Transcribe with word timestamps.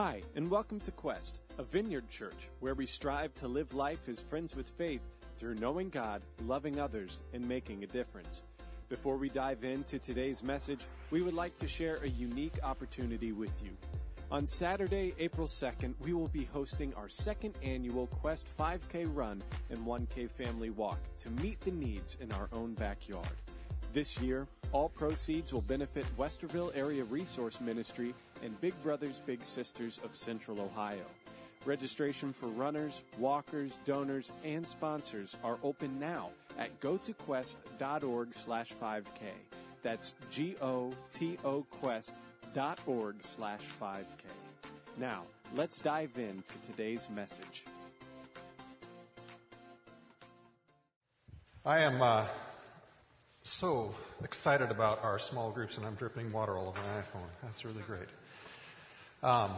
Hi, 0.00 0.22
and 0.36 0.48
welcome 0.48 0.78
to 0.82 0.92
Quest, 0.92 1.40
a 1.58 1.64
vineyard 1.64 2.08
church 2.08 2.50
where 2.60 2.76
we 2.76 2.86
strive 2.86 3.34
to 3.34 3.48
live 3.48 3.74
life 3.74 4.08
as 4.08 4.20
friends 4.20 4.54
with 4.54 4.68
faith 4.68 5.00
through 5.36 5.56
knowing 5.56 5.88
God, 5.88 6.22
loving 6.44 6.78
others, 6.78 7.20
and 7.32 7.44
making 7.44 7.82
a 7.82 7.88
difference. 7.88 8.44
Before 8.88 9.16
we 9.16 9.28
dive 9.28 9.64
into 9.64 9.98
today's 9.98 10.40
message, 10.40 10.82
we 11.10 11.20
would 11.20 11.34
like 11.34 11.56
to 11.56 11.66
share 11.66 11.96
a 11.96 12.08
unique 12.08 12.62
opportunity 12.62 13.32
with 13.32 13.60
you. 13.60 13.72
On 14.30 14.46
Saturday, 14.46 15.14
April 15.18 15.48
2nd, 15.48 15.94
we 15.98 16.12
will 16.12 16.28
be 16.28 16.44
hosting 16.44 16.94
our 16.94 17.08
second 17.08 17.56
annual 17.64 18.06
Quest 18.06 18.46
5K 18.56 19.04
run 19.12 19.42
and 19.68 19.84
1K 19.84 20.30
family 20.30 20.70
walk 20.70 21.00
to 21.18 21.30
meet 21.42 21.60
the 21.62 21.72
needs 21.72 22.16
in 22.20 22.30
our 22.30 22.48
own 22.52 22.74
backyard. 22.74 23.26
This 23.92 24.20
year, 24.20 24.46
all 24.70 24.90
proceeds 24.90 25.52
will 25.52 25.62
benefit 25.62 26.04
Westerville 26.16 26.76
Area 26.76 27.02
Resource 27.04 27.60
Ministry 27.60 28.14
and 28.42 28.60
Big 28.60 28.80
Brothers 28.82 29.22
Big 29.26 29.44
Sisters 29.44 30.00
of 30.04 30.14
Central 30.16 30.60
Ohio. 30.60 31.04
Registration 31.64 32.32
for 32.32 32.46
runners, 32.46 33.02
walkers, 33.18 33.78
donors, 33.84 34.32
and 34.44 34.66
sponsors 34.66 35.36
are 35.44 35.58
open 35.62 35.98
now 35.98 36.30
at 36.58 36.80
gotoquest.org 36.80 38.32
slash 38.32 38.72
5K. 38.80 39.04
That's 39.82 40.14
G-O-T-O 40.30 41.66
quest.org 41.70 43.16
slash 43.22 43.60
5K. 43.80 44.04
Now, 44.96 45.22
let's 45.54 45.78
dive 45.78 46.16
into 46.16 46.58
today's 46.70 47.08
message. 47.10 47.64
I 51.64 51.80
am 51.80 52.00
uh, 52.00 52.24
so 53.42 53.94
excited 54.24 54.70
about 54.70 55.04
our 55.04 55.18
small 55.18 55.50
groups, 55.50 55.76
and 55.76 55.86
I'm 55.86 55.94
dripping 55.94 56.32
water 56.32 56.56
all 56.56 56.68
over 56.68 56.80
my 56.80 57.00
iPhone. 57.02 57.28
That's 57.42 57.64
really 57.64 57.82
great. 57.82 58.08
Um, 59.20 59.50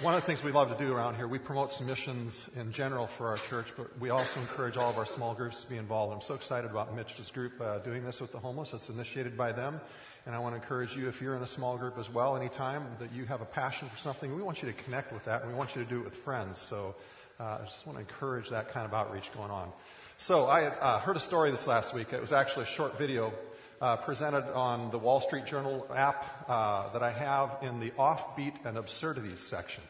one 0.00 0.14
of 0.14 0.22
the 0.22 0.26
things 0.26 0.42
we 0.42 0.52
love 0.52 0.74
to 0.74 0.82
do 0.82 0.94
around 0.94 1.16
here, 1.16 1.28
we 1.28 1.38
promote 1.38 1.70
submissions 1.70 2.48
in 2.56 2.72
general 2.72 3.06
for 3.06 3.28
our 3.28 3.36
church, 3.36 3.74
but 3.76 3.98
we 3.98 4.08
also 4.08 4.40
encourage 4.40 4.78
all 4.78 4.88
of 4.88 4.96
our 4.96 5.04
small 5.04 5.34
groups 5.34 5.62
to 5.64 5.68
be 5.68 5.76
involved. 5.76 6.14
I'm 6.14 6.22
so 6.22 6.32
excited 6.32 6.70
about 6.70 6.96
Mitch's 6.96 7.30
group 7.30 7.60
uh, 7.60 7.80
doing 7.80 8.04
this 8.04 8.22
with 8.22 8.32
the 8.32 8.38
homeless. 8.38 8.72
It's 8.72 8.88
initiated 8.88 9.36
by 9.36 9.52
them. 9.52 9.82
And 10.24 10.34
I 10.34 10.38
want 10.38 10.54
to 10.54 10.62
encourage 10.62 10.96
you, 10.96 11.08
if 11.08 11.20
you're 11.20 11.36
in 11.36 11.42
a 11.42 11.46
small 11.46 11.76
group 11.76 11.98
as 11.98 12.08
well, 12.08 12.38
anytime 12.38 12.86
that 13.00 13.12
you 13.12 13.26
have 13.26 13.42
a 13.42 13.44
passion 13.44 13.86
for 13.88 13.98
something, 13.98 14.34
we 14.34 14.40
want 14.40 14.62
you 14.62 14.72
to 14.72 14.82
connect 14.82 15.12
with 15.12 15.26
that, 15.26 15.42
and 15.42 15.50
we 15.50 15.58
want 15.58 15.76
you 15.76 15.84
to 15.84 15.88
do 15.88 15.98
it 15.98 16.04
with 16.04 16.14
friends. 16.14 16.58
So 16.58 16.94
uh, 17.38 17.58
I 17.60 17.64
just 17.66 17.86
want 17.86 17.98
to 17.98 18.00
encourage 18.00 18.48
that 18.48 18.72
kind 18.72 18.86
of 18.86 18.94
outreach 18.94 19.30
going 19.34 19.50
on. 19.50 19.70
So 20.16 20.46
I 20.46 20.68
uh, 20.68 21.00
heard 21.00 21.16
a 21.16 21.20
story 21.20 21.50
this 21.50 21.66
last 21.66 21.92
week. 21.92 22.14
It 22.14 22.20
was 22.22 22.32
actually 22.32 22.62
a 22.62 22.68
short 22.68 22.96
video 22.96 23.34
uh, 23.80 23.96
presented 23.96 24.44
on 24.52 24.90
the 24.90 24.98
Wall 24.98 25.20
Street 25.20 25.46
Journal 25.46 25.86
app 25.94 26.24
uh, 26.48 26.88
that 26.90 27.02
I 27.02 27.10
have 27.10 27.56
in 27.62 27.80
the 27.80 27.90
offbeat 27.92 28.54
and 28.64 28.76
absurdities 28.76 29.40
section. 29.40 29.82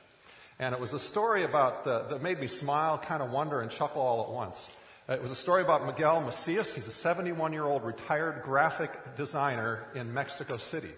And 0.59 0.75
it 0.75 0.81
was 0.81 0.93
a 0.93 0.99
story 0.99 1.45
about 1.45 1.85
the, 1.85 2.01
that 2.11 2.23
made 2.23 2.39
me 2.39 2.47
smile, 2.47 2.99
kind 2.99 3.23
of 3.23 3.31
wonder, 3.31 3.61
and 3.61 3.71
chuckle 3.71 4.03
all 4.03 4.23
at 4.25 4.31
once. 4.31 4.77
It 5.09 5.23
was 5.23 5.33
a 5.33 5.37
story 5.37 5.63
about 5.63 5.87
Miguel 5.87 6.21
Macias. 6.21 6.73
He's 6.73 6.87
a 6.87 6.93
71 6.93 7.53
year 7.53 7.65
old 7.65 7.85
retired 7.85 8.43
graphic 8.45 9.17
designer 9.17 9.83
in 9.95 10.15
Mexico 10.15 10.57
City. 10.57 10.91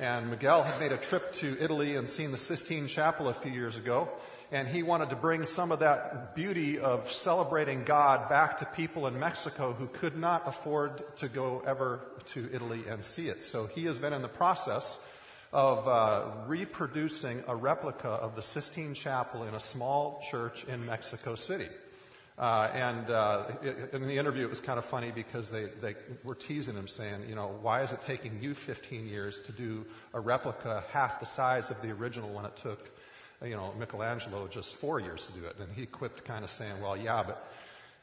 And 0.00 0.30
Miguel 0.30 0.64
had 0.64 0.80
made 0.80 0.90
a 0.90 0.96
trip 0.96 1.34
to 1.34 1.56
Italy 1.60 1.94
and 1.94 2.08
seen 2.08 2.32
the 2.32 2.38
Sistine 2.38 2.88
Chapel 2.88 3.28
a 3.28 3.34
few 3.34 3.52
years 3.52 3.76
ago 3.76 4.08
and 4.54 4.68
he 4.68 4.84
wanted 4.84 5.10
to 5.10 5.16
bring 5.16 5.44
some 5.46 5.72
of 5.72 5.80
that 5.80 6.36
beauty 6.36 6.78
of 6.78 7.10
celebrating 7.10 7.82
God 7.82 8.28
back 8.28 8.58
to 8.58 8.64
people 8.66 9.08
in 9.08 9.18
Mexico 9.18 9.72
who 9.72 9.88
could 9.88 10.16
not 10.16 10.46
afford 10.46 11.02
to 11.16 11.28
go 11.28 11.64
ever 11.66 11.98
to 12.34 12.48
Italy 12.52 12.84
and 12.88 13.04
see 13.04 13.26
it. 13.26 13.42
So 13.42 13.66
he 13.66 13.86
has 13.86 13.98
been 13.98 14.12
in 14.12 14.22
the 14.22 14.28
process 14.28 15.04
of 15.52 15.88
uh, 15.88 16.46
reproducing 16.46 17.42
a 17.48 17.56
replica 17.56 18.06
of 18.08 18.36
the 18.36 18.42
Sistine 18.42 18.94
Chapel 18.94 19.42
in 19.42 19.54
a 19.54 19.60
small 19.60 20.22
church 20.30 20.64
in 20.66 20.86
Mexico 20.86 21.34
City. 21.34 21.68
Uh, 22.38 22.70
and 22.72 23.10
uh, 23.10 23.46
in 23.92 24.06
the 24.06 24.18
interview, 24.18 24.44
it 24.44 24.50
was 24.50 24.60
kind 24.60 24.78
of 24.78 24.84
funny 24.84 25.10
because 25.10 25.50
they, 25.50 25.66
they 25.82 25.96
were 26.22 26.36
teasing 26.36 26.76
him, 26.76 26.86
saying, 26.86 27.24
you 27.28 27.34
know, 27.34 27.58
why 27.60 27.82
is 27.82 27.90
it 27.90 28.00
taking 28.06 28.40
you 28.40 28.54
15 28.54 29.08
years 29.08 29.40
to 29.42 29.52
do 29.52 29.84
a 30.12 30.20
replica 30.20 30.84
half 30.90 31.18
the 31.18 31.26
size 31.26 31.70
of 31.70 31.82
the 31.82 31.90
original 31.90 32.32
when 32.32 32.44
it 32.44 32.56
took 32.56 32.93
you 33.44 33.56
know, 33.56 33.72
Michelangelo 33.78 34.48
just 34.48 34.74
four 34.74 35.00
years 35.00 35.26
to 35.26 35.32
do 35.32 35.46
it. 35.46 35.56
And 35.58 35.68
he 35.74 35.86
quit 35.86 36.24
kind 36.24 36.44
of 36.44 36.50
saying, 36.50 36.80
well, 36.80 36.96
yeah, 36.96 37.22
but 37.22 37.52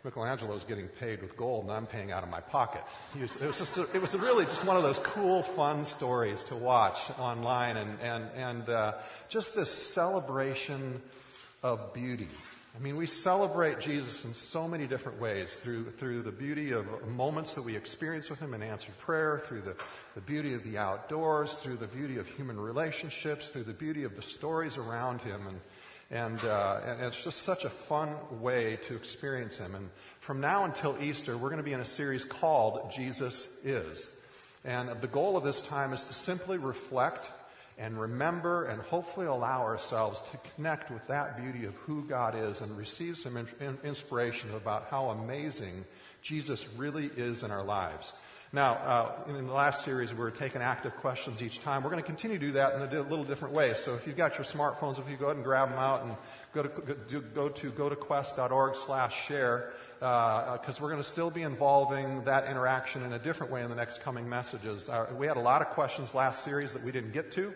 Michelangelo's 0.03 0.63
getting 0.63 0.87
paid 0.87 1.21
with 1.21 1.37
gold 1.37 1.65
and 1.65 1.73
I'm 1.73 1.85
paying 1.85 2.11
out 2.11 2.23
of 2.23 2.29
my 2.29 2.41
pocket. 2.41 2.81
Was, 3.19 3.35
it 3.35 3.47
was 3.47 3.57
just, 3.57 3.77
a, 3.77 3.83
it 3.93 4.01
was 4.01 4.15
really 4.15 4.45
just 4.45 4.65
one 4.65 4.77
of 4.77 4.83
those 4.83 4.99
cool, 4.99 5.43
fun 5.43 5.85
stories 5.85 6.43
to 6.43 6.55
watch 6.55 6.99
online 7.19 7.77
and, 7.77 7.99
and, 8.01 8.25
and, 8.35 8.69
uh, 8.69 8.93
just 9.29 9.55
this 9.55 9.71
celebration 9.71 11.01
of 11.61 11.93
beauty. 11.93 12.27
I 12.73 12.79
mean, 12.79 12.95
we 12.95 13.05
celebrate 13.05 13.81
Jesus 13.81 14.23
in 14.23 14.33
so 14.33 14.65
many 14.65 14.87
different 14.87 15.19
ways 15.19 15.57
through, 15.57 15.91
through 15.91 16.21
the 16.21 16.31
beauty 16.31 16.71
of 16.71 16.85
moments 17.05 17.53
that 17.55 17.63
we 17.63 17.75
experience 17.75 18.29
with 18.29 18.39
Him 18.39 18.53
in 18.53 18.63
answered 18.63 18.97
prayer, 18.99 19.41
through 19.45 19.61
the, 19.61 19.75
the 20.15 20.21
beauty 20.21 20.53
of 20.53 20.63
the 20.63 20.77
outdoors, 20.77 21.55
through 21.55 21.77
the 21.77 21.87
beauty 21.87 22.17
of 22.17 22.27
human 22.27 22.57
relationships, 22.57 23.49
through 23.49 23.63
the 23.63 23.73
beauty 23.73 24.05
of 24.05 24.15
the 24.15 24.21
stories 24.21 24.77
around 24.77 25.19
Him. 25.19 25.47
And, 25.47 25.59
and, 26.11 26.45
uh, 26.45 26.79
and 26.85 27.01
it's 27.01 27.21
just 27.21 27.41
such 27.41 27.65
a 27.65 27.69
fun 27.69 28.15
way 28.39 28.77
to 28.83 28.95
experience 28.95 29.57
Him. 29.57 29.75
And 29.75 29.89
from 30.21 30.39
now 30.39 30.63
until 30.63 30.97
Easter, 31.01 31.37
we're 31.37 31.49
going 31.49 31.57
to 31.57 31.63
be 31.63 31.73
in 31.73 31.81
a 31.81 31.85
series 31.85 32.23
called 32.23 32.89
Jesus 32.95 33.57
Is. 33.65 34.07
And 34.63 34.89
the 35.01 35.07
goal 35.07 35.35
of 35.35 35.43
this 35.43 35.61
time 35.61 35.91
is 35.91 36.05
to 36.05 36.13
simply 36.13 36.57
reflect 36.57 37.27
and 37.81 37.99
remember 37.99 38.65
and 38.65 38.79
hopefully 38.83 39.25
allow 39.25 39.63
ourselves 39.63 40.21
to 40.29 40.37
connect 40.55 40.91
with 40.91 41.05
that 41.07 41.35
beauty 41.41 41.65
of 41.65 41.75
who 41.77 42.03
God 42.03 42.35
is 42.35 42.61
and 42.61 42.77
receive 42.77 43.17
some 43.17 43.35
in- 43.35 43.79
inspiration 43.83 44.53
about 44.53 44.85
how 44.91 45.09
amazing 45.09 45.83
Jesus 46.21 46.63
really 46.77 47.09
is 47.17 47.41
in 47.41 47.49
our 47.49 47.63
lives. 47.63 48.13
Now, 48.53 48.73
uh, 48.73 49.29
in 49.29 49.47
the 49.47 49.53
last 49.53 49.81
series, 49.81 50.13
we 50.13 50.19
were 50.19 50.29
taking 50.29 50.61
active 50.61 50.93
questions 50.97 51.41
each 51.41 51.61
time. 51.61 51.83
We're 51.83 51.89
going 51.89 52.03
to 52.03 52.07
continue 52.07 52.37
to 52.37 52.45
do 52.47 52.51
that 52.53 52.75
in 52.75 52.81
a 52.81 53.01
little 53.01 53.23
different 53.23 53.55
way. 53.55 53.73
So 53.75 53.95
if 53.95 54.05
you've 54.05 54.17
got 54.17 54.37
your 54.37 54.43
smartphones, 54.43 54.99
if 54.99 55.09
you 55.09 55.15
go 55.15 55.27
ahead 55.27 55.37
and 55.37 55.45
grab 55.45 55.69
them 55.69 55.79
out 55.79 56.03
and 56.03 56.15
go 56.53 56.63
to 56.63 57.21
go 57.33 57.49
to 57.49 57.69
go 57.71 57.87
to 57.87 57.95
quest.org 57.95 58.75
slash 58.75 59.25
share, 59.25 59.71
because 59.99 60.79
uh, 60.79 60.81
we're 60.81 60.89
going 60.89 61.01
to 61.01 61.07
still 61.07 61.31
be 61.31 61.43
involving 61.43 62.25
that 62.25 62.47
interaction 62.47 63.03
in 63.03 63.13
a 63.13 63.19
different 63.19 63.53
way 63.53 63.63
in 63.63 63.69
the 63.69 63.75
next 63.75 64.01
coming 64.01 64.27
messages. 64.27 64.89
Uh, 64.89 65.07
we 65.17 65.27
had 65.27 65.37
a 65.37 65.41
lot 65.41 65.61
of 65.61 65.69
questions 65.69 66.13
last 66.13 66.43
series 66.43 66.73
that 66.73 66.83
we 66.83 66.91
didn't 66.91 67.13
get 67.13 67.31
to. 67.31 67.53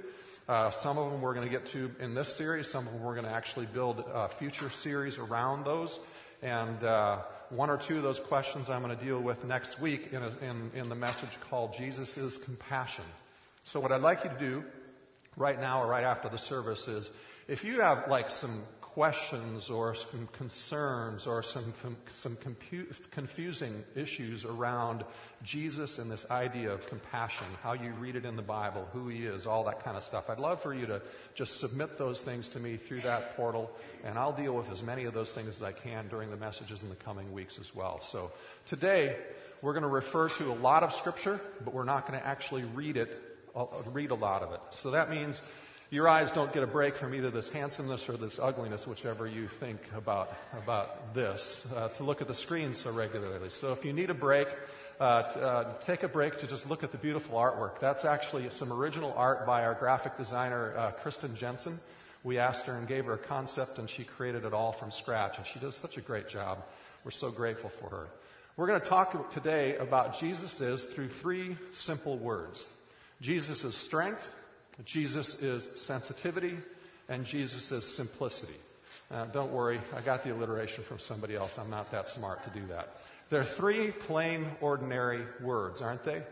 Uh, 0.48 0.70
some 0.70 1.00
of 1.00 1.12
them 1.12 1.22
we're 1.22 1.34
going 1.34 1.48
to 1.48 1.52
get 1.52 1.66
to 1.66 1.92
in 2.00 2.14
this 2.14 2.36
series. 2.36 2.70
Some 2.70 2.86
of 2.86 2.94
them 2.94 3.02
we're 3.02 3.16
going 3.16 3.26
to 3.26 3.32
actually 3.32 3.66
build 3.66 4.04
a 4.14 4.30
future 4.30 4.70
series 4.70 5.18
around 5.18 5.66
those. 5.66 6.00
And 6.44 6.84
uh, 6.84 7.20
one 7.50 7.72
or 7.72 7.78
two 7.78 7.98
of 7.98 8.04
those 8.04 8.20
questions 8.20 8.70
I'm 8.70 8.84
going 8.84 8.96
to 8.96 9.04
deal 9.04 9.20
with 9.20 9.44
next 9.46 9.80
week 9.80 10.10
in, 10.12 10.22
a, 10.22 10.32
in, 10.42 10.72
in 10.76 10.90
the 10.90 10.96
message 10.96 11.40
called 11.50 11.74
Jesus 11.74 12.16
is 12.16 12.38
Compassion. 12.38 13.06
So 13.64 13.80
what 13.80 13.92
I'd 13.92 14.02
like 14.02 14.24
you 14.24 14.30
to 14.30 14.40
do 14.40 14.64
right 15.36 15.60
now 15.60 15.82
or 15.82 15.88
right 15.88 16.04
after 16.04 16.30
the 16.30 16.38
service 16.38 16.88
is 16.88 17.10
if 17.48 17.64
you 17.64 17.82
have 17.82 18.08
like 18.08 18.30
some 18.30 18.62
questions 18.96 19.70
or 19.70 19.94
some 19.94 20.26
concerns 20.38 21.28
or 21.28 21.44
some, 21.44 21.74
some 22.08 22.38
compu- 22.38 22.88
confusing 23.12 23.84
issues 23.94 24.46
around 24.46 25.04
Jesus 25.44 26.00
and 26.00 26.10
this 26.10 26.26
idea 26.32 26.72
of 26.72 26.88
compassion, 26.88 27.46
how 27.62 27.74
you 27.74 27.92
read 28.00 28.16
it 28.16 28.24
in 28.24 28.38
the 28.38 28.42
Bible, 28.42 28.88
who 28.94 29.10
he 29.10 29.26
is, 29.26 29.46
all 29.46 29.66
that 29.66 29.84
kind 29.84 29.98
of 29.98 30.04
stuff. 30.04 30.30
I'd 30.30 30.40
love 30.40 30.62
for 30.62 30.74
you 30.74 30.86
to 30.86 31.02
just 31.34 31.60
submit 31.60 31.98
those 31.98 32.22
things 32.22 32.48
to 32.50 32.60
me 32.60 32.78
through 32.78 33.02
that 33.02 33.36
portal, 33.36 33.70
and 34.06 34.18
I'll 34.18 34.32
deal 34.32 34.54
with 34.54 34.72
as 34.72 34.82
many 34.82 35.04
of 35.04 35.14
those 35.14 35.34
things 35.34 35.50
as 35.50 35.62
I 35.62 35.74
can 35.74 36.08
during 36.08 36.32
the 36.32 36.38
messages 36.38 36.82
in 36.82 36.88
the 36.88 36.96
coming 36.96 37.34
weeks 37.34 37.60
as 37.60 37.76
well. 37.76 38.00
So 38.02 38.32
today, 38.66 39.18
we're 39.62 39.74
going 39.74 39.84
to 39.84 39.90
refer 39.90 40.30
to 40.30 40.54
a 40.54 40.56
lot 40.56 40.84
of 40.84 40.94
scripture, 40.94 41.42
but 41.66 41.74
we're 41.74 41.84
not 41.84 42.08
going 42.08 42.18
to 42.18 42.26
actually 42.26 42.64
read 42.64 42.96
it, 42.96 43.22
uh, 43.58 43.66
read 43.92 44.12
a 44.12 44.16
lot 44.16 44.42
of 44.42 44.54
it. 44.54 44.62
So 44.72 44.92
that 44.92 45.10
means 45.10 45.42
your 45.92 46.10
eyes 46.10 46.32
don't 46.32 46.52
get 46.52 46.64
a 46.64 46.68
break 46.68 46.96
from 46.96 47.14
either 47.14 47.30
this 47.30 47.50
handsomeness 47.50 48.10
or 48.10 48.18
this 48.18 48.40
ugliness, 48.40 48.88
whichever 48.88 49.28
you 49.28 49.48
think 49.48 49.80
about, 49.96 50.36
about 50.64 51.14
this, 51.14 51.68
uh, 51.76 51.90
to 51.90 52.04
look 52.04 52.22
at 52.22 52.28
the 52.28 52.34
screen 52.34 52.74
so 52.74 52.92
regularly. 52.92 53.50
So 53.50 53.72
if 53.72 53.86
you 53.86 53.94
need 53.94 54.10
a 54.10 54.16
break, 54.16 54.48
uh, 55.00 55.04
uh, 55.04 55.74
take 55.82 56.04
a 56.04 56.08
break 56.08 56.40
to 56.40 56.48
just 56.48 56.70
look 56.70 56.84
at 56.84 56.92
the 56.92 56.98
beautiful 56.98 57.38
artwork. 57.38 57.80
That's 57.80 58.04
actually 58.04 58.50
some 58.50 58.74
original 58.74 59.14
art 59.16 59.46
by 59.46 59.64
our 59.64 59.76
graphic 59.76 60.18
designer, 60.18 60.76
uh, 60.76 60.92
Kristen 60.92 61.36
Jensen. 61.36 61.80
We 62.24 62.40
asked 62.40 62.66
her 62.66 62.76
and 62.76 62.88
gave 62.88 63.06
her 63.06 63.14
a 63.14 63.20
concept 63.20 63.78
and 63.78 63.88
she 63.88 64.04
created 64.04 64.46
it 64.46 64.54
all 64.54 64.72
from 64.72 64.90
scratch 64.92 65.38
and 65.38 65.46
she 65.46 65.60
does 65.60 65.76
such 65.76 65.98
a 65.98 66.02
great 66.02 66.28
job. 66.28 66.64
We're 67.04 67.12
so 67.12 67.30
grateful 67.30 67.70
for 67.70 67.90
her. 67.90 68.08
We're 68.58 68.68
going 68.68 68.82
to 68.82 68.88
talk 68.88 69.30
today 69.32 69.78
about 69.78 70.20
Jesus 70.20 70.60
is 70.60 70.84
through 70.84 71.10
three 71.10 71.58
simple 71.74 72.18
words. 72.18 72.66
Jesus 73.22 73.64
is 73.64 73.76
strength, 73.76 74.35
Jesus 74.84 75.42
is 75.42 75.64
sensitivity, 75.82 76.58
and 77.08 77.26
Jesus 77.26 77.72
is 77.72 77.86
simplicity. 77.86 78.56
Uh, 79.12 79.26
don't 79.26 79.52
worry, 79.52 79.80
I 79.96 80.02
got 80.02 80.24
the 80.24 80.34
alliteration 80.34 80.84
from 80.84 81.00
somebody 81.00 81.36
else. 81.36 81.58
I'm 81.58 81.70
not 81.70 81.92
that 81.92 82.10
smart 82.10 82.44
to 82.44 82.60
do 82.60 82.66
that. 82.68 82.98
They're 83.30 83.44
three 83.44 83.92
plain, 83.92 84.48
ordinary 84.62 85.24
words, 85.42 85.82
aren't 85.82 86.04
they? 86.04 86.24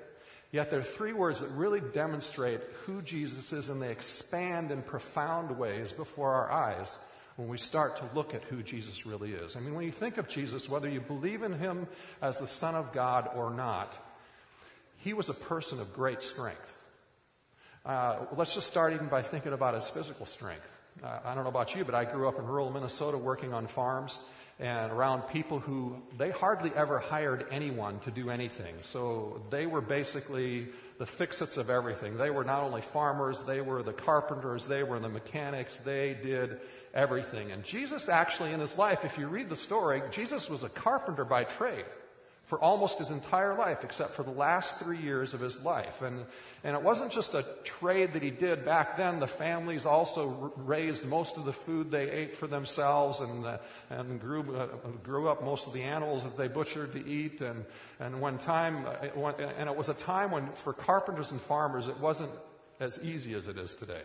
Yet 0.52 0.70
there 0.70 0.80
are 0.80 0.84
three 0.84 1.14
words 1.14 1.40
that 1.40 1.50
really 1.50 1.82
demonstrate 1.82 2.62
who 2.86 3.02
Jesus 3.02 3.52
is 3.54 3.70
and 3.70 3.82
they 3.82 3.92
expand 3.92 4.70
in 4.70 4.84
profound 4.84 5.58
ways 5.58 5.92
before 5.92 6.34
our 6.34 6.52
eyes 6.52 6.96
when 7.38 7.48
we 7.48 7.58
start 7.58 7.98
to 7.98 8.10
look 8.14 8.36
at 8.36 8.44
who 8.44 8.62
Jesus 8.62 9.06
really 9.06 9.34
is. 9.34 9.56
I 9.56 9.60
mean, 9.60 9.74
when 9.74 9.86
you 9.86 9.92
think 9.92 10.18
of 10.18 10.28
Jesus, 10.28 10.70
whether 10.70 10.88
you 10.88 11.02
believe 11.02 11.42
in 11.42 11.54
him 11.54 11.88
as 12.22 12.38
the 12.38 12.48
Son 12.48 12.76
of 12.76 12.94
God 12.94 13.32
or 13.36 13.50
not, 13.50 13.98
he 14.98 15.14
was 15.14 15.30
a 15.30 15.34
person 15.34 15.80
of 15.80 15.94
great 15.94 16.22
strength. 16.22 16.78
Uh, 17.86 18.26
let's 18.38 18.54
just 18.54 18.68
start 18.68 18.94
even 18.94 19.08
by 19.08 19.22
thinking 19.22 19.52
about 19.52 19.74
his 19.74 19.90
physical 19.90 20.26
strength. 20.26 20.72
Uh, 21.04 21.20
I 21.26 21.36
don't 21.36 21.44
know 21.44 21.50
about 21.50 21.76
you, 21.76 21.84
but 21.84 21.96
I 21.96 22.06
grew 22.06 22.30
up 22.30 22.40
in 22.40 22.46
rural 22.46 22.72
Minnesota 22.72 23.18
working 23.18 23.54
on 23.54 23.68
farms 23.68 24.20
and 24.60 24.92
around 24.92 25.24
people 25.24 25.60
who 25.60 26.02
they 26.18 26.30
hardly 26.30 26.72
ever 26.76 27.00
hired 27.00 27.46
anyone 27.52 28.00
to 28.02 28.12
do 28.12 28.30
anything. 28.30 28.76
So 28.84 29.42
they 29.50 29.66
were 29.66 29.82
basically 29.82 30.68
the 30.98 31.06
fixits 31.06 31.58
of 31.58 31.70
everything. 31.70 32.16
They 32.16 32.30
were 32.30 32.46
not 32.46 32.64
only 32.64 32.82
farmers, 32.82 33.44
they 33.44 33.60
were 33.60 33.84
the 33.84 33.92
carpenters, 33.92 34.66
they 34.66 34.84
were 34.84 35.00
the 35.00 35.10
mechanics, 35.10 35.80
they 35.80 36.14
did 36.14 36.62
everything. 36.94 37.52
And 37.52 37.66
Jesus 37.66 38.08
actually 38.08 38.54
in 38.54 38.62
his 38.62 38.78
life, 38.78 39.04
if 39.04 39.18
you 39.18 39.28
read 39.28 39.50
the 39.50 39.58
story, 39.58 40.02
Jesus 40.12 40.50
was 40.50 40.64
a 40.64 40.70
carpenter 40.70 41.26
by 41.26 41.44
trade 41.44 41.86
for 42.54 42.60
almost 42.60 43.00
his 43.00 43.10
entire 43.10 43.58
life, 43.58 43.84
except 43.84 44.14
for 44.14 44.22
the 44.22 44.30
last 44.30 44.78
three 44.78 45.00
years 45.00 45.34
of 45.34 45.40
his 45.40 45.60
life. 45.66 46.04
And, 46.04 46.24
and 46.64 46.76
it 46.76 46.84
wasn't 46.84 47.12
just 47.12 47.34
a 47.34 47.44
trade 47.64 48.14
that 48.14 48.22
he 48.22 48.30
did 48.30 48.64
back 48.64 48.96
then. 48.96 49.20
The 49.20 49.26
families 49.26 49.88
also 49.88 50.54
raised 50.58 51.10
most 51.10 51.38
of 51.38 51.46
the 51.46 51.52
food 51.54 51.90
they 51.90 52.12
ate 52.12 52.36
for 52.36 52.46
themselves 52.46 53.22
and, 53.22 53.44
uh, 53.44 53.58
and 53.90 54.22
grew, 54.22 54.56
uh, 54.56 54.68
grew 55.02 55.30
up 55.30 55.44
most 55.44 55.66
of 55.66 55.74
the 55.74 55.82
animals 55.82 56.26
that 56.26 56.38
they 56.38 56.48
butchered 56.48 56.94
to 56.94 57.04
eat. 57.04 57.42
And, 57.42 57.66
and 58.00 58.22
when 58.22 58.38
time, 58.38 58.86
uh, 58.86 59.32
and 59.58 59.68
it 59.68 59.76
was 59.76 59.90
a 59.90 59.96
time 59.96 60.30
when 60.30 60.52
for 60.52 60.74
carpenters 60.74 61.32
and 61.32 61.42
farmers, 61.42 61.88
it 61.88 62.00
wasn't 62.00 62.30
as 62.80 63.00
easy 63.02 63.34
as 63.34 63.48
it 63.48 63.58
is 63.58 63.74
today 63.74 64.04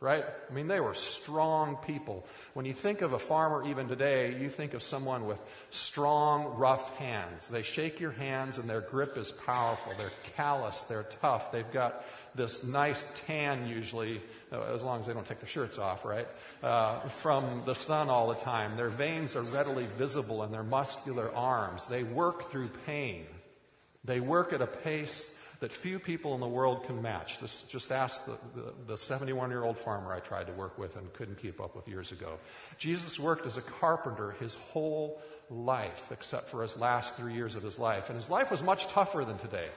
right? 0.00 0.24
I 0.24 0.54
mean, 0.54 0.66
they 0.66 0.80
were 0.80 0.94
strong 0.94 1.76
people. 1.76 2.26
When 2.54 2.64
you 2.64 2.72
think 2.72 3.02
of 3.02 3.12
a 3.12 3.18
farmer 3.18 3.68
even 3.68 3.86
today, 3.86 4.34
you 4.40 4.48
think 4.48 4.72
of 4.72 4.82
someone 4.82 5.26
with 5.26 5.38
strong, 5.68 6.56
rough 6.56 6.96
hands. 6.96 7.46
They 7.48 7.62
shake 7.62 8.00
your 8.00 8.12
hands 8.12 8.56
and 8.56 8.68
their 8.68 8.80
grip 8.80 9.18
is 9.18 9.30
powerful. 9.30 9.92
They're 9.98 10.10
callous. 10.36 10.80
They're 10.84 11.06
tough. 11.20 11.52
They've 11.52 11.70
got 11.70 12.06
this 12.34 12.64
nice 12.64 13.04
tan 13.26 13.68
usually, 13.68 14.22
uh, 14.50 14.74
as 14.74 14.80
long 14.80 15.00
as 15.00 15.06
they 15.06 15.12
don't 15.12 15.26
take 15.26 15.40
their 15.40 15.48
shirts 15.50 15.78
off, 15.78 16.06
right? 16.06 16.28
Uh, 16.62 17.00
from 17.08 17.64
the 17.66 17.74
sun 17.74 18.08
all 18.08 18.28
the 18.28 18.40
time. 18.40 18.78
Their 18.78 18.88
veins 18.88 19.36
are 19.36 19.42
readily 19.42 19.84
visible 19.98 20.42
in 20.44 20.50
their 20.50 20.64
muscular 20.64 21.30
arms. 21.34 21.84
They 21.86 22.04
work 22.04 22.50
through 22.50 22.70
pain. 22.86 23.26
They 24.04 24.20
work 24.20 24.54
at 24.54 24.62
a 24.62 24.66
pace 24.66 25.36
that 25.60 25.72
few 25.72 25.98
people 25.98 26.34
in 26.34 26.40
the 26.40 26.48
world 26.48 26.84
can 26.84 27.00
match. 27.02 27.38
Just, 27.38 27.70
just 27.70 27.92
ask 27.92 28.24
the, 28.24 28.38
the, 28.54 28.74
the 28.88 28.96
71 28.98 29.50
year 29.50 29.62
old 29.62 29.78
farmer 29.78 30.12
I 30.12 30.20
tried 30.20 30.46
to 30.46 30.52
work 30.54 30.78
with 30.78 30.96
and 30.96 31.12
couldn't 31.12 31.38
keep 31.38 31.60
up 31.60 31.76
with 31.76 31.86
years 31.86 32.12
ago. 32.12 32.38
Jesus 32.78 33.18
worked 33.18 33.46
as 33.46 33.56
a 33.56 33.62
carpenter 33.62 34.32
his 34.40 34.54
whole 34.54 35.20
life, 35.50 36.08
except 36.10 36.48
for 36.48 36.62
his 36.62 36.76
last 36.78 37.14
three 37.16 37.34
years 37.34 37.56
of 37.56 37.62
his 37.62 37.78
life. 37.78 38.08
And 38.08 38.18
his 38.18 38.30
life 38.30 38.50
was 38.50 38.62
much 38.62 38.88
tougher 38.88 39.24
than 39.24 39.36
today. 39.36 39.68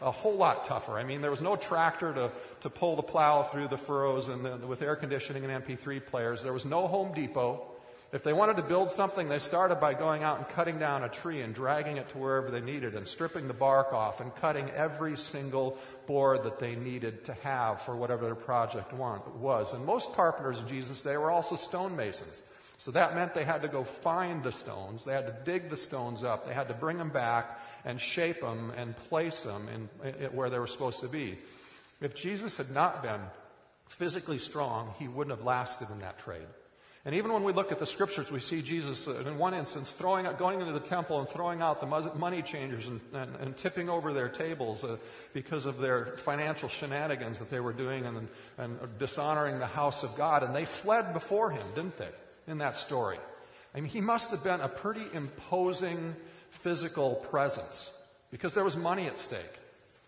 A 0.00 0.10
whole 0.10 0.36
lot 0.36 0.64
tougher. 0.66 0.98
I 0.98 1.04
mean, 1.04 1.20
there 1.20 1.30
was 1.30 1.40
no 1.40 1.56
tractor 1.56 2.12
to, 2.14 2.30
to 2.62 2.70
pull 2.70 2.96
the 2.96 3.02
plow 3.02 3.42
through 3.42 3.68
the 3.68 3.78
furrows 3.78 4.28
and 4.28 4.44
the, 4.44 4.56
with 4.56 4.82
air 4.82 4.96
conditioning 4.96 5.44
and 5.44 5.64
MP3 5.64 6.04
players. 6.04 6.42
There 6.42 6.52
was 6.52 6.64
no 6.64 6.86
Home 6.86 7.12
Depot. 7.14 7.66
If 8.16 8.22
they 8.22 8.32
wanted 8.32 8.56
to 8.56 8.62
build 8.62 8.92
something, 8.92 9.28
they 9.28 9.38
started 9.38 9.74
by 9.74 9.92
going 9.92 10.22
out 10.22 10.38
and 10.38 10.48
cutting 10.48 10.78
down 10.78 11.04
a 11.04 11.08
tree 11.10 11.42
and 11.42 11.54
dragging 11.54 11.98
it 11.98 12.08
to 12.08 12.16
wherever 12.16 12.50
they 12.50 12.62
needed 12.62 12.94
and 12.94 13.06
stripping 13.06 13.46
the 13.46 13.52
bark 13.52 13.92
off 13.92 14.22
and 14.22 14.34
cutting 14.36 14.70
every 14.70 15.18
single 15.18 15.76
board 16.06 16.44
that 16.44 16.58
they 16.58 16.76
needed 16.76 17.26
to 17.26 17.34
have 17.34 17.82
for 17.82 17.94
whatever 17.94 18.24
their 18.24 18.34
project 18.34 18.94
was. 18.94 19.74
And 19.74 19.84
most 19.84 20.14
carpenters 20.14 20.58
in 20.58 20.66
Jesus' 20.66 21.02
day 21.02 21.18
were 21.18 21.30
also 21.30 21.56
stonemasons. 21.56 22.40
So 22.78 22.90
that 22.92 23.14
meant 23.14 23.34
they 23.34 23.44
had 23.44 23.60
to 23.60 23.68
go 23.68 23.84
find 23.84 24.42
the 24.42 24.52
stones. 24.52 25.04
They 25.04 25.12
had 25.12 25.26
to 25.26 25.36
dig 25.44 25.68
the 25.68 25.76
stones 25.76 26.24
up. 26.24 26.46
They 26.46 26.54
had 26.54 26.68
to 26.68 26.74
bring 26.74 26.96
them 26.96 27.10
back 27.10 27.60
and 27.84 28.00
shape 28.00 28.40
them 28.40 28.72
and 28.78 28.96
place 28.96 29.42
them 29.42 29.68
in, 29.68 29.90
in, 30.08 30.30
where 30.34 30.48
they 30.48 30.58
were 30.58 30.66
supposed 30.66 31.02
to 31.02 31.08
be. 31.08 31.36
If 32.00 32.14
Jesus 32.14 32.56
had 32.56 32.70
not 32.70 33.02
been 33.02 33.20
physically 33.90 34.38
strong, 34.38 34.94
he 34.98 35.06
wouldn't 35.06 35.36
have 35.36 35.44
lasted 35.44 35.90
in 35.90 35.98
that 35.98 36.18
trade. 36.18 36.46
And 37.06 37.14
even 37.14 37.32
when 37.32 37.44
we 37.44 37.52
look 37.52 37.70
at 37.70 37.78
the 37.78 37.86
scriptures, 37.86 38.32
we 38.32 38.40
see 38.40 38.62
Jesus, 38.62 39.06
uh, 39.06 39.22
in 39.24 39.38
one 39.38 39.54
instance, 39.54 39.92
throwing 39.92 40.26
going 40.38 40.60
into 40.60 40.72
the 40.72 40.80
temple 40.80 41.20
and 41.20 41.28
throwing 41.28 41.62
out 41.62 41.80
the 41.80 41.86
money 41.86 42.42
changers 42.42 42.88
and, 42.88 43.00
and, 43.14 43.36
and 43.36 43.56
tipping 43.56 43.88
over 43.88 44.12
their 44.12 44.28
tables 44.28 44.82
uh, 44.82 44.96
because 45.32 45.66
of 45.66 45.78
their 45.78 46.16
financial 46.16 46.68
shenanigans 46.68 47.38
that 47.38 47.48
they 47.48 47.60
were 47.60 47.72
doing 47.72 48.06
and, 48.06 48.26
and 48.58 48.78
dishonoring 48.98 49.60
the 49.60 49.68
house 49.68 50.02
of 50.02 50.16
God. 50.16 50.42
And 50.42 50.52
they 50.52 50.64
fled 50.64 51.12
before 51.14 51.52
him, 51.52 51.64
didn't 51.76 51.96
they, 51.96 52.08
in 52.48 52.58
that 52.58 52.76
story? 52.76 53.18
I 53.72 53.80
mean, 53.80 53.90
he 53.90 54.00
must 54.00 54.32
have 54.32 54.42
been 54.42 54.60
a 54.60 54.68
pretty 54.68 55.04
imposing 55.12 56.16
physical 56.50 57.14
presence 57.30 57.96
because 58.32 58.52
there 58.52 58.64
was 58.64 58.74
money 58.74 59.06
at 59.06 59.20
stake. 59.20 59.42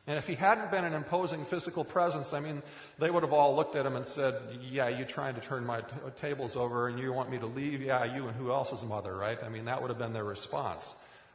And 0.08 0.16
if 0.16 0.26
he 0.26 0.34
hadn't 0.34 0.70
been 0.70 0.87
an 0.87 0.94
imposing 0.94 1.44
physical 1.44 1.84
presence, 1.84 2.32
I 2.32 2.40
mean, 2.40 2.62
they 2.99 3.10
would 3.10 3.22
have 3.22 3.34
all 3.34 3.55
looked 3.55 3.76
at 3.76 3.84
him 3.84 3.94
and 3.94 4.06
said, 4.06 4.34
Yeah, 4.70 4.88
you're 4.88 5.06
trying 5.06 5.34
to 5.34 5.43
turn 5.43 5.66
my 5.66 5.82
t- 5.82 5.87
uh, 6.05 6.08
tables 6.19 6.56
over 6.56 6.88
and 6.88 6.99
you 6.99 7.12
want 7.12 7.31
me 7.31 7.37
to 7.37 7.46
leave? 7.46 7.82
Yeah, 7.82 8.05
you 8.05 8.26
and 8.26 8.34
who 8.34 8.50
else's 8.50 8.82
mother, 8.82 9.14
right? 9.14 9.38
I 9.44 9.50
mean, 9.50 9.66
that 9.66 9.82
would 9.82 9.90
have 9.90 9.99
been 9.99 10.14
their 10.14 10.25
response. 10.25 10.90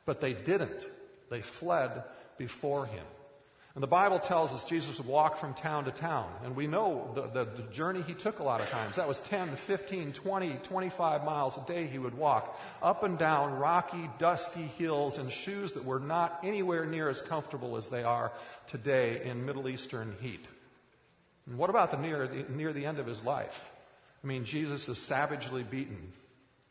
But 0.06 0.22
they 0.22 0.34
didn't. 0.34 0.88
They 1.30 1.42
fled 1.42 2.04
before 2.40 2.88
him. 2.88 3.06
And 3.75 3.81
the 3.81 3.88
Bible 3.88 4.20
tells 4.20 4.52
us 4.52 4.64
Jesus 4.66 5.00
would 5.00 5.08
walk 5.08 5.38
from 5.38 5.56
town 5.56 5.86
to 5.86 5.92
town. 5.92 6.30
And 6.44 6.56
we 6.56 6.68
know 6.68 7.10
the, 7.16 7.22
the, 7.24 7.46
the, 7.46 7.64
journey 7.72 8.04
he 8.04 8.14
took 8.14 8.38
a 8.38 8.44
lot 8.44 8.62
of 8.62 8.70
times. 8.70 8.98
That 8.98 9.08
was 9.08 9.20
10, 9.22 9.56
15, 9.56 10.14
20, 10.14 10.50
25 10.64 11.24
miles 11.24 11.58
a 11.58 11.66
day 11.66 11.88
he 11.88 11.98
would 11.98 12.14
walk 12.14 12.56
up 12.84 13.04
and 13.04 13.18
down 13.18 13.54
rocky, 13.54 14.10
dusty 14.20 14.62
hills 14.78 15.18
in 15.18 15.28
shoes 15.30 15.74
that 15.74 15.86
were 15.86 16.00
not 16.00 16.40
anywhere 16.44 16.86
near 16.86 17.10
as 17.10 17.20
comfortable 17.20 17.75
as 17.75 17.90
they 17.90 18.04
are 18.04 18.31
today 18.68 19.24
in 19.25 19.44
Middle 19.44 19.68
Eastern 19.68 20.16
heat. 20.22 20.48
And 21.48 21.58
what 21.58 21.72
about 21.72 21.90
the 21.90 21.98
near, 21.98 22.28
the, 22.28 22.46
near 22.50 22.74
the 22.74 22.86
end 22.86 23.00
of 23.00 23.08
his 23.08 23.24
life? 23.24 23.72
I 24.24 24.28
mean, 24.28 24.46
Jesus 24.46 24.88
is 24.88 25.00
savagely 25.00 25.64
beaten. 25.64 26.14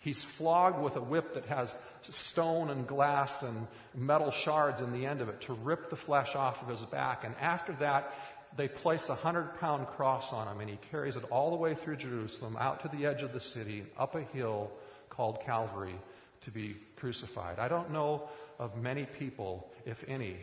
He's 0.02 0.24
flogged 0.24 0.82
with 0.82 0.96
a 0.96 1.00
whip 1.00 1.34
that 1.34 1.46
has 1.46 1.72
stone 2.02 2.70
and 2.70 2.88
glass 2.88 3.42
and 3.42 3.68
metal 3.94 4.32
shards 4.32 4.80
in 4.80 4.92
the 4.92 5.06
end 5.06 5.20
of 5.20 5.28
it 5.28 5.42
to 5.42 5.54
rip 5.54 5.90
the 5.90 5.96
flesh 5.96 6.34
off 6.34 6.60
of 6.60 6.68
his 6.68 6.84
back. 6.86 7.22
And 7.24 7.36
after 7.40 7.72
that, 7.74 8.12
they 8.56 8.66
place 8.66 9.08
a 9.08 9.14
hundred 9.14 9.60
pound 9.60 9.86
cross 9.86 10.32
on 10.32 10.48
him 10.48 10.60
and 10.60 10.68
he 10.68 10.76
carries 10.90 11.16
it 11.16 11.22
all 11.30 11.50
the 11.50 11.56
way 11.56 11.74
through 11.74 11.96
Jerusalem 11.96 12.56
out 12.58 12.82
to 12.82 12.88
the 12.88 13.06
edge 13.06 13.22
of 13.22 13.32
the 13.32 13.40
city, 13.40 13.84
up 13.96 14.16
a 14.16 14.22
hill 14.22 14.72
called 15.08 15.40
Calvary 15.42 15.94
to 16.40 16.50
be 16.50 16.74
crucified. 16.96 17.60
I 17.60 17.68
don't 17.68 17.92
know 17.92 18.28
of 18.58 18.76
many 18.76 19.06
people, 19.06 19.70
if 19.86 20.04
any, 20.08 20.36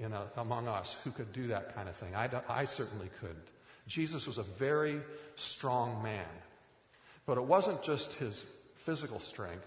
a, 0.00 0.40
among 0.40 0.68
us 0.68 0.96
who 1.02 1.10
could 1.10 1.32
do 1.32 1.48
that 1.48 1.74
kind 1.74 1.88
of 1.88 1.96
thing. 1.96 2.14
I, 2.14 2.30
I 2.48 2.64
certainly 2.66 3.10
couldn't. 3.18 3.48
Jesus 3.88 4.24
was 4.24 4.38
a 4.38 4.44
very 4.44 5.00
strong 5.34 6.00
man. 6.00 6.28
But 7.26 7.38
it 7.38 7.44
wasn't 7.44 7.82
just 7.82 8.12
his 8.14 8.44
physical 8.84 9.20
strength, 9.20 9.66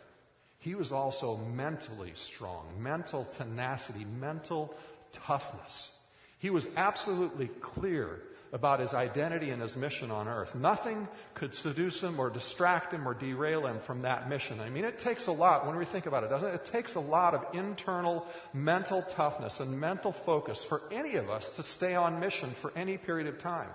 he 0.60 0.76
was 0.76 0.92
also 0.92 1.38
mentally 1.38 2.12
strong, 2.16 2.66
mental 2.80 3.26
tenacity, 3.26 4.06
mental 4.20 4.74
toughness. 5.12 5.98
He 6.40 6.50
was 6.50 6.68
absolutely 6.78 7.48
clear 7.48 8.22
about 8.54 8.80
his 8.80 8.94
identity 8.94 9.50
and 9.50 9.62
his 9.62 9.76
mission 9.76 10.12
on 10.12 10.28
earth. 10.28 10.54
Nothing 10.54 11.08
could 11.34 11.56
seduce 11.56 12.02
him 12.02 12.20
or 12.20 12.30
distract 12.30 12.94
him 12.94 13.08
or 13.08 13.16
derail 13.16 13.66
him 13.66 13.80
from 13.80 14.04
that 14.04 14.30
mission. 14.30 14.60
I 14.62 14.70
mean, 14.70 14.86
it 14.86 15.00
takes 15.00 15.28
a 15.28 15.32
lot 15.32 15.66
when 15.66 15.76
we 15.76 15.86
think 15.86 16.06
about 16.06 16.24
it, 16.24 16.30
doesn't 16.30 16.48
it? 16.48 16.54
It 16.56 16.66
takes 16.66 16.96
a 16.96 17.00
lot 17.00 17.34
of 17.34 17.46
internal 17.54 18.28
mental 18.54 19.02
toughness 19.02 19.60
and 19.60 19.80
mental 19.80 20.12
focus 20.12 20.64
for 20.64 20.84
any 20.92 21.16
of 21.16 21.32
us 21.32 21.50
to 21.52 21.64
stay 21.64 21.96
on 21.96 22.20
mission 22.20 22.52
for 22.52 22.72
any 22.76 22.98
period 22.98 23.28
of 23.28 23.40
time 23.40 23.70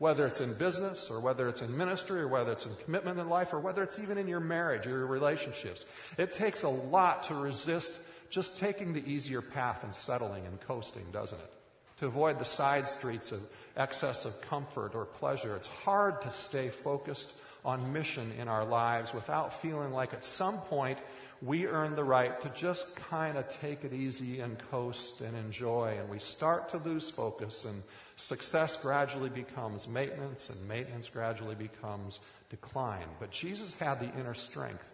whether 0.00 0.26
it's 0.26 0.40
in 0.40 0.54
business 0.54 1.10
or 1.10 1.20
whether 1.20 1.46
it's 1.46 1.60
in 1.60 1.76
ministry 1.76 2.22
or 2.22 2.26
whether 2.26 2.52
it's 2.52 2.64
in 2.64 2.74
commitment 2.84 3.20
in 3.20 3.28
life 3.28 3.52
or 3.52 3.60
whether 3.60 3.82
it's 3.82 3.98
even 3.98 4.16
in 4.16 4.26
your 4.26 4.40
marriage 4.40 4.86
or 4.86 4.90
your 4.90 5.06
relationships. 5.06 5.84
It 6.16 6.32
takes 6.32 6.62
a 6.62 6.70
lot 6.70 7.24
to 7.24 7.34
resist 7.34 8.00
just 8.30 8.56
taking 8.56 8.94
the 8.94 9.06
easier 9.06 9.42
path 9.42 9.84
and 9.84 9.94
settling 9.94 10.46
and 10.46 10.58
coasting, 10.62 11.04
doesn't 11.12 11.38
it? 11.38 11.52
To 11.98 12.06
avoid 12.06 12.38
the 12.38 12.46
side 12.46 12.88
streets 12.88 13.30
of 13.30 13.46
excess 13.76 14.24
of 14.24 14.40
comfort 14.40 14.94
or 14.94 15.04
pleasure. 15.04 15.54
It's 15.54 15.66
hard 15.66 16.22
to 16.22 16.30
stay 16.30 16.70
focused 16.70 17.38
on 17.62 17.92
mission 17.92 18.32
in 18.38 18.48
our 18.48 18.64
lives 18.64 19.12
without 19.12 19.60
feeling 19.60 19.92
like 19.92 20.14
at 20.14 20.24
some 20.24 20.56
point 20.60 20.98
we 21.42 21.66
earn 21.66 21.94
the 21.96 22.04
right 22.04 22.38
to 22.42 22.50
just 22.50 22.96
kind 22.96 23.38
of 23.38 23.48
take 23.48 23.84
it 23.84 23.92
easy 23.92 24.40
and 24.40 24.58
coast 24.70 25.22
and 25.22 25.36
enjoy. 25.36 25.96
And 25.98 26.08
we 26.10 26.18
start 26.18 26.68
to 26.70 26.78
lose 26.78 27.08
focus, 27.08 27.64
and 27.64 27.82
success 28.16 28.76
gradually 28.76 29.30
becomes 29.30 29.88
maintenance, 29.88 30.50
and 30.50 30.68
maintenance 30.68 31.08
gradually 31.08 31.54
becomes 31.54 32.20
decline. 32.50 33.08
But 33.18 33.30
Jesus 33.30 33.72
had 33.74 34.00
the 34.00 34.12
inner 34.20 34.34
strength, 34.34 34.90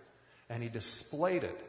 and 0.48 0.62
he 0.62 0.68
displayed 0.68 1.42
it 1.42 1.60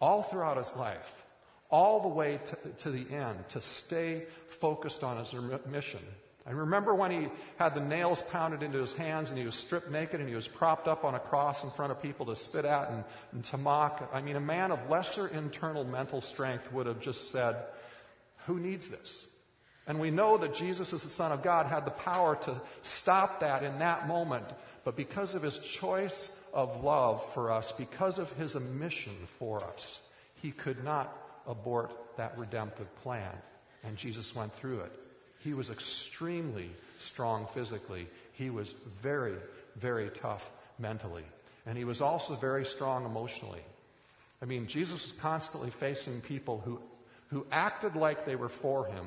all 0.00 0.22
throughout 0.22 0.56
his 0.56 0.74
life. 0.76 1.24
all 1.72 2.00
the 2.00 2.08
way 2.08 2.38
to, 2.44 2.56
to 2.84 2.90
the 2.90 3.12
end 3.12 3.48
to 3.48 3.60
stay 3.60 4.26
focused 4.48 5.02
on 5.02 5.16
his 5.16 5.34
mission. 5.66 6.00
I 6.46 6.50
remember 6.50 6.92
when 6.92 7.10
he 7.12 7.28
had 7.56 7.74
the 7.74 7.80
nails 7.80 8.20
pounded 8.20 8.64
into 8.64 8.78
his 8.78 8.92
hands 8.92 9.30
and 9.30 9.38
he 9.38 9.46
was 9.46 9.54
stripped 9.54 9.90
naked 9.90 10.18
and 10.18 10.28
he 10.28 10.34
was 10.34 10.48
propped 10.48 10.88
up 10.88 11.04
on 11.04 11.14
a 11.14 11.20
cross 11.20 11.62
in 11.62 11.70
front 11.70 11.92
of 11.92 12.02
people 12.02 12.26
to 12.26 12.36
spit 12.36 12.64
at 12.64 12.90
and, 12.90 13.04
and 13.32 13.44
to 13.44 13.56
mock. 13.56 14.10
I 14.12 14.22
mean, 14.22 14.34
a 14.34 14.40
man 14.40 14.72
of 14.72 14.90
lesser 14.90 15.28
internal 15.28 15.84
mental 15.84 16.20
strength 16.20 16.72
would 16.72 16.86
have 16.86 17.00
just 17.00 17.30
said, 17.30 17.56
Who 18.46 18.58
needs 18.58 18.88
this? 18.88 19.26
And 19.86 20.00
we 20.00 20.10
know 20.10 20.36
that 20.36 20.54
Jesus, 20.54 20.92
as 20.92 21.02
the 21.02 21.08
Son 21.08 21.32
of 21.32 21.42
God, 21.42 21.66
had 21.66 21.84
the 21.84 21.90
power 21.90 22.36
to 22.36 22.60
stop 22.82 23.40
that 23.40 23.62
in 23.62 23.78
that 23.80 24.08
moment. 24.08 24.46
But 24.84 24.96
because 24.96 25.34
of 25.34 25.42
his 25.42 25.58
choice 25.58 26.36
of 26.52 26.82
love 26.82 27.32
for 27.32 27.52
us, 27.52 27.72
because 27.72 28.18
of 28.18 28.30
his 28.32 28.54
mission 28.54 29.14
for 29.38 29.62
us, 29.62 30.00
he 30.40 30.50
could 30.50 30.84
not 30.84 31.16
abort 31.46 31.92
that 32.16 32.36
redemptive 32.36 32.94
plan. 33.02 33.32
And 33.84 33.96
Jesus 33.96 34.34
went 34.34 34.54
through 34.54 34.80
it. 34.80 34.92
He 35.42 35.54
was 35.54 35.70
extremely 35.70 36.70
strong 36.98 37.46
physically. 37.52 38.06
He 38.32 38.50
was 38.50 38.74
very, 39.02 39.34
very 39.76 40.10
tough 40.10 40.50
mentally. 40.78 41.24
And 41.66 41.76
he 41.76 41.84
was 41.84 42.00
also 42.00 42.34
very 42.34 42.64
strong 42.64 43.04
emotionally. 43.04 43.62
I 44.40 44.44
mean, 44.44 44.66
Jesus 44.66 45.02
was 45.02 45.12
constantly 45.12 45.70
facing 45.70 46.20
people 46.20 46.60
who, 46.64 46.80
who 47.28 47.46
acted 47.52 47.96
like 47.96 48.26
they 48.26 48.36
were 48.36 48.48
for 48.48 48.86
him, 48.86 49.06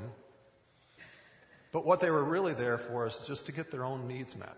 but 1.72 1.86
what 1.86 2.00
they 2.00 2.10
were 2.10 2.24
really 2.24 2.54
there 2.54 2.78
for 2.78 3.06
is 3.06 3.18
just 3.28 3.46
to 3.48 3.52
get 3.52 3.72
their 3.72 3.84
own 3.84 4.08
needs 4.08 4.36
met. 4.38 4.58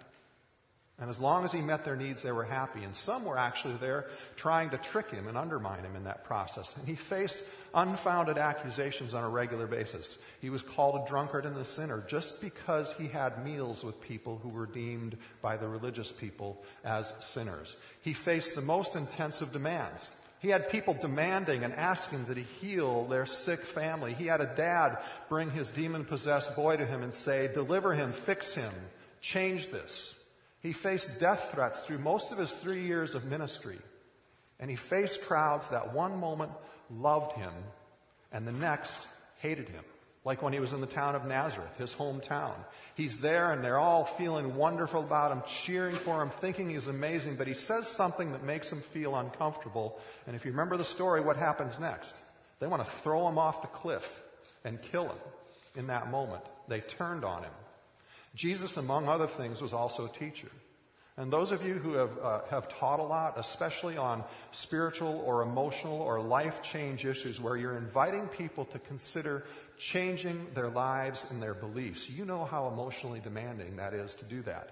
And 0.99 1.11
as 1.11 1.19
long 1.19 1.45
as 1.45 1.51
he 1.51 1.61
met 1.61 1.85
their 1.85 1.95
needs, 1.95 2.23
they 2.23 2.31
were 2.31 2.43
happy. 2.43 2.83
And 2.83 2.95
some 2.95 3.23
were 3.23 3.37
actually 3.37 3.75
there 3.75 4.07
trying 4.35 4.71
to 4.71 4.79
trick 4.79 5.11
him 5.11 5.27
and 5.27 5.37
undermine 5.37 5.83
him 5.83 5.95
in 5.95 6.05
that 6.05 6.23
process. 6.23 6.75
And 6.75 6.87
he 6.87 6.95
faced 6.95 7.37
unfounded 7.75 8.39
accusations 8.39 9.13
on 9.13 9.23
a 9.23 9.29
regular 9.29 9.67
basis. 9.67 10.17
He 10.41 10.49
was 10.49 10.63
called 10.63 10.99
a 10.99 11.07
drunkard 11.07 11.45
and 11.45 11.55
a 11.55 11.65
sinner 11.65 12.03
just 12.07 12.41
because 12.41 12.91
he 12.93 13.05
had 13.05 13.45
meals 13.45 13.83
with 13.83 14.01
people 14.01 14.39
who 14.41 14.49
were 14.49 14.65
deemed 14.65 15.17
by 15.39 15.55
the 15.55 15.67
religious 15.67 16.11
people 16.11 16.63
as 16.83 17.13
sinners. 17.19 17.75
He 18.01 18.13
faced 18.13 18.55
the 18.55 18.61
most 18.61 18.95
intensive 18.95 19.53
demands. 19.53 20.09
He 20.39 20.49
had 20.49 20.71
people 20.71 20.95
demanding 20.95 21.63
and 21.63 21.75
asking 21.75 22.25
that 22.25 22.37
he 22.37 22.43
heal 22.43 23.05
their 23.05 23.27
sick 23.27 23.59
family. 23.59 24.15
He 24.15 24.25
had 24.25 24.41
a 24.41 24.55
dad 24.55 24.97
bring 25.29 25.51
his 25.51 25.69
demon 25.69 26.05
possessed 26.05 26.55
boy 26.55 26.77
to 26.77 26.85
him 26.87 27.03
and 27.03 27.13
say, 27.13 27.51
Deliver 27.53 27.93
him, 27.93 28.11
fix 28.11 28.55
him, 28.55 28.73
change 29.21 29.69
this. 29.69 30.16
He 30.67 30.73
faced 30.73 31.21
death 31.21 31.53
threats 31.53 31.79
through 31.79 31.99
most 31.99 32.33
of 32.33 32.37
his 32.37 32.51
three 32.51 32.81
years 32.81 33.15
of 33.15 33.23
ministry. 33.23 33.77
And 34.59 34.69
he 34.69 34.75
faced 34.75 35.25
crowds 35.25 35.69
that 35.69 35.93
one 35.93 36.19
moment 36.19 36.51
loved 36.91 37.37
him 37.37 37.53
and 38.33 38.45
the 38.45 38.51
next 38.51 39.07
hated 39.37 39.69
him. 39.69 39.85
Like 40.25 40.41
when 40.41 40.51
he 40.51 40.59
was 40.59 40.73
in 40.73 40.81
the 40.81 40.85
town 40.85 41.15
of 41.15 41.23
Nazareth, 41.23 41.77
his 41.77 41.93
hometown. 41.93 42.53
He's 42.95 43.19
there 43.19 43.53
and 43.53 43.63
they're 43.63 43.79
all 43.79 44.03
feeling 44.03 44.57
wonderful 44.57 44.99
about 44.99 45.31
him, 45.31 45.41
cheering 45.47 45.95
for 45.95 46.21
him, 46.21 46.31
thinking 46.31 46.69
he's 46.69 46.87
amazing, 46.87 47.37
but 47.37 47.47
he 47.47 47.53
says 47.53 47.87
something 47.87 48.33
that 48.33 48.43
makes 48.43 48.69
him 48.69 48.81
feel 48.81 49.15
uncomfortable. 49.15 49.97
And 50.25 50.35
if 50.35 50.43
you 50.43 50.51
remember 50.51 50.75
the 50.75 50.83
story, 50.83 51.21
what 51.21 51.37
happens 51.37 51.79
next? 51.79 52.13
They 52.59 52.67
want 52.67 52.83
to 52.83 52.91
throw 52.91 53.25
him 53.29 53.37
off 53.37 53.61
the 53.61 53.69
cliff 53.69 54.21
and 54.65 54.81
kill 54.81 55.05
him 55.05 55.19
in 55.77 55.87
that 55.87 56.11
moment. 56.11 56.43
They 56.67 56.81
turned 56.81 57.23
on 57.23 57.43
him. 57.43 57.53
Jesus, 58.37 58.77
among 58.77 59.09
other 59.09 59.27
things, 59.27 59.61
was 59.61 59.73
also 59.73 60.05
a 60.05 60.09
teacher. 60.09 60.47
And 61.17 61.33
those 61.33 61.51
of 61.51 61.65
you 61.65 61.73
who 61.73 61.93
have, 61.93 62.17
uh, 62.19 62.41
have 62.51 62.69
taught 62.69 62.99
a 62.99 63.03
lot, 63.03 63.33
especially 63.37 63.97
on 63.97 64.23
spiritual 64.51 65.23
or 65.25 65.41
emotional 65.41 65.99
or 65.99 66.21
life 66.21 66.61
change 66.61 67.05
issues 67.05 67.41
where 67.41 67.57
you're 67.57 67.75
inviting 67.75 68.27
people 68.27 68.65
to 68.65 68.77
consider 68.77 69.43
changing 69.79 70.45
their 70.53 70.69
lives 70.69 71.31
and 71.31 71.41
their 71.41 71.55
beliefs, 71.55 72.07
you 72.07 72.23
know 72.23 72.45
how 72.45 72.67
emotionally 72.67 73.19
demanding 73.19 73.77
that 73.77 73.95
is 73.95 74.13
to 74.13 74.25
do 74.25 74.43
that 74.43 74.69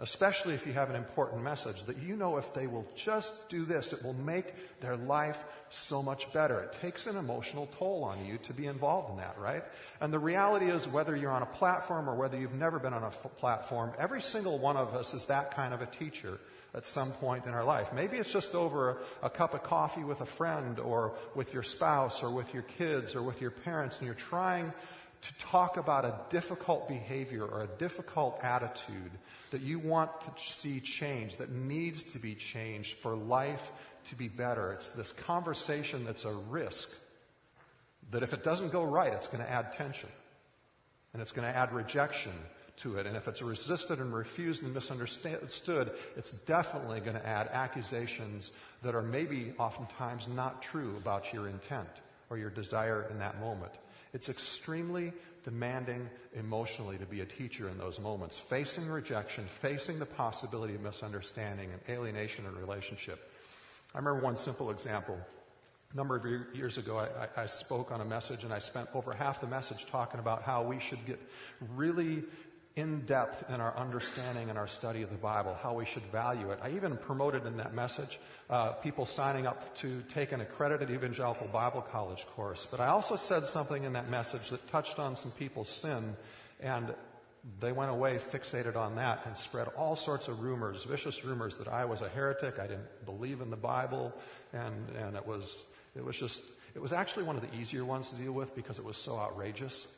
especially 0.00 0.54
if 0.54 0.66
you 0.66 0.72
have 0.72 0.90
an 0.90 0.96
important 0.96 1.42
message, 1.42 1.84
that 1.84 1.98
you 1.98 2.16
know 2.16 2.38
if 2.38 2.52
they 2.54 2.66
will 2.66 2.86
just 2.94 3.48
do 3.48 3.64
this, 3.64 3.92
it 3.92 4.02
will 4.02 4.14
make 4.14 4.80
their 4.80 4.96
life 4.96 5.44
so 5.68 6.02
much 6.02 6.32
better. 6.32 6.60
It 6.60 6.72
takes 6.80 7.06
an 7.06 7.16
emotional 7.16 7.68
toll 7.78 8.02
on 8.04 8.24
you 8.24 8.38
to 8.38 8.54
be 8.54 8.66
involved 8.66 9.10
in 9.10 9.16
that, 9.18 9.38
right? 9.38 9.62
And 10.00 10.12
the 10.12 10.18
reality 10.18 10.70
is, 10.70 10.88
whether 10.88 11.14
you're 11.14 11.30
on 11.30 11.42
a 11.42 11.46
platform 11.46 12.08
or 12.08 12.14
whether 12.14 12.38
you've 12.38 12.54
never 12.54 12.78
been 12.78 12.94
on 12.94 13.02
a 13.02 13.08
f- 13.08 13.26
platform, 13.36 13.92
every 13.98 14.22
single 14.22 14.58
one 14.58 14.76
of 14.76 14.94
us 14.94 15.14
is 15.14 15.26
that 15.26 15.54
kind 15.54 15.74
of 15.74 15.82
a 15.82 15.86
teacher 15.86 16.40
at 16.74 16.86
some 16.86 17.10
point 17.12 17.46
in 17.46 17.52
our 17.52 17.64
life. 17.64 17.92
Maybe 17.92 18.16
it's 18.16 18.32
just 18.32 18.54
over 18.54 18.90
a, 19.22 19.26
a 19.26 19.30
cup 19.30 19.54
of 19.54 19.62
coffee 19.62 20.04
with 20.04 20.20
a 20.20 20.26
friend 20.26 20.78
or 20.78 21.14
with 21.34 21.52
your 21.52 21.62
spouse 21.62 22.22
or 22.22 22.30
with 22.30 22.54
your 22.54 22.62
kids 22.62 23.14
or 23.14 23.22
with 23.22 23.40
your 23.40 23.50
parents, 23.50 23.98
and 23.98 24.06
you're 24.06 24.14
trying 24.14 24.72
to 25.22 25.34
talk 25.38 25.76
about 25.76 26.04
a 26.04 26.14
difficult 26.30 26.88
behavior 26.88 27.44
or 27.44 27.62
a 27.62 27.66
difficult 27.78 28.38
attitude 28.42 29.10
that 29.50 29.60
you 29.60 29.78
want 29.78 30.10
to 30.20 30.30
see 30.42 30.80
change, 30.80 31.36
that 31.36 31.50
needs 31.50 32.04
to 32.12 32.18
be 32.18 32.34
changed 32.34 32.96
for 32.96 33.14
life 33.14 33.70
to 34.08 34.14
be 34.16 34.28
better. 34.28 34.72
It's 34.72 34.90
this 34.90 35.12
conversation 35.12 36.04
that's 36.04 36.24
a 36.24 36.32
risk 36.32 36.90
that 38.10 38.22
if 38.22 38.32
it 38.32 38.42
doesn't 38.42 38.72
go 38.72 38.82
right, 38.82 39.12
it's 39.12 39.26
going 39.26 39.44
to 39.44 39.50
add 39.50 39.74
tension 39.74 40.08
and 41.12 41.20
it's 41.20 41.32
going 41.32 41.46
to 41.46 41.56
add 41.56 41.72
rejection 41.72 42.32
to 42.78 42.96
it. 42.96 43.06
And 43.06 43.16
if 43.16 43.28
it's 43.28 43.42
resisted 43.42 43.98
and 43.98 44.14
refused 44.14 44.62
and 44.62 44.72
misunderstood, 44.72 45.90
it's 46.16 46.30
definitely 46.30 47.00
going 47.00 47.16
to 47.16 47.26
add 47.26 47.48
accusations 47.52 48.52
that 48.82 48.94
are 48.94 49.02
maybe 49.02 49.52
oftentimes 49.58 50.28
not 50.28 50.62
true 50.62 50.96
about 50.96 51.32
your 51.32 51.48
intent 51.48 51.88
or 52.30 52.38
your 52.38 52.50
desire 52.50 53.06
in 53.10 53.18
that 53.18 53.38
moment. 53.40 53.72
It's 54.12 54.28
extremely 54.28 55.12
demanding 55.44 56.08
emotionally 56.34 56.98
to 56.98 57.06
be 57.06 57.20
a 57.20 57.26
teacher 57.26 57.68
in 57.68 57.78
those 57.78 57.98
moments, 57.98 58.38
facing 58.38 58.88
rejection, 58.88 59.44
facing 59.46 59.98
the 59.98 60.06
possibility 60.06 60.74
of 60.74 60.82
misunderstanding 60.82 61.70
and 61.72 61.80
alienation 61.88 62.44
in 62.46 62.54
a 62.54 62.60
relationship. 62.60 63.30
I 63.94 63.98
remember 63.98 64.20
one 64.20 64.36
simple 64.36 64.70
example. 64.70 65.18
A 65.92 65.96
number 65.96 66.16
of 66.16 66.56
years 66.56 66.78
ago, 66.78 66.98
I, 66.98 67.42
I, 67.42 67.46
spoke 67.46 67.90
on 67.90 68.00
a 68.00 68.04
message 68.04 68.44
and 68.44 68.52
I 68.52 68.60
spent 68.60 68.88
over 68.94 69.12
half 69.12 69.40
the 69.40 69.48
message 69.48 69.86
talking 69.86 70.20
about 70.20 70.42
how 70.42 70.62
we 70.62 70.78
should 70.78 71.04
get 71.04 71.18
really 71.74 72.22
in 72.76 73.00
depth 73.00 73.44
in 73.50 73.60
our 73.60 73.76
understanding 73.76 74.48
and 74.48 74.58
our 74.58 74.68
study 74.68 75.02
of 75.02 75.10
the 75.10 75.16
Bible, 75.16 75.56
how 75.60 75.74
we 75.74 75.84
should 75.84 76.04
value 76.04 76.50
it. 76.50 76.60
I 76.62 76.70
even 76.70 76.96
promoted 76.96 77.44
in 77.44 77.56
that 77.56 77.74
message 77.74 78.18
uh, 78.48 78.72
people 78.72 79.06
signing 79.06 79.46
up 79.46 79.74
to 79.76 80.02
take 80.14 80.32
an 80.32 80.40
accredited 80.40 80.90
evangelical 80.90 81.48
Bible 81.48 81.82
college 81.82 82.26
course. 82.36 82.66
But 82.70 82.80
I 82.80 82.86
also 82.86 83.16
said 83.16 83.46
something 83.46 83.84
in 83.84 83.94
that 83.94 84.08
message 84.08 84.50
that 84.50 84.66
touched 84.68 84.98
on 84.98 85.16
some 85.16 85.32
people's 85.32 85.68
sin, 85.68 86.16
and 86.60 86.94
they 87.58 87.72
went 87.72 87.90
away 87.90 88.18
fixated 88.18 88.76
on 88.76 88.96
that 88.96 89.22
and 89.26 89.36
spread 89.36 89.68
all 89.76 89.96
sorts 89.96 90.28
of 90.28 90.40
rumors, 90.40 90.84
vicious 90.84 91.24
rumors 91.24 91.58
that 91.58 91.68
I 91.68 91.86
was 91.86 92.02
a 92.02 92.08
heretic, 92.08 92.58
I 92.58 92.66
didn't 92.66 93.04
believe 93.04 93.40
in 93.40 93.50
the 93.50 93.56
Bible, 93.56 94.12
and, 94.52 94.88
and 94.96 95.16
it 95.16 95.26
was 95.26 95.58
it 95.96 96.04
was 96.04 96.16
just 96.16 96.44
it 96.74 96.80
was 96.80 96.92
actually 96.92 97.24
one 97.24 97.36
of 97.36 97.42
the 97.42 97.52
easier 97.58 97.84
ones 97.84 98.10
to 98.10 98.16
deal 98.16 98.32
with 98.32 98.54
because 98.54 98.78
it 98.78 98.84
was 98.84 98.96
so 98.96 99.18
outrageous 99.18 99.88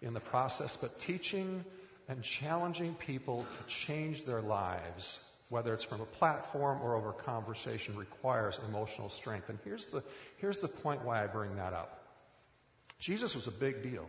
in 0.00 0.14
the 0.14 0.20
process. 0.20 0.76
But 0.76 0.98
teaching 1.00 1.64
and 2.08 2.22
challenging 2.22 2.94
people 2.94 3.46
to 3.58 3.66
change 3.66 4.24
their 4.24 4.42
lives, 4.42 5.22
whether 5.48 5.72
it's 5.72 5.84
from 5.84 6.00
a 6.00 6.06
platform 6.06 6.80
or 6.82 6.94
over 6.94 7.12
conversation, 7.12 7.96
requires 7.96 8.58
emotional 8.68 9.08
strength. 9.08 9.48
And 9.48 9.58
here's 9.64 9.88
the, 9.88 10.02
here's 10.38 10.60
the 10.60 10.68
point 10.68 11.04
why 11.04 11.22
I 11.22 11.26
bring 11.26 11.56
that 11.56 11.72
up. 11.72 12.06
Jesus 12.98 13.34
was 13.34 13.46
a 13.46 13.52
big 13.52 13.82
deal. 13.82 14.08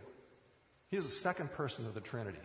He 0.88 0.96
was 0.96 1.06
the 1.06 1.12
second 1.12 1.52
person 1.52 1.86
of 1.86 1.94
the 1.94 2.00
Trinity. 2.00 2.38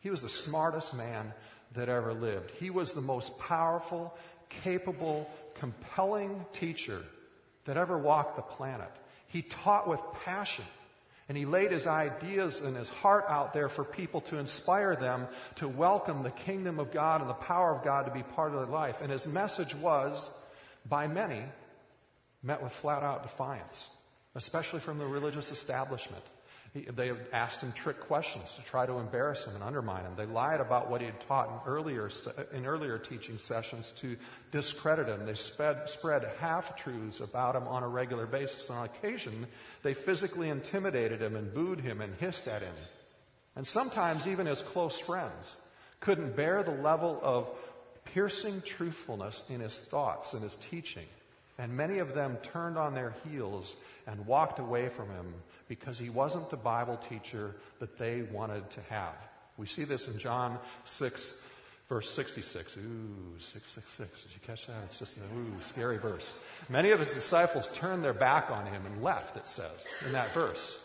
He 0.00 0.10
was 0.10 0.22
the 0.22 0.28
smartest 0.28 0.94
man 0.94 1.32
that 1.74 1.88
ever 1.88 2.12
lived. 2.12 2.50
He 2.58 2.70
was 2.70 2.92
the 2.92 3.00
most 3.00 3.38
powerful, 3.38 4.16
capable, 4.48 5.30
compelling 5.54 6.44
teacher 6.52 7.02
that 7.64 7.76
ever 7.76 7.96
walked 7.96 8.36
the 8.36 8.42
planet. 8.42 8.90
He 9.28 9.42
taught 9.42 9.88
with 9.88 10.00
passion. 10.24 10.64
And 11.28 11.38
he 11.38 11.46
laid 11.46 11.72
his 11.72 11.86
ideas 11.86 12.60
and 12.60 12.76
his 12.76 12.88
heart 12.88 13.24
out 13.28 13.54
there 13.54 13.68
for 13.68 13.82
people 13.82 14.20
to 14.22 14.38
inspire 14.38 14.94
them 14.94 15.26
to 15.56 15.68
welcome 15.68 16.22
the 16.22 16.30
kingdom 16.30 16.78
of 16.78 16.92
God 16.92 17.22
and 17.22 17.30
the 17.30 17.34
power 17.34 17.74
of 17.74 17.82
God 17.82 18.06
to 18.06 18.12
be 18.12 18.22
part 18.22 18.52
of 18.52 18.58
their 18.58 18.68
life. 18.68 19.00
And 19.00 19.10
his 19.10 19.26
message 19.26 19.74
was, 19.74 20.30
by 20.86 21.06
many, 21.06 21.42
met 22.42 22.62
with 22.62 22.72
flat 22.72 23.02
out 23.02 23.22
defiance, 23.22 23.88
especially 24.34 24.80
from 24.80 24.98
the 24.98 25.06
religious 25.06 25.50
establishment. 25.50 26.22
They 26.74 27.12
asked 27.32 27.60
him 27.60 27.70
trick 27.70 28.00
questions 28.00 28.52
to 28.54 28.62
try 28.64 28.84
to 28.84 28.94
embarrass 28.94 29.44
him 29.44 29.54
and 29.54 29.62
undermine 29.62 30.04
him. 30.04 30.14
They 30.16 30.26
lied 30.26 30.60
about 30.60 30.90
what 30.90 31.00
he 31.00 31.06
had 31.06 31.20
taught 31.20 31.48
in 31.48 31.72
earlier, 31.72 32.10
in 32.52 32.66
earlier 32.66 32.98
teaching 32.98 33.38
sessions 33.38 33.92
to 33.98 34.16
discredit 34.50 35.06
him. 35.06 35.24
They 35.24 35.34
spread, 35.34 35.88
spread 35.88 36.28
half 36.40 36.76
truths 36.76 37.20
about 37.20 37.54
him 37.54 37.68
on 37.68 37.84
a 37.84 37.88
regular 37.88 38.26
basis. 38.26 38.68
On 38.70 38.84
occasion, 38.84 39.46
they 39.84 39.94
physically 39.94 40.48
intimidated 40.48 41.22
him 41.22 41.36
and 41.36 41.54
booed 41.54 41.80
him 41.80 42.00
and 42.00 42.12
hissed 42.16 42.48
at 42.48 42.62
him. 42.62 42.74
And 43.54 43.64
sometimes 43.64 44.26
even 44.26 44.46
his 44.46 44.60
close 44.60 44.98
friends 44.98 45.54
couldn't 46.00 46.34
bear 46.34 46.64
the 46.64 46.72
level 46.72 47.20
of 47.22 47.48
piercing 48.04 48.62
truthfulness 48.62 49.44
in 49.48 49.60
his 49.60 49.78
thoughts 49.78 50.32
and 50.32 50.42
his 50.42 50.56
teaching. 50.56 51.06
And 51.58 51.76
many 51.76 51.98
of 51.98 52.14
them 52.14 52.36
turned 52.42 52.76
on 52.76 52.94
their 52.94 53.14
heels 53.24 53.76
and 54.06 54.26
walked 54.26 54.58
away 54.58 54.88
from 54.88 55.08
him 55.08 55.34
because 55.68 55.98
he 55.98 56.10
wasn't 56.10 56.50
the 56.50 56.56
Bible 56.56 56.96
teacher 57.08 57.54
that 57.78 57.96
they 57.96 58.22
wanted 58.22 58.68
to 58.70 58.80
have. 58.90 59.14
We 59.56 59.66
see 59.66 59.84
this 59.84 60.08
in 60.08 60.18
John 60.18 60.58
6, 60.84 61.36
verse 61.88 62.10
66. 62.10 62.76
Ooh, 62.76 63.38
666. 63.38 64.22
Did 64.24 64.32
you 64.32 64.40
catch 64.44 64.66
that? 64.66 64.82
It's 64.84 64.98
just 64.98 65.16
a 65.18 65.20
ooh, 65.20 65.54
scary 65.60 65.98
verse. 65.98 66.42
Many 66.68 66.90
of 66.90 66.98
his 66.98 67.14
disciples 67.14 67.68
turned 67.68 68.02
their 68.02 68.12
back 68.12 68.50
on 68.50 68.66
him 68.66 68.84
and 68.84 69.02
left, 69.02 69.36
it 69.36 69.46
says, 69.46 69.86
in 70.04 70.12
that 70.12 70.34
verse. 70.34 70.80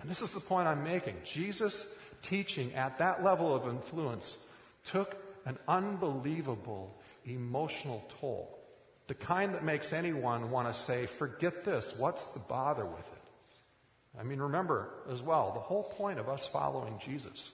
And 0.00 0.10
this 0.10 0.22
is 0.22 0.32
the 0.32 0.40
point 0.40 0.66
I'm 0.66 0.82
making. 0.82 1.16
Jesus' 1.24 1.86
teaching 2.22 2.74
at 2.74 2.98
that 2.98 3.22
level 3.22 3.54
of 3.54 3.68
influence 3.68 4.38
took 4.84 5.14
an 5.44 5.58
unbelievable 5.68 6.94
emotional 7.26 8.02
toll. 8.20 8.58
The 9.06 9.14
kind 9.14 9.54
that 9.54 9.64
makes 9.64 9.92
anyone 9.92 10.50
want 10.50 10.72
to 10.72 10.74
say, 10.74 11.06
forget 11.06 11.64
this, 11.64 11.94
what's 11.98 12.26
the 12.28 12.38
bother 12.38 12.86
with 12.86 13.00
it? 13.00 14.18
I 14.18 14.22
mean, 14.22 14.40
remember 14.40 14.88
as 15.10 15.20
well, 15.20 15.52
the 15.52 15.60
whole 15.60 15.82
point 15.82 16.18
of 16.18 16.28
us 16.28 16.46
following 16.46 16.98
Jesus 17.04 17.50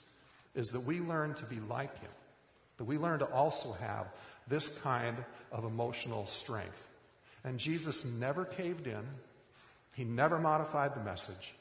is 0.55 0.71
that 0.73 0.81
we 0.81 1.01
learn 1.01 1.35
to 1.35 1.45
be 1.45 1.59
like 1.61 1.99
him, 2.01 2.11
that 2.77 2.85
we 2.85 2.99
learn 2.99 3.21
to 3.21 3.27
also 3.27 3.73
have 3.73 4.07
this 4.47 4.69
kind 4.81 5.17
of 5.51 5.65
emotional 5.65 6.27
strength. 6.27 6.87
And 7.45 7.59
Jesus 7.59 8.05
never 8.05 8.45
caved 8.45 8.87
in, 8.87 9.03
he 9.95 10.05
never 10.05 10.39
modified 10.39 10.95
the 10.95 11.03
message. 11.03 11.55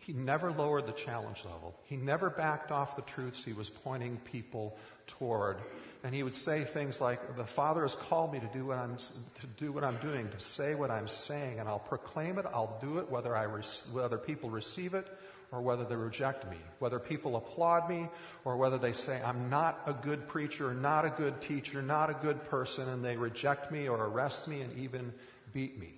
He 0.00 0.12
never 0.12 0.52
lowered 0.52 0.86
the 0.86 0.92
challenge 0.92 1.44
level. 1.44 1.74
He 1.84 1.96
never 1.96 2.28
backed 2.28 2.70
off 2.70 2.94
the 2.94 3.02
truths 3.02 3.42
he 3.42 3.54
was 3.54 3.70
pointing 3.70 4.18
people 4.18 4.76
toward 5.06 5.56
and 6.04 6.14
he 6.14 6.22
would 6.22 6.34
say 6.34 6.64
things 6.64 7.00
like, 7.00 7.34
"The 7.34 7.46
Father 7.46 7.82
has 7.82 7.94
called 7.94 8.32
me 8.32 8.38
to 8.38 8.46
do 8.48 8.66
what 8.66 8.78
I'm 8.78 8.98
to 8.98 9.46
do 9.56 9.72
what 9.72 9.82
I'm 9.82 9.96
doing, 9.96 10.30
to 10.30 10.38
say 10.38 10.74
what 10.74 10.90
I'm 10.90 11.08
saying, 11.08 11.58
and 11.58 11.68
I'll 11.68 11.78
proclaim 11.78 12.38
it. 12.38 12.44
I'll 12.44 12.78
do 12.80 12.98
it 12.98 13.10
whether 13.10 13.34
I 13.34 13.46
whether 13.46 14.18
people 14.18 14.50
receive 14.50 14.92
it 14.92 15.08
or 15.50 15.62
whether 15.62 15.84
they 15.84 15.96
reject 15.96 16.48
me, 16.50 16.58
whether 16.78 16.98
people 16.98 17.36
applaud 17.36 17.88
me 17.88 18.08
or 18.44 18.56
whether 18.56 18.76
they 18.76 18.92
say 18.92 19.22
I'm 19.22 19.48
not 19.48 19.80
a 19.86 19.94
good 19.94 20.28
preacher, 20.28 20.74
not 20.74 21.06
a 21.06 21.10
good 21.10 21.40
teacher, 21.40 21.80
not 21.80 22.10
a 22.10 22.14
good 22.14 22.44
person, 22.44 22.88
and 22.88 23.02
they 23.02 23.16
reject 23.16 23.72
me 23.72 23.88
or 23.88 23.96
arrest 24.04 24.46
me 24.46 24.60
and 24.60 24.78
even 24.78 25.14
beat 25.52 25.78
me." 25.78 25.94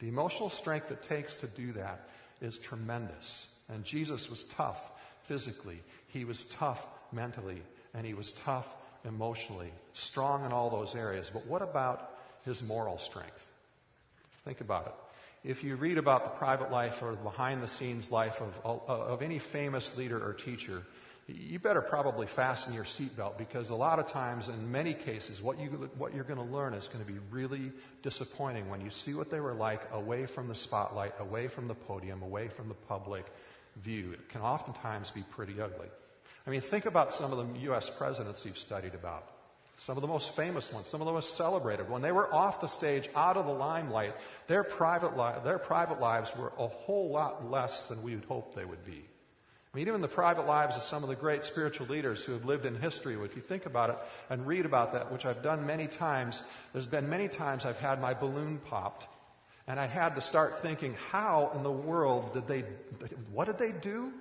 The 0.00 0.08
emotional 0.08 0.50
strength 0.50 0.90
it 0.90 1.00
takes 1.00 1.36
to 1.38 1.46
do 1.46 1.70
that 1.72 2.08
is 2.40 2.58
tremendous. 2.58 3.46
And 3.68 3.84
Jesus 3.84 4.28
was 4.28 4.42
tough 4.42 4.90
physically. 5.28 5.80
He 6.08 6.24
was 6.24 6.44
tough 6.44 6.84
mentally. 7.12 7.62
And 7.94 8.04
he 8.04 8.14
was 8.14 8.32
tough 8.32 8.74
emotionally, 9.04 9.72
strong 9.92 10.44
in 10.44 10.52
all 10.52 10.70
those 10.70 10.94
areas. 10.94 11.30
But 11.32 11.46
what 11.46 11.62
about 11.62 12.10
his 12.44 12.62
moral 12.62 12.98
strength? 12.98 13.46
Think 14.44 14.60
about 14.60 14.86
it. 14.86 15.48
If 15.48 15.64
you 15.64 15.76
read 15.76 15.98
about 15.98 16.24
the 16.24 16.30
private 16.30 16.70
life 16.70 17.02
or 17.02 17.12
behind 17.12 17.62
the 17.62 17.68
scenes 17.68 18.10
life 18.10 18.40
of, 18.40 18.80
of 18.88 19.22
any 19.22 19.38
famous 19.38 19.96
leader 19.96 20.24
or 20.24 20.34
teacher, 20.34 20.84
you 21.28 21.58
better 21.58 21.80
probably 21.80 22.26
fasten 22.26 22.74
your 22.74 22.84
seatbelt 22.84 23.38
because 23.38 23.70
a 23.70 23.74
lot 23.74 23.98
of 23.98 24.08
times, 24.08 24.48
in 24.48 24.72
many 24.72 24.92
cases, 24.92 25.40
what, 25.40 25.58
you, 25.58 25.90
what 25.96 26.14
you're 26.14 26.24
going 26.24 26.38
to 26.38 26.54
learn 26.54 26.74
is 26.74 26.88
going 26.88 27.04
to 27.04 27.10
be 27.10 27.18
really 27.30 27.72
disappointing 28.02 28.68
when 28.68 28.80
you 28.80 28.90
see 28.90 29.14
what 29.14 29.30
they 29.30 29.40
were 29.40 29.54
like 29.54 29.82
away 29.92 30.26
from 30.26 30.48
the 30.48 30.54
spotlight, 30.54 31.12
away 31.20 31.48
from 31.48 31.68
the 31.68 31.74
podium, 31.74 32.22
away 32.22 32.48
from 32.48 32.68
the 32.68 32.74
public 32.74 33.26
view. 33.76 34.12
It 34.12 34.28
can 34.28 34.40
oftentimes 34.40 35.10
be 35.10 35.22
pretty 35.22 35.60
ugly. 35.60 35.88
I 36.46 36.50
mean, 36.50 36.60
think 36.60 36.86
about 36.86 37.14
some 37.14 37.32
of 37.32 37.38
the 37.54 37.60
U.S. 37.60 37.88
presidents 37.88 38.44
you've 38.44 38.58
studied 38.58 38.94
about. 38.94 39.28
Some 39.78 39.96
of 39.96 40.02
the 40.02 40.08
most 40.08 40.36
famous 40.36 40.72
ones, 40.72 40.88
some 40.88 41.00
of 41.00 41.06
the 41.06 41.12
most 41.12 41.36
celebrated. 41.36 41.90
When 41.90 42.02
they 42.02 42.12
were 42.12 42.32
off 42.32 42.60
the 42.60 42.68
stage, 42.68 43.08
out 43.16 43.36
of 43.36 43.46
the 43.46 43.52
limelight, 43.52 44.14
their 44.46 44.62
private, 44.62 45.16
li- 45.16 45.40
their 45.44 45.58
private 45.58 46.00
lives 46.00 46.32
were 46.36 46.52
a 46.58 46.68
whole 46.68 47.10
lot 47.10 47.50
less 47.50 47.84
than 47.84 48.02
we 48.02 48.14
would 48.14 48.24
hope 48.26 48.54
they 48.54 48.64
would 48.64 48.84
be. 48.84 49.04
I 49.72 49.78
mean, 49.78 49.88
even 49.88 50.02
the 50.02 50.08
private 50.08 50.46
lives 50.46 50.76
of 50.76 50.82
some 50.82 51.02
of 51.02 51.08
the 51.08 51.16
great 51.16 51.44
spiritual 51.44 51.86
leaders 51.86 52.22
who 52.22 52.32
have 52.32 52.44
lived 52.44 52.66
in 52.66 52.76
history, 52.76 53.14
if 53.24 53.34
you 53.34 53.42
think 53.42 53.64
about 53.64 53.90
it 53.90 53.96
and 54.28 54.46
read 54.46 54.66
about 54.66 54.92
that, 54.92 55.10
which 55.10 55.24
I've 55.24 55.42
done 55.42 55.64
many 55.64 55.86
times, 55.86 56.42
there's 56.72 56.86
been 56.86 57.08
many 57.08 57.26
times 57.28 57.64
I've 57.64 57.78
had 57.78 58.00
my 58.00 58.12
balloon 58.12 58.60
popped 58.66 59.08
and 59.66 59.80
I 59.80 59.86
had 59.86 60.14
to 60.16 60.20
start 60.20 60.58
thinking, 60.58 60.94
how 61.10 61.52
in 61.54 61.62
the 61.62 61.72
world 61.72 62.34
did 62.34 62.46
they, 62.46 62.64
what 63.32 63.46
did 63.46 63.58
they 63.58 63.72
do? 63.72 64.12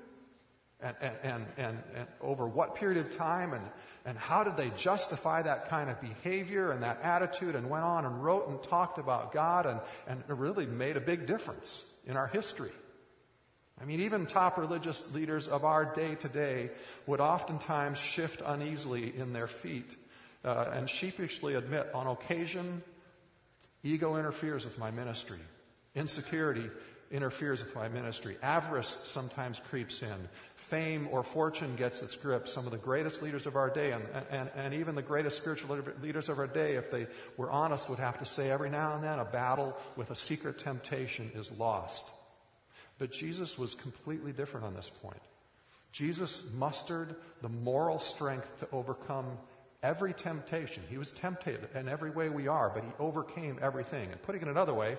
And, 0.81 0.95
and, 1.01 1.45
and, 1.57 1.77
and, 1.95 2.07
over 2.21 2.47
what 2.47 2.75
period 2.75 2.97
of 2.97 3.15
time 3.15 3.53
and, 3.53 3.63
and 4.05 4.17
how 4.17 4.43
did 4.43 4.57
they 4.57 4.71
justify 4.75 5.41
that 5.41 5.69
kind 5.69 5.89
of 5.89 6.01
behavior 6.01 6.71
and 6.71 6.83
that 6.83 6.99
attitude 7.03 7.55
and 7.55 7.69
went 7.69 7.83
on 7.83 8.05
and 8.05 8.23
wrote 8.23 8.47
and 8.47 8.61
talked 8.63 8.97
about 8.97 9.31
God 9.31 9.65
and, 9.65 9.79
and 10.07 10.23
it 10.27 10.33
really 10.33 10.65
made 10.65 10.97
a 10.97 11.01
big 11.01 11.27
difference 11.27 11.83
in 12.05 12.17
our 12.17 12.27
history. 12.27 12.71
I 13.81 13.85
mean, 13.85 14.01
even 14.01 14.25
top 14.25 14.57
religious 14.57 15.11
leaders 15.13 15.47
of 15.47 15.65
our 15.65 15.85
day 15.85 16.15
today 16.15 16.69
would 17.07 17.19
oftentimes 17.19 17.97
shift 17.97 18.41
uneasily 18.45 19.15
in 19.15 19.33
their 19.33 19.47
feet 19.47 19.95
uh, 20.45 20.65
and 20.73 20.89
sheepishly 20.89 21.55
admit 21.55 21.89
on 21.93 22.07
occasion, 22.07 22.83
ego 23.83 24.17
interferes 24.17 24.65
with 24.65 24.77
my 24.77 24.91
ministry. 24.91 25.39
Insecurity 25.95 26.69
interferes 27.11 27.63
with 27.63 27.75
my 27.75 27.89
ministry. 27.89 28.37
Avarice 28.41 29.01
sometimes 29.05 29.59
creeps 29.59 30.01
in. 30.01 30.29
Fame 30.71 31.09
or 31.11 31.21
fortune 31.21 31.75
gets 31.75 32.01
its 32.01 32.15
grip. 32.15 32.47
Some 32.47 32.63
of 32.63 32.71
the 32.71 32.77
greatest 32.77 33.21
leaders 33.21 33.45
of 33.45 33.57
our 33.57 33.69
day, 33.69 33.91
and, 33.91 34.05
and, 34.31 34.49
and 34.55 34.73
even 34.73 34.95
the 34.95 35.01
greatest 35.01 35.35
spiritual 35.35 35.77
leaders 36.01 36.29
of 36.29 36.39
our 36.39 36.47
day, 36.47 36.75
if 36.75 36.89
they 36.89 37.07
were 37.35 37.51
honest, 37.51 37.89
would 37.89 37.99
have 37.99 38.19
to 38.19 38.25
say 38.25 38.49
every 38.49 38.69
now 38.69 38.95
and 38.95 39.03
then 39.03 39.19
a 39.19 39.25
battle 39.25 39.77
with 39.97 40.11
a 40.11 40.15
secret 40.15 40.59
temptation 40.59 41.29
is 41.35 41.51
lost. 41.59 42.13
But 42.99 43.11
Jesus 43.11 43.57
was 43.57 43.73
completely 43.73 44.31
different 44.31 44.65
on 44.65 44.73
this 44.73 44.89
point. 44.89 45.19
Jesus 45.91 46.49
mustered 46.57 47.17
the 47.41 47.49
moral 47.49 47.99
strength 47.99 48.59
to 48.61 48.67
overcome 48.71 49.25
every 49.83 50.13
temptation. 50.13 50.83
He 50.89 50.97
was 50.97 51.11
tempted 51.11 51.67
in 51.75 51.89
every 51.89 52.11
way 52.11 52.29
we 52.29 52.47
are, 52.47 52.71
but 52.73 52.85
he 52.85 52.91
overcame 52.97 53.59
everything. 53.61 54.09
And 54.09 54.21
putting 54.21 54.43
it 54.43 54.47
another 54.47 54.73
way, 54.73 54.95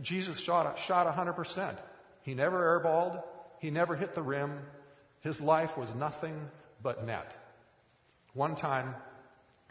Jesus 0.00 0.38
shot, 0.38 0.78
shot 0.78 1.12
100%. 1.12 1.76
He 2.22 2.34
never 2.34 2.80
airballed. 2.80 3.24
He 3.58 3.70
never 3.70 3.96
hit 3.96 4.14
the 4.14 4.22
rim. 4.22 4.60
His 5.26 5.40
life 5.40 5.76
was 5.76 5.92
nothing 5.96 6.40
but 6.84 7.04
net. 7.04 7.34
One 8.32 8.54
time, 8.54 8.94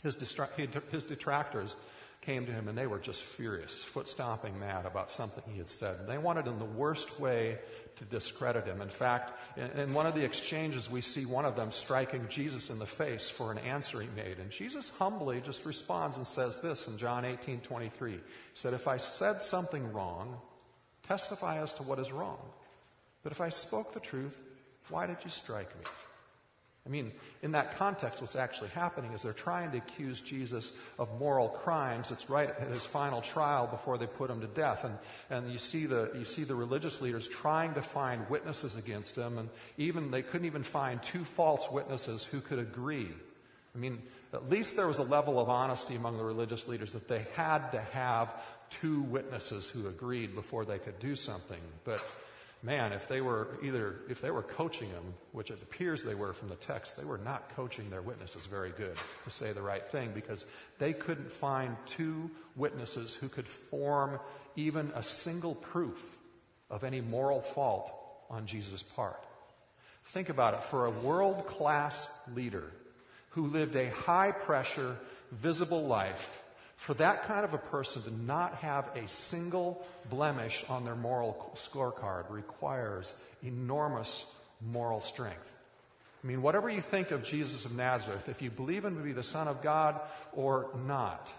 his, 0.03 0.17
distra- 0.17 0.49
his 0.91 1.05
detractors 1.05 1.77
came 2.23 2.45
to 2.45 2.51
him 2.51 2.67
and 2.67 2.77
they 2.77 2.87
were 2.87 2.99
just 2.99 3.23
furious, 3.23 3.81
foot 3.81 4.09
stomping 4.09 4.59
mad 4.59 4.85
about 4.85 5.09
something 5.09 5.41
he 5.49 5.57
had 5.57 5.69
said. 5.69 6.01
And 6.01 6.09
they 6.09 6.17
wanted 6.17 6.47
in 6.47 6.59
the 6.59 6.65
worst 6.65 7.21
way 7.21 7.57
to 7.95 8.03
discredit 8.03 8.65
him. 8.65 8.81
In 8.81 8.89
fact, 8.89 9.31
in, 9.55 9.79
in, 9.79 9.93
one 9.93 10.05
of 10.05 10.13
the 10.13 10.25
exchanges, 10.25 10.91
we 10.91 10.99
see 10.99 11.25
one 11.25 11.45
of 11.45 11.55
them 11.55 11.71
striking 11.71 12.27
Jesus 12.27 12.69
in 12.69 12.77
the 12.77 12.85
face 12.85 13.29
for 13.29 13.53
an 13.53 13.59
answer 13.59 14.01
he 14.01 14.09
made. 14.13 14.39
And 14.39 14.51
Jesus 14.51 14.89
humbly 14.89 15.39
just 15.39 15.63
responds 15.63 16.17
and 16.17 16.27
says 16.27 16.61
this 16.61 16.85
in 16.89 16.97
John 16.97 17.23
18 17.23 17.61
23. 17.61 18.11
He 18.11 18.19
said, 18.55 18.73
If 18.73 18.89
I 18.89 18.97
said 18.97 19.41
something 19.41 19.93
wrong, 19.93 20.35
testify 21.03 21.63
as 21.63 21.73
to 21.75 21.83
what 21.83 21.99
is 21.99 22.11
wrong. 22.11 22.39
But 23.23 23.31
if 23.31 23.39
I 23.39 23.47
spoke 23.47 23.93
the 23.93 24.01
truth, 24.01 24.37
why 24.89 25.07
did 25.07 25.17
you 25.23 25.29
strike 25.29 25.75
me? 25.77 25.85
I 26.87 26.91
mean, 26.91 27.13
in 27.41 27.53
that 27.53 27.79
context, 27.79 28.21
what's 28.21 28.35
actually 28.35 28.69
happening 28.69 29.11
is 29.13 29.23
they're 29.23 29.33
trying 29.33 29.71
to 29.71 29.77
accuse 29.77 30.21
Jesus 30.21 30.71
of 30.99 31.19
moral 31.19 31.49
crimes. 31.49 32.11
It's 32.11 32.29
right 32.29 32.47
at 32.47 32.67
his 32.69 32.85
final 32.85 33.21
trial 33.21 33.65
before 33.65 33.97
they 33.97 34.05
put 34.05 34.29
him 34.29 34.39
to 34.41 34.47
death. 34.47 34.83
And, 34.83 34.95
and 35.31 35.51
you, 35.51 35.57
see 35.57 35.87
the, 35.87 36.11
you 36.15 36.25
see 36.25 36.43
the 36.43 36.53
religious 36.53 37.01
leaders 37.01 37.27
trying 37.27 37.73
to 37.73 37.81
find 37.81 38.29
witnesses 38.29 38.75
against 38.75 39.17
him. 39.17 39.39
And 39.39 39.49
even, 39.79 40.11
they 40.11 40.21
couldn't 40.21 40.45
even 40.45 40.61
find 40.61 41.01
two 41.01 41.23
false 41.23 41.67
witnesses 41.71 42.23
who 42.23 42.39
could 42.39 42.59
agree. 42.59 43.09
I 43.73 43.77
mean, 43.79 44.03
at 44.31 44.47
least 44.51 44.75
there 44.75 44.87
was 44.87 44.99
a 44.99 45.03
level 45.03 45.39
of 45.39 45.49
honesty 45.49 45.95
among 45.95 46.17
the 46.17 46.23
religious 46.23 46.67
leaders 46.67 46.93
that 46.93 47.07
they 47.07 47.25
had 47.35 47.71
to 47.71 47.81
have 47.81 48.31
two 48.69 49.01
witnesses 49.01 49.67
who 49.67 49.87
agreed 49.87 50.35
before 50.35 50.65
they 50.65 50.77
could 50.77 50.99
do 50.99 51.15
something. 51.15 51.59
But 51.83 52.05
man, 52.65 52.91
if 52.91 53.07
they 53.07 53.21
were 53.21 53.47
either, 53.63 53.95
if 54.09 54.19
they 54.21 54.31
were 54.31 54.41
coaching 54.41 54.91
them, 54.91 55.13
which 55.31 55.51
it 55.51 55.59
appears 55.61 56.03
they 56.03 56.15
were 56.15 56.33
from 56.33 56.49
the 56.49 56.55
text, 56.55 56.97
they 56.97 57.05
were 57.05 57.19
not 57.19 57.55
coaching 57.55 57.89
their 57.89 58.01
witnesses 58.01 58.45
very 58.45 58.71
good 58.71 58.97
to 59.23 59.29
say 59.29 59.53
the 59.53 59.61
right 59.61 59.87
thing 59.87 60.11
because 60.13 60.45
they 60.79 60.91
couldn't 60.91 61.31
find 61.31 61.77
two 61.85 62.29
witnesses 62.55 63.13
who 63.13 63.29
could 63.29 63.47
form 63.47 64.19
even 64.55 64.91
a 64.95 65.03
single 65.03 65.55
proof 65.55 66.17
of 66.69 66.83
any 66.83 67.01
moral 67.01 67.41
fault 67.41 67.91
on 68.29 68.47
Jesus' 68.47 68.83
part. 68.83 69.23
Think 70.05 70.29
about 70.29 70.55
it. 70.55 70.63
For 70.63 70.85
a 70.85 70.91
world 70.91 71.47
class 71.47 72.09
leader 72.33 72.71
who 73.29 73.47
lived 73.47 73.75
a 73.75 73.89
high 73.89 74.31
pressure, 74.31 74.97
visible 75.31 75.85
life, 75.85 76.43
for 76.77 76.93
that 76.95 77.23
kind 77.23 77.45
of 77.45 77.53
a 77.53 77.57
person 77.57 78.03
to 78.03 78.13
not 78.23 78.55
have 78.55 78.89
a 78.95 79.07
single 79.07 79.85
blemish 80.09 80.63
on 80.69 80.85
their 80.85 80.95
moral 80.95 81.51
scorecard 81.55 82.29
requires 82.29 83.13
enormous 83.43 84.25
moral 84.61 85.01
strength. 85.01 85.55
I 86.23 86.27
mean, 86.27 86.41
whatever 86.41 86.69
you 86.69 86.81
think 86.81 87.11
of 87.11 87.23
Jesus 87.23 87.65
of 87.65 87.75
Nazareth, 87.75 88.29
if 88.29 88.41
you 88.41 88.49
believe 88.49 88.83
him 88.83 88.97
to 88.97 89.03
be 89.03 89.11
the 89.11 89.23
Son 89.23 89.47
of 89.47 89.61
God 89.61 89.99
or 90.33 90.69
not, 90.87 91.31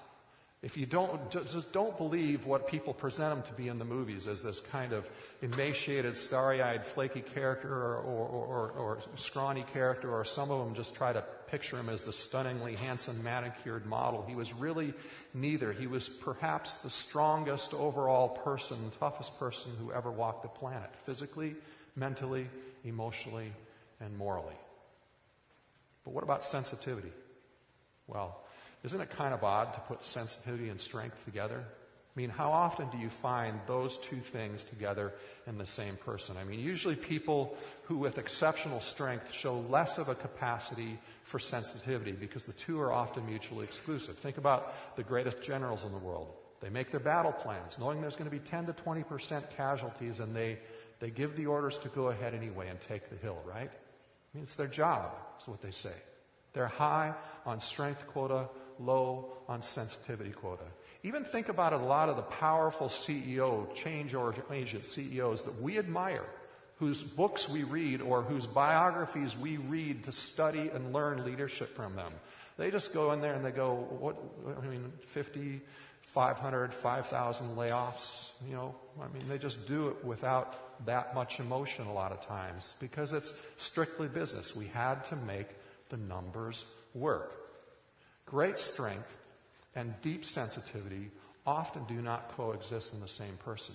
If 0.62 0.76
you 0.76 0.86
don't, 0.86 1.30
just 1.30 1.70
don't 1.72 1.96
believe 1.98 2.46
what 2.46 2.66
people 2.66 2.94
present 2.94 3.36
him 3.36 3.42
to 3.44 3.52
be 3.52 3.68
in 3.68 3.78
the 3.78 3.84
movies 3.84 4.26
as 4.26 4.42
this 4.42 4.58
kind 4.58 4.94
of 4.94 5.08
emaciated, 5.42 6.16
starry-eyed, 6.16 6.84
flaky 6.86 7.20
character 7.20 7.68
or, 7.68 7.96
or, 7.98 8.26
or, 8.26 8.70
or, 8.70 8.98
scrawny 9.16 9.64
character, 9.72 10.10
or 10.10 10.24
some 10.24 10.50
of 10.50 10.64
them 10.64 10.74
just 10.74 10.96
try 10.96 11.12
to 11.12 11.22
picture 11.48 11.76
him 11.76 11.90
as 11.90 12.04
the 12.04 12.12
stunningly 12.12 12.74
handsome, 12.74 13.22
manicured 13.22 13.84
model. 13.84 14.24
He 14.26 14.34
was 14.34 14.54
really 14.54 14.94
neither. 15.34 15.72
He 15.72 15.86
was 15.86 16.08
perhaps 16.08 16.78
the 16.78 16.90
strongest 16.90 17.74
overall 17.74 18.30
person, 18.30 18.78
toughest 18.98 19.38
person 19.38 19.72
who 19.78 19.92
ever 19.92 20.10
walked 20.10 20.42
the 20.42 20.48
planet, 20.48 20.90
physically, 21.04 21.54
mentally, 21.96 22.48
emotionally, 22.82 23.52
and 24.00 24.16
morally. 24.16 24.56
But 26.04 26.14
what 26.14 26.24
about 26.24 26.42
sensitivity? 26.42 27.12
Well, 28.06 28.40
isn't 28.86 29.00
it 29.00 29.10
kind 29.10 29.34
of 29.34 29.42
odd 29.44 29.74
to 29.74 29.80
put 29.80 30.02
sensitivity 30.02 30.68
and 30.68 30.80
strength 30.80 31.24
together? 31.24 31.62
I 32.16 32.20
mean, 32.20 32.30
how 32.30 32.52
often 32.52 32.88
do 32.88 32.96
you 32.96 33.10
find 33.10 33.60
those 33.66 33.98
two 33.98 34.16
things 34.16 34.64
together 34.64 35.12
in 35.46 35.58
the 35.58 35.66
same 35.66 35.96
person? 35.96 36.36
I 36.40 36.44
mean, 36.44 36.60
usually 36.60 36.94
people 36.94 37.58
who 37.84 37.98
with 37.98 38.16
exceptional 38.16 38.80
strength 38.80 39.34
show 39.34 39.58
less 39.68 39.98
of 39.98 40.08
a 40.08 40.14
capacity 40.14 40.98
for 41.24 41.38
sensitivity 41.38 42.12
because 42.12 42.46
the 42.46 42.54
two 42.54 42.80
are 42.80 42.92
often 42.92 43.26
mutually 43.26 43.64
exclusive. 43.64 44.16
Think 44.16 44.38
about 44.38 44.96
the 44.96 45.02
greatest 45.02 45.42
generals 45.42 45.84
in 45.84 45.92
the 45.92 45.98
world. 45.98 46.32
They 46.60 46.70
make 46.70 46.90
their 46.90 47.00
battle 47.00 47.32
plans 47.32 47.78
knowing 47.78 48.00
there's 48.00 48.16
going 48.16 48.30
to 48.30 48.34
be 48.34 48.42
10 48.42 48.66
to 48.66 48.72
20% 48.72 49.50
casualties 49.56 50.20
and 50.20 50.34
they, 50.34 50.58
they 51.00 51.10
give 51.10 51.36
the 51.36 51.46
orders 51.46 51.76
to 51.78 51.88
go 51.88 52.08
ahead 52.08 52.34
anyway 52.34 52.68
and 52.68 52.80
take 52.80 53.10
the 53.10 53.16
hill, 53.16 53.38
right? 53.44 53.68
I 53.68 54.30
mean, 54.32 54.44
it's 54.44 54.54
their 54.54 54.68
job, 54.68 55.10
is 55.40 55.48
what 55.48 55.60
they 55.60 55.70
say. 55.70 55.92
They're 56.54 56.66
high 56.66 57.12
on 57.44 57.60
strength 57.60 58.06
quota, 58.06 58.48
low 58.80 59.32
on 59.48 59.62
sensitivity 59.62 60.30
quota. 60.30 60.64
Even 61.02 61.24
think 61.24 61.48
about 61.48 61.72
a 61.72 61.78
lot 61.78 62.08
of 62.08 62.16
the 62.16 62.22
powerful 62.22 62.88
CEO, 62.88 63.72
change 63.74 64.14
or 64.14 64.34
agent 64.50 64.86
CEOs 64.86 65.42
that 65.42 65.60
we 65.62 65.78
admire, 65.78 66.24
whose 66.78 67.02
books 67.02 67.48
we 67.48 67.62
read 67.64 68.00
or 68.02 68.22
whose 68.22 68.46
biographies 68.46 69.36
we 69.36 69.56
read 69.56 70.04
to 70.04 70.12
study 70.12 70.70
and 70.72 70.92
learn 70.92 71.24
leadership 71.24 71.74
from 71.74 71.94
them. 71.96 72.12
They 72.58 72.70
just 72.70 72.92
go 72.92 73.12
in 73.12 73.20
there 73.20 73.34
and 73.34 73.44
they 73.44 73.50
go, 73.50 73.74
what, 73.74 74.16
I 74.60 74.66
mean, 74.66 74.92
50, 75.08 75.60
500, 76.02 76.72
5,000 76.72 77.56
layoffs, 77.56 78.30
you 78.48 78.54
know, 78.54 78.74
I 79.00 79.08
mean, 79.08 79.28
they 79.28 79.38
just 79.38 79.66
do 79.66 79.88
it 79.88 80.04
without 80.04 80.84
that 80.86 81.14
much 81.14 81.40
emotion 81.40 81.86
a 81.86 81.92
lot 81.92 82.12
of 82.12 82.26
times 82.26 82.74
because 82.80 83.12
it's 83.12 83.32
strictly 83.58 84.08
business. 84.08 84.56
We 84.56 84.66
had 84.66 85.04
to 85.04 85.16
make 85.16 85.48
the 85.88 85.98
numbers 85.98 86.64
work. 86.94 87.45
Great 88.26 88.58
strength 88.58 89.16
and 89.74 89.94
deep 90.02 90.24
sensitivity 90.24 91.10
often 91.46 91.84
do 91.84 92.02
not 92.02 92.36
coexist 92.36 92.92
in 92.92 93.00
the 93.00 93.08
same 93.08 93.36
person. 93.44 93.74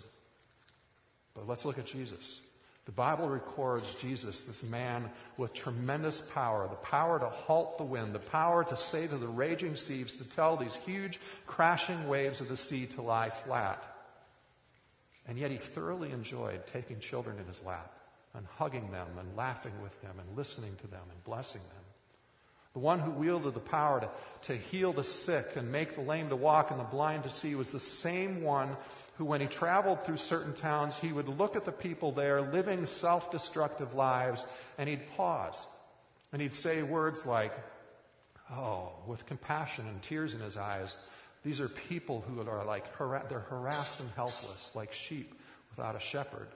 But 1.34 1.48
let's 1.48 1.66
look 1.66 1.80
at 1.80 1.86
Jesus. 1.86 2.42
The 2.86 2.92
Bible 2.92 3.30
records 3.30 3.94
Jesus, 4.02 4.44
this 4.46 4.64
man 4.64 5.10
with 5.38 5.54
tremendous 5.54 6.20
power, 6.20 6.68
the 6.68 6.76
power 6.76 7.20
to 7.20 7.30
halt 7.30 7.78
the 7.78 7.84
wind, 7.84 8.14
the 8.14 8.20
power 8.20 8.64
to 8.64 8.76
say 8.76 9.08
to 9.08 9.18
the 9.18 9.28
raging 9.28 9.76
seas, 9.76 10.18
to 10.18 10.24
tell 10.26 10.58
these 10.58 10.76
huge 10.76 11.20
crashing 11.46 12.08
waves 12.08 12.42
of 12.42 12.50
the 12.50 12.58
sea 12.58 12.88
to 12.88 13.02
lie 13.02 13.30
flat. 13.30 13.84
And 15.28 15.38
yet 15.38 15.52
he 15.52 15.58
thoroughly 15.58 16.12
enjoyed 16.12 16.66
taking 16.68 17.00
children 17.00 17.38
in 17.38 17.46
his 17.46 17.64
lap 17.64 17.94
and 18.34 18.46
hugging 18.58 18.90
them 18.92 19.08
and 19.20 19.38
laughing 19.38 19.74
with 19.84 20.02
them 20.02 20.16
and 20.20 20.36
listening 20.36 20.76
to 20.82 20.88
them 20.88 21.04
and 21.10 21.24
blessing 21.24 21.62
them. 21.62 21.81
The 22.74 22.80
one 22.80 23.00
who 23.00 23.12
wielded 23.12 23.54
the 23.54 23.60
power 23.60 24.00
to, 24.00 24.10
to 24.44 24.56
heal 24.56 24.94
the 24.94 25.04
sick 25.04 25.56
and 25.56 25.72
make 25.72 25.96
the 25.96 26.02
lame 26.02 26.30
to 26.30 26.38
walk 26.38 26.72
and 26.72 26.80
the 26.80 26.86
blind 26.86 27.24
to 27.24 27.30
see 27.30 27.54
was 27.56 27.72
the 27.72 27.80
same 27.80 28.42
one 28.44 28.78
who, 29.18 29.26
when 29.26 29.42
he 29.42 29.48
traveled 29.48 30.06
through 30.06 30.18
certain 30.18 30.54
towns, 30.54 30.98
he 30.98 31.12
would 31.12 31.28
look 31.28 31.58
at 31.58 31.66
the 31.66 31.72
people 31.72 32.14
there 32.14 32.42
living 32.42 32.86
self 32.88 33.30
destructive 33.30 33.94
lives 33.94 34.46
and 34.78 34.88
he'd 34.88 35.02
pause 35.18 35.68
and 36.32 36.42
he'd 36.42 36.54
say 36.54 36.82
words 36.82 37.26
like, 37.26 37.54
Oh, 38.52 38.92
with 39.08 39.26
compassion 39.26 39.88
and 39.88 40.02
tears 40.02 40.34
in 40.34 40.42
his 40.42 40.58
eyes, 40.58 40.98
these 41.44 41.62
are 41.62 41.70
people 41.70 42.24
who 42.28 42.42
are 42.48 42.66
like, 42.66 42.86
they're 43.30 43.40
harassed 43.40 44.00
and 44.00 44.10
helpless, 44.16 44.76
like 44.76 44.94
sheep 44.94 45.34
without 45.76 45.96
a 45.96 46.00
shepherd. 46.00 46.48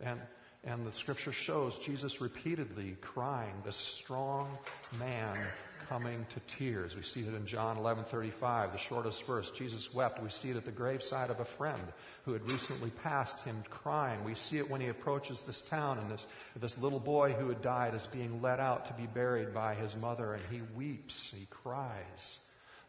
And 0.00 0.20
and 0.64 0.86
the 0.86 0.92
scripture 0.92 1.32
shows 1.32 1.78
Jesus 1.78 2.20
repeatedly 2.20 2.96
crying, 3.00 3.54
the 3.64 3.72
strong 3.72 4.58
man 4.98 5.36
coming 5.88 6.24
to 6.30 6.56
tears. 6.56 6.94
We 6.94 7.02
see 7.02 7.22
it 7.22 7.34
in 7.34 7.46
John 7.46 7.76
11:35, 7.76 8.72
the 8.72 8.78
shortest 8.78 9.24
verse. 9.24 9.50
Jesus 9.50 9.92
wept. 9.92 10.22
We 10.22 10.28
see 10.28 10.50
it 10.50 10.56
at 10.56 10.64
the 10.64 10.70
graveside 10.70 11.30
of 11.30 11.40
a 11.40 11.44
friend 11.44 11.82
who 12.24 12.32
had 12.32 12.48
recently 12.48 12.90
passed 12.90 13.44
him 13.44 13.64
crying. 13.70 14.22
We 14.22 14.36
see 14.36 14.58
it 14.58 14.70
when 14.70 14.80
he 14.80 14.86
approaches 14.86 15.42
this 15.42 15.60
town 15.62 15.98
and 15.98 16.08
this, 16.08 16.26
this 16.54 16.78
little 16.78 17.00
boy 17.00 17.32
who 17.32 17.48
had 17.48 17.60
died 17.60 17.94
is 17.94 18.06
being 18.06 18.40
led 18.40 18.60
out 18.60 18.86
to 18.86 18.92
be 18.92 19.06
buried 19.06 19.52
by 19.52 19.74
his 19.74 19.96
mother 19.96 20.34
and 20.34 20.42
he 20.48 20.62
weeps, 20.76 21.32
he 21.36 21.46
cries. 21.46 22.38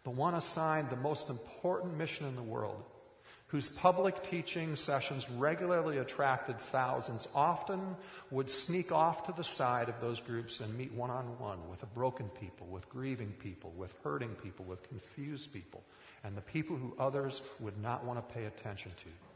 The 0.04 0.12
one 0.12 0.36
assigned 0.36 0.92
the 0.92 0.96
most 0.96 1.30
important 1.30 1.98
mission 1.98 2.28
in 2.28 2.36
the 2.36 2.44
world 2.44 2.84
whose 3.52 3.68
public 3.68 4.24
teaching 4.24 4.78
sessions 4.78 5.30
regularly 5.32 5.98
attracted 5.98 6.58
thousands, 6.58 7.28
often 7.36 7.98
would 8.30 8.50
sneak 8.50 8.94
off 8.94 9.24
to 9.26 9.34
the 9.34 9.44
side 9.44 9.90
of 9.90 10.00
those 10.00 10.22
groups 10.22 10.62
and 10.62 10.78
meet 10.78 10.94
one 10.94 11.10
on 11.10 11.26
one 11.38 11.60
with 11.70 11.84
broken 11.94 12.30
people, 12.40 12.66
with 12.68 12.88
grieving 12.88 13.34
people, 13.40 13.74
with 13.76 13.94
hurting 14.06 14.34
people, 14.36 14.64
with 14.64 14.88
confused 14.88 15.52
people, 15.52 15.84
and 16.24 16.38
the 16.38 16.42
people 16.42 16.78
who 16.78 16.96
others 16.98 17.42
would 17.60 17.78
not 17.82 18.06
want 18.06 18.18
to 18.18 18.34
pay 18.34 18.46
attention 18.46 18.92
to. 19.04 19.31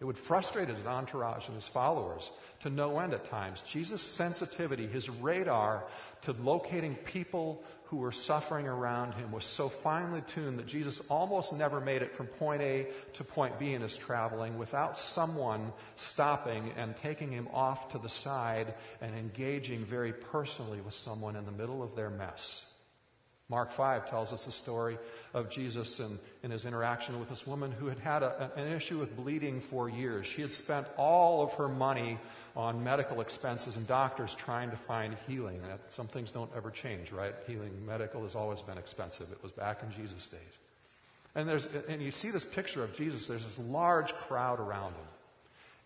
It 0.00 0.04
would 0.04 0.18
frustrate 0.18 0.68
his 0.68 0.84
entourage 0.84 1.46
and 1.46 1.54
his 1.54 1.68
followers 1.68 2.30
to 2.60 2.70
no 2.70 2.98
end 2.98 3.14
at 3.14 3.26
times. 3.26 3.62
Jesus' 3.62 4.02
sensitivity, 4.02 4.86
his 4.86 5.08
radar 5.08 5.84
to 6.22 6.32
locating 6.32 6.96
people 6.96 7.62
who 7.84 7.98
were 7.98 8.12
suffering 8.12 8.66
around 8.66 9.12
him 9.14 9.30
was 9.30 9.44
so 9.44 9.68
finely 9.68 10.20
tuned 10.22 10.58
that 10.58 10.66
Jesus 10.66 11.00
almost 11.08 11.52
never 11.52 11.80
made 11.80 12.02
it 12.02 12.16
from 12.16 12.26
point 12.26 12.60
A 12.60 12.88
to 13.14 13.24
point 13.24 13.58
B 13.58 13.72
in 13.72 13.82
his 13.82 13.96
traveling 13.96 14.58
without 14.58 14.98
someone 14.98 15.72
stopping 15.96 16.72
and 16.76 16.96
taking 16.96 17.30
him 17.30 17.48
off 17.52 17.90
to 17.90 17.98
the 17.98 18.08
side 18.08 18.74
and 19.00 19.14
engaging 19.16 19.84
very 19.84 20.12
personally 20.12 20.80
with 20.80 20.94
someone 20.94 21.36
in 21.36 21.44
the 21.44 21.52
middle 21.52 21.82
of 21.82 21.94
their 21.94 22.10
mess. 22.10 22.64
Mark 23.50 23.72
5 23.72 24.08
tells 24.08 24.32
us 24.32 24.46
the 24.46 24.52
story 24.52 24.96
of 25.34 25.50
Jesus 25.50 26.00
and, 26.00 26.18
in 26.42 26.50
his 26.50 26.64
interaction 26.64 27.20
with 27.20 27.28
this 27.28 27.46
woman 27.46 27.72
who 27.72 27.86
had 27.86 27.98
had 27.98 28.22
a, 28.22 28.50
an 28.56 28.72
issue 28.72 28.98
with 28.98 29.14
bleeding 29.16 29.60
for 29.60 29.88
years. 29.88 30.26
She 30.26 30.40
had 30.40 30.50
spent 30.50 30.86
all 30.96 31.42
of 31.42 31.52
her 31.54 31.68
money 31.68 32.18
on 32.56 32.82
medical 32.82 33.20
expenses 33.20 33.76
and 33.76 33.86
doctors 33.86 34.34
trying 34.34 34.70
to 34.70 34.76
find 34.76 35.14
healing. 35.28 35.60
And 35.70 35.78
some 35.90 36.06
things 36.06 36.30
don't 36.30 36.50
ever 36.56 36.70
change, 36.70 37.12
right? 37.12 37.34
Healing 37.46 37.84
medical 37.86 38.22
has 38.22 38.34
always 38.34 38.62
been 38.62 38.78
expensive. 38.78 39.30
It 39.30 39.42
was 39.42 39.52
back 39.52 39.82
in 39.82 39.92
Jesus' 39.92 40.26
days. 40.28 40.40
And, 41.34 41.46
there's, 41.46 41.68
and 41.88 42.00
you 42.00 42.12
see 42.12 42.30
this 42.30 42.44
picture 42.44 42.82
of 42.82 42.94
Jesus. 42.94 43.26
There's 43.26 43.44
this 43.44 43.58
large 43.58 44.14
crowd 44.14 44.58
around 44.58 44.92
him. 44.92 45.06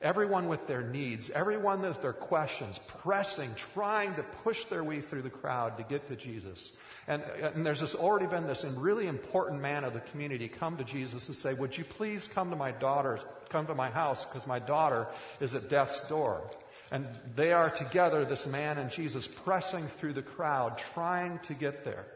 Everyone 0.00 0.46
with 0.46 0.68
their 0.68 0.82
needs, 0.82 1.28
everyone 1.28 1.82
with 1.82 2.00
their 2.00 2.12
questions, 2.12 2.78
pressing, 3.02 3.52
trying 3.74 4.14
to 4.14 4.22
push 4.22 4.64
their 4.66 4.84
way 4.84 5.00
through 5.00 5.22
the 5.22 5.30
crowd 5.30 5.76
to 5.78 5.82
get 5.82 6.06
to 6.06 6.14
Jesus. 6.14 6.70
And, 7.08 7.20
and 7.22 7.66
there's 7.66 7.80
this, 7.80 7.96
already 7.96 8.26
been 8.26 8.46
this 8.46 8.64
really 8.64 9.08
important 9.08 9.60
man 9.60 9.82
of 9.82 9.94
the 9.94 10.00
community 10.00 10.46
come 10.46 10.76
to 10.76 10.84
Jesus 10.84 11.26
and 11.26 11.36
say, 11.36 11.52
would 11.52 11.76
you 11.76 11.82
please 11.82 12.28
come 12.28 12.50
to 12.50 12.56
my 12.56 12.70
daughter, 12.70 13.18
come 13.48 13.66
to 13.66 13.74
my 13.74 13.90
house 13.90 14.24
because 14.24 14.46
my 14.46 14.60
daughter 14.60 15.08
is 15.40 15.56
at 15.56 15.68
death's 15.68 16.08
door. 16.08 16.48
And 16.92 17.04
they 17.34 17.52
are 17.52 17.68
together, 17.68 18.24
this 18.24 18.46
man 18.46 18.78
and 18.78 18.92
Jesus, 18.92 19.26
pressing 19.26 19.88
through 19.88 20.12
the 20.12 20.22
crowd, 20.22 20.78
trying 20.94 21.40
to 21.40 21.54
get 21.54 21.82
there. 21.82 22.06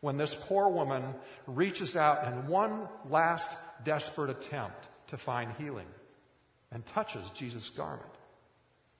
When 0.00 0.16
this 0.16 0.32
poor 0.32 0.68
woman 0.68 1.02
reaches 1.48 1.96
out 1.96 2.24
in 2.28 2.46
one 2.46 2.86
last 3.10 3.50
desperate 3.84 4.30
attempt 4.30 4.86
to 5.08 5.16
find 5.16 5.50
healing 5.58 5.86
and 6.72 6.84
touches 6.86 7.30
Jesus' 7.30 7.70
garment. 7.70 8.10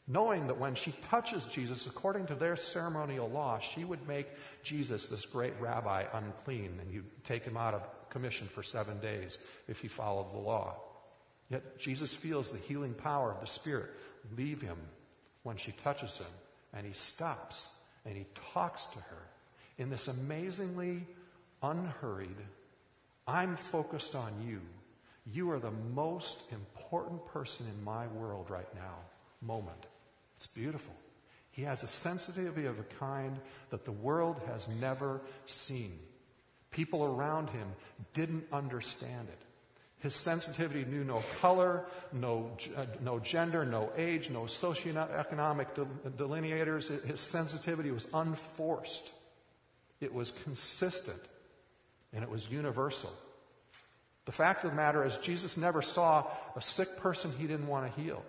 Knowing 0.09 0.47
that 0.47 0.59
when 0.59 0.75
she 0.77 0.93
touches 1.11 1.47
Jesus, 1.47 1.87
according 1.87 2.27
to 2.27 2.35
their 2.35 2.57
ceremonial 2.57 3.29
law, 3.29 3.59
she 3.59 3.85
would 3.85 4.07
make 4.07 4.29
Jesus, 4.63 5.09
this 5.09 5.27
great 5.27 5.53
rabbi, 5.61 6.05
unclean, 6.13 6.79
and 6.81 6.93
you'd 6.93 7.25
take 7.25 7.43
him 7.43 7.57
out 7.57 7.75
of 7.75 7.83
commission 8.09 8.47
for 8.47 8.63
seven 8.63 9.01
days 9.01 9.39
if 9.67 9.81
he 9.81 9.89
followed 9.89 10.33
the 10.33 10.39
law. 10.39 10.77
Yet 11.51 11.79
Jesus 11.79 12.15
feels 12.15 12.51
the 12.51 12.59
healing 12.59 12.95
power 12.95 13.33
of 13.33 13.41
the 13.41 13.47
Spirit 13.47 13.91
leave 14.37 14.63
him 14.63 14.79
when 15.43 15.57
she 15.57 15.73
touches 15.73 16.19
him, 16.19 16.27
and 16.73 16.87
he 16.87 16.93
stops 16.93 17.67
and 18.05 18.17
he 18.17 18.27
talks 18.53 18.87
to 18.87 18.99
her 18.99 19.23
in 19.79 19.91
this 19.91 20.09
amazingly 20.09 21.07
unhurried, 21.63 22.37
I'm 23.27 23.57
focused 23.57 24.15
on 24.15 24.33
you 24.47 24.61
you 25.33 25.51
are 25.51 25.59
the 25.59 25.73
most 25.95 26.53
important 26.53 27.27
person 27.27 27.67
in 27.67 27.85
my 27.85 28.07
world 28.09 28.51
right 28.51 28.73
now 28.75 28.97
moment. 29.43 29.87
It's 30.37 30.47
beautiful. 30.47 30.95
He 31.51 31.62
has 31.62 31.83
a 31.83 31.87
sensitivity 31.87 32.67
of 32.67 32.79
a 32.79 32.85
kind 32.99 33.39
that 33.71 33.85
the 33.85 33.93
world 33.93 34.41
has 34.47 34.69
never 34.69 35.21
seen. 35.47 35.99
People 36.71 37.05
around 37.05 37.49
him 37.51 37.69
didn't 38.12 38.45
understand 38.53 39.29
it. 39.29 39.39
His 40.01 40.15
sensitivity 40.15 40.85
knew 40.85 41.03
no 41.03 41.23
color, 41.41 41.87
no, 42.12 42.51
uh, 42.77 42.85
no 43.01 43.19
gender, 43.19 43.65
no 43.65 43.91
age, 43.97 44.29
no 44.29 44.43
socioeconomic 44.43 45.69
delineators. 46.17 47.05
His 47.05 47.21
sensitivity 47.21 47.91
was 47.91 48.07
unforced. 48.12 49.11
It 50.01 50.12
was 50.12 50.33
consistent 50.45 51.21
and 52.12 52.23
it 52.23 52.31
was 52.31 52.51
universal. 52.51 53.11
The 54.27 54.33
fact 54.33 54.65
of 54.65 54.71
the 54.71 54.77
matter 54.77 55.05
is, 55.05 55.17
Jesus 55.19 55.57
never 55.57 55.83
saw 55.83 56.27
a 56.55 56.61
sick 56.61 56.97
person 56.99 57.33
he 57.39 57.47
didn't 57.47 57.69
want 57.69 57.87
to 57.93 58.01
heal, 58.01 58.23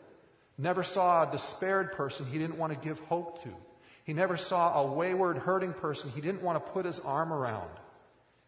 never 0.57 0.83
saw 0.83 1.27
a 1.27 1.31
despaired 1.31 1.91
person 1.91 2.25
he 2.25 2.37
didn't 2.37 2.57
want 2.57 2.73
to 2.73 2.87
give 2.87 2.99
hope 3.01 3.43
to. 3.43 3.49
He 4.05 4.13
never 4.13 4.37
saw 4.37 4.81
a 4.81 4.85
wayward, 4.85 5.37
hurting 5.37 5.73
person 5.73 6.09
he 6.15 6.21
didn't 6.21 6.41
want 6.41 6.63
to 6.63 6.71
put 6.71 6.85
his 6.85 6.99
arm 7.01 7.33
around 7.33 7.69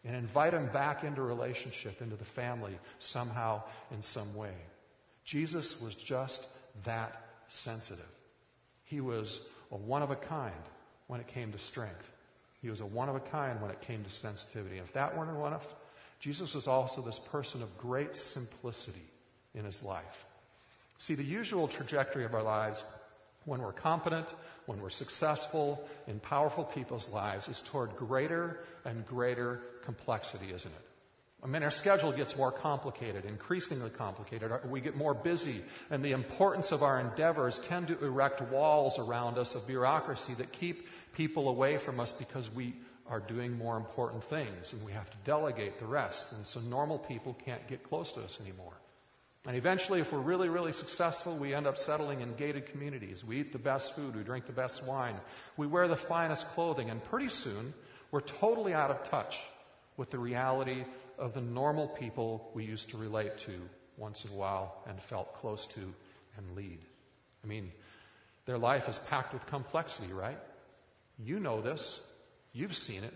and 0.06 0.16
invite 0.16 0.54
him 0.54 0.68
back 0.68 1.04
into 1.04 1.22
relationship, 1.22 2.02
into 2.02 2.16
the 2.16 2.24
family, 2.24 2.78
somehow, 3.00 3.62
in 3.92 4.02
some 4.02 4.34
way. 4.36 4.54
Jesus 5.26 5.82
was 5.82 5.96
just 5.96 6.48
that 6.86 7.22
sensitive. 7.50 8.08
He 8.86 9.02
was 9.02 9.42
a 9.72 9.76
one 9.76 10.02
of 10.02 10.12
a 10.12 10.16
kind 10.16 10.54
when 11.08 11.20
it 11.20 11.28
came 11.28 11.52
to 11.52 11.60
strength. 11.60 12.10
He 12.62 12.70
was 12.70 12.80
a 12.80 12.86
one 12.86 13.10
of 13.10 13.16
a 13.16 13.20
kind 13.20 13.62
when 13.62 13.72
it 13.72 13.82
came 13.82 14.04
to 14.04 14.10
sensitivity. 14.10 14.78
If 14.78 14.94
that 14.94 15.18
weren't 15.18 15.30
enough, 15.30 15.76
Jesus 16.20 16.54
was 16.54 16.68
also 16.68 17.02
this 17.02 17.20
person 17.20 17.62
of 17.62 17.78
great 17.78 18.16
simplicity 18.18 19.06
in 19.54 19.66
his 19.66 19.84
life. 19.84 20.26
See, 20.98 21.16
the 21.16 21.24
usual 21.24 21.68
trajectory 21.68 22.26
of 22.26 22.34
our 22.34 22.44
lives 22.44 22.84
when 23.46 23.62
we're 23.62 23.72
competent, 23.72 24.28
when 24.66 24.82
we're 24.82 24.90
successful 24.90 25.88
in 26.08 26.20
powerful 26.20 26.64
people's 26.64 27.10
lives 27.10 27.48
is 27.48 27.62
toward 27.62 27.96
greater 27.96 28.60
and 28.86 29.06
greater 29.08 29.62
complexity, 29.84 30.52
isn't 30.54 30.72
it? 30.72 30.86
I 31.42 31.48
mean, 31.48 31.64
our 31.64 31.72
schedule 31.72 32.12
gets 32.12 32.36
more 32.36 32.52
complicated, 32.52 33.24
increasingly 33.24 33.90
complicated. 33.92 34.52
We 34.70 34.82
get 34.82 34.98
more 34.98 35.14
busy, 35.14 35.62
and 35.90 36.04
the 36.04 36.12
importance 36.12 36.74
of 36.74 36.84
our 36.84 37.00
endeavors 37.00 37.60
tend 37.60 37.88
to 37.88 38.06
erect 38.06 38.42
walls 38.42 39.00
around 39.00 39.38
us 39.38 39.56
of 39.56 39.66
bureaucracy 39.66 40.34
that 40.34 40.52
keep 40.52 40.90
people 41.14 41.48
away 41.48 41.78
from 41.78 42.02
us 42.02 42.12
because 42.12 42.54
we 42.54 42.74
are 43.10 43.20
doing 43.20 43.58
more 43.58 43.76
important 43.76 44.24
things, 44.24 44.72
and 44.72 44.84
we 44.86 44.92
have 44.92 45.10
to 45.10 45.18
delegate 45.24 45.80
the 45.80 45.86
rest. 45.86 46.32
And 46.32 46.46
so 46.46 46.60
normal 46.62 47.00
people 47.00 47.36
can't 47.46 47.68
get 47.68 47.84
close 47.84 48.12
to 48.14 48.22
us 48.22 48.40
anymore. 48.40 48.74
And 49.48 49.56
eventually, 49.56 50.00
if 50.00 50.12
we're 50.12 50.20
really, 50.20 50.50
really 50.50 50.74
successful, 50.74 51.36
we 51.36 51.54
end 51.54 51.66
up 51.66 51.78
settling 51.78 52.22
in 52.22 52.36
gated 52.36 52.68
communities. 52.68 53.24
We 53.24 53.40
eat 53.40 53.52
the 53.52 53.60
best 53.60 53.96
food, 53.96 54.16
we 54.16 54.24
drink 54.24 54.46
the 54.46 54.52
best 54.52 54.84
wine, 54.84 55.16
we 55.58 55.66
wear 55.66 55.88
the 55.88 55.96
finest 55.96 56.48
clothing, 56.50 56.90
and 56.90 57.04
pretty 57.04 57.30
soon, 57.30 57.74
we're 58.12 58.22
totally 58.22 58.74
out 58.74 58.92
of 58.92 59.10
touch 59.10 59.42
with 59.98 60.12
the 60.12 60.20
reality 60.20 60.84
of 61.18 61.34
the 61.34 61.42
normal 61.42 61.88
people 61.88 62.52
we 62.54 62.66
used 62.66 62.90
to 62.90 62.98
relate 62.98 63.38
to 63.40 63.60
once 63.98 64.24
in 64.26 64.32
a 64.32 64.36
while 64.36 64.84
and 64.88 65.02
felt 65.02 65.36
close 65.36 65.68
to 65.68 65.94
and 66.38 66.56
lead. 66.56 66.80
I 67.44 67.48
mean, 67.48 67.72
their 68.46 68.58
life 68.58 68.90
is 68.90 68.98
packed 68.98 69.34
with 69.34 69.46
complexity, 69.48 70.12
right? 70.12 70.40
You 71.18 71.40
know 71.40 71.62
this. 71.62 72.00
You've 72.54 72.76
seen 72.76 73.04
it. 73.04 73.14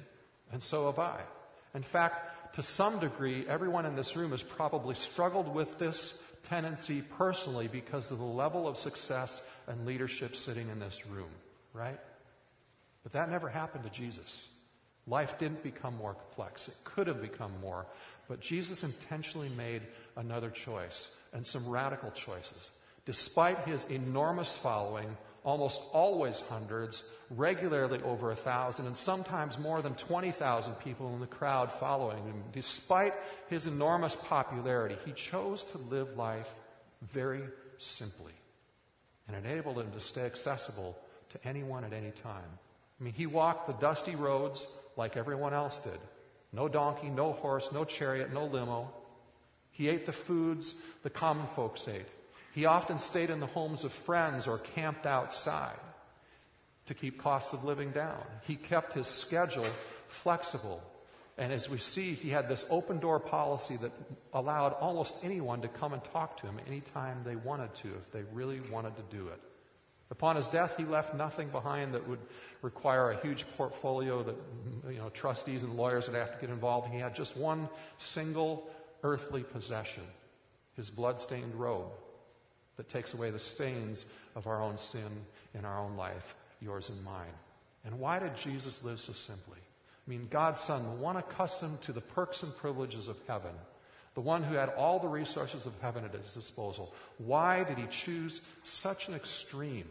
And 0.52 0.62
so 0.62 0.86
have 0.88 1.00
I. 1.00 1.22
In 1.74 1.84
fact, 1.84 2.56
to 2.56 2.64
some 2.64 3.00
degree, 3.00 3.46
everyone 3.48 3.86
in 3.86 3.96
this 3.96 4.16
room 4.16 4.32
has 4.32 4.44
probably 4.44 4.96
struggled 4.96 5.54
with 5.54 5.80
this 5.80 6.18
tendency 6.50 7.02
personally 7.18 7.68
because 7.68 8.12
of 8.12 8.20
the 8.20 8.24
level 8.24 8.68
of 8.68 8.78
success 8.78 9.42
and 9.68 9.86
leadership 9.86 10.36
sitting 10.36 10.70
in 10.70 10.80
this 10.80 11.08
room, 11.08 11.30
right? 11.74 12.00
But 13.02 13.14
that 13.14 13.30
never 13.30 13.50
happened 13.50 13.86
to 13.86 13.90
Jesus. 13.90 14.48
Life 15.08 15.38
didn't 15.38 15.64
become 15.64 15.98
more 15.98 16.14
complex. 16.14 16.68
It 16.68 16.78
could 16.84 17.08
have 17.08 17.22
become 17.22 17.52
more. 17.62 17.86
But 18.30 18.40
Jesus 18.40 18.84
intentionally 18.84 19.50
made 19.50 19.82
another 20.16 20.50
choice 20.50 21.14
and 21.34 21.46
some 21.46 21.68
radical 21.68 22.12
choices. 22.12 22.72
Despite 23.06 23.68
his 23.68 23.84
enormous 23.86 24.56
following, 24.56 25.18
almost 25.44 25.82
always 25.94 26.40
hundreds, 26.50 27.04
regularly 27.30 28.02
over 28.04 28.32
a 28.32 28.36
thousand, 28.36 28.88
and 28.88 28.96
sometimes 28.96 29.60
more 29.60 29.82
than 29.82 29.94
20,000 29.96 30.74
people 30.76 31.14
in 31.14 31.20
the 31.20 31.28
crowd 31.28 31.72
following 31.72 32.24
him. 32.24 32.44
Despite 32.54 33.14
his 33.50 33.66
enormous 33.66 34.16
popularity, 34.16 34.96
he 35.06 35.12
chose 35.12 35.64
to 35.66 35.78
live 35.78 36.16
life 36.18 36.50
very 37.02 37.44
simply 37.78 38.34
and 39.28 39.36
enabled 39.36 39.80
him 39.80 39.92
to 39.92 40.00
stay 40.00 40.26
accessible 40.26 40.98
to 41.32 41.48
anyone 41.48 41.84
at 41.84 41.94
any 41.94 42.12
time. 42.12 42.60
I 43.00 43.04
mean, 43.04 43.14
he 43.14 43.26
walked 43.26 43.68
the 43.68 43.74
dusty 43.74 44.16
roads 44.16 44.66
like 44.96 45.18
everyone 45.18 45.54
else 45.54 45.80
did. 45.80 46.00
No 46.52 46.68
donkey, 46.68 47.10
no 47.10 47.34
horse, 47.34 47.72
no 47.74 47.84
chariot, 47.84 48.32
no 48.32 48.46
limo. 48.46 48.92
He 49.72 49.90
ate 49.90 50.06
the 50.06 50.12
foods 50.12 50.76
the 51.02 51.10
common 51.10 51.48
folks 51.48 51.88
ate. 51.88 52.06
He 52.54 52.66
often 52.66 53.00
stayed 53.00 53.32
in 53.32 53.40
the 53.40 53.48
homes 53.48 53.84
of 53.84 53.92
friends 53.92 54.46
or 54.48 54.60
camped 54.60 55.08
outside 55.08 55.80
to 56.86 56.94
keep 56.94 57.20
costs 57.20 57.52
of 57.52 57.64
living 57.64 57.92
down. 57.92 58.24
He 58.44 58.56
kept 58.56 58.94
his 58.94 59.08
schedule 59.08 59.66
flexible. 60.08 60.82
And 61.36 61.52
as 61.52 61.68
we 61.68 61.80
see, 61.80 62.14
he 62.14 62.30
had 62.30 62.48
this 62.48 62.64
open 62.70 63.00
door 63.00 63.20
policy 63.20 63.78
that 63.78 63.92
allowed 64.34 64.74
almost 64.74 65.16
anyone 65.24 65.62
to 65.62 65.68
come 65.68 65.94
and 65.94 66.04
talk 66.04 66.38
to 66.38 66.46
him 66.46 66.60
anytime 66.68 67.24
they 67.24 67.36
wanted 67.36 67.74
to, 67.76 67.88
if 67.88 68.12
they 68.12 68.22
really 68.34 68.60
wanted 68.72 68.96
to 68.98 69.18
do 69.18 69.30
it. 69.30 69.42
Upon 70.12 70.36
his 70.36 70.48
death, 70.48 70.78
he 70.78 70.84
left 70.84 71.16
nothing 71.16 71.50
behind 71.50 71.96
that 71.96 72.08
would 72.08 72.20
require 72.62 73.10
a 73.10 73.20
huge 73.22 73.46
portfolio 73.58 74.22
that, 74.22 74.36
you 74.92 75.00
know, 75.00 75.10
trustees 75.10 75.64
and 75.64 75.74
lawyers 75.74 76.08
would 76.08 76.16
have 76.16 76.36
to 76.36 76.40
get 76.40 76.52
involved. 76.52 76.94
He 76.94 77.00
had 77.00 77.16
just 77.16 77.36
one 77.36 77.68
single 77.98 78.70
earthly 79.02 79.42
possession, 79.42 80.04
his 80.76 80.92
blood-stained 80.92 81.56
robe 81.56 81.90
that 82.78 82.90
takes 82.90 83.14
away 83.14 83.30
the 83.30 83.40
stains 83.40 84.06
of 84.36 84.48
our 84.48 84.62
own 84.62 84.78
sin 84.78 85.26
in 85.54 85.66
our 85.66 85.80
own 85.80 85.96
life, 85.96 86.36
yours 86.62 86.90
and 86.90 87.04
mine. 87.04 87.34
And 87.86 88.00
why 88.00 88.20
did 88.20 88.36
Jesus 88.38 88.84
live 88.84 89.00
so 89.00 89.14
simply? 89.14 89.58
I 89.60 90.10
mean, 90.10 90.28
God's 90.30 90.60
Son, 90.60 90.84
the 90.84 90.90
one 90.90 91.18
accustomed 91.18 91.82
to 91.84 91.94
the 91.94 92.02
perks 92.02 92.44
and 92.44 92.56
privileges 92.58 93.08
of 93.08 93.18
heaven, 93.28 93.54
the 94.16 94.22
one 94.22 94.44
who 94.44 94.56
had 94.56 94.70
all 94.70 95.00
the 95.00 95.08
resources 95.08 95.66
of 95.66 95.74
heaven 95.82 96.04
at 96.04 96.14
his 96.14 96.34
disposal. 96.34 96.94
Why 97.18 97.64
did 97.64 97.78
he 97.78 97.88
choose 97.90 98.42
such 98.64 99.08
an 99.08 99.14
extreme 99.14 99.88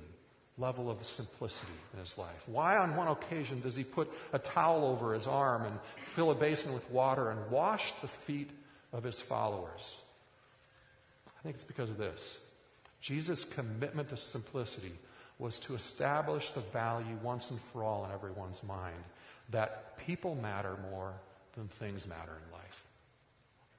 level 0.59 0.91
of 0.91 1.05
simplicity 1.05 1.73
in 1.95 2.01
his 2.01 2.19
life? 2.19 2.47
Why, 2.47 2.77
on 2.77 2.95
one 2.95 3.09
occasion, 3.09 3.61
does 3.61 3.75
he 3.75 3.85
put 3.85 4.13
a 4.33 4.39
towel 4.39 4.85
over 4.85 5.15
his 5.15 5.27
arm 5.27 5.65
and 5.65 5.79
fill 6.05 6.31
a 6.31 6.35
basin 6.35 6.75
with 6.75 6.89
water 6.91 7.31
and 7.31 7.51
wash 7.51 7.93
the 8.01 8.09
feet 8.09 8.51
of 8.93 9.03
his 9.03 9.21
followers? 9.21 9.97
I 11.27 11.43
think 11.43 11.55
it's 11.55 11.65
because 11.65 11.91
of 11.91 11.99
this. 11.99 12.45
Jesus' 13.03 13.45
commitment 13.45 14.09
to 14.11 14.17
simplicity 14.17 14.93
was 15.39 15.59
to 15.59 15.75
establish 15.75 16.53
the 16.53 16.61
value 16.61 17.19
once 17.23 17.51
and 17.51 17.61
for 17.73 17.83
all 17.83 18.05
in 18.05 18.13
everyone's 18.13 18.63
mind 18.63 19.03
that 19.51 19.99
people 19.99 20.37
matter 20.37 20.77
more 20.91 21.13
than 21.57 21.67
things 21.69 22.07
matter 22.07 22.33
in 22.47 22.53
life. 22.53 22.85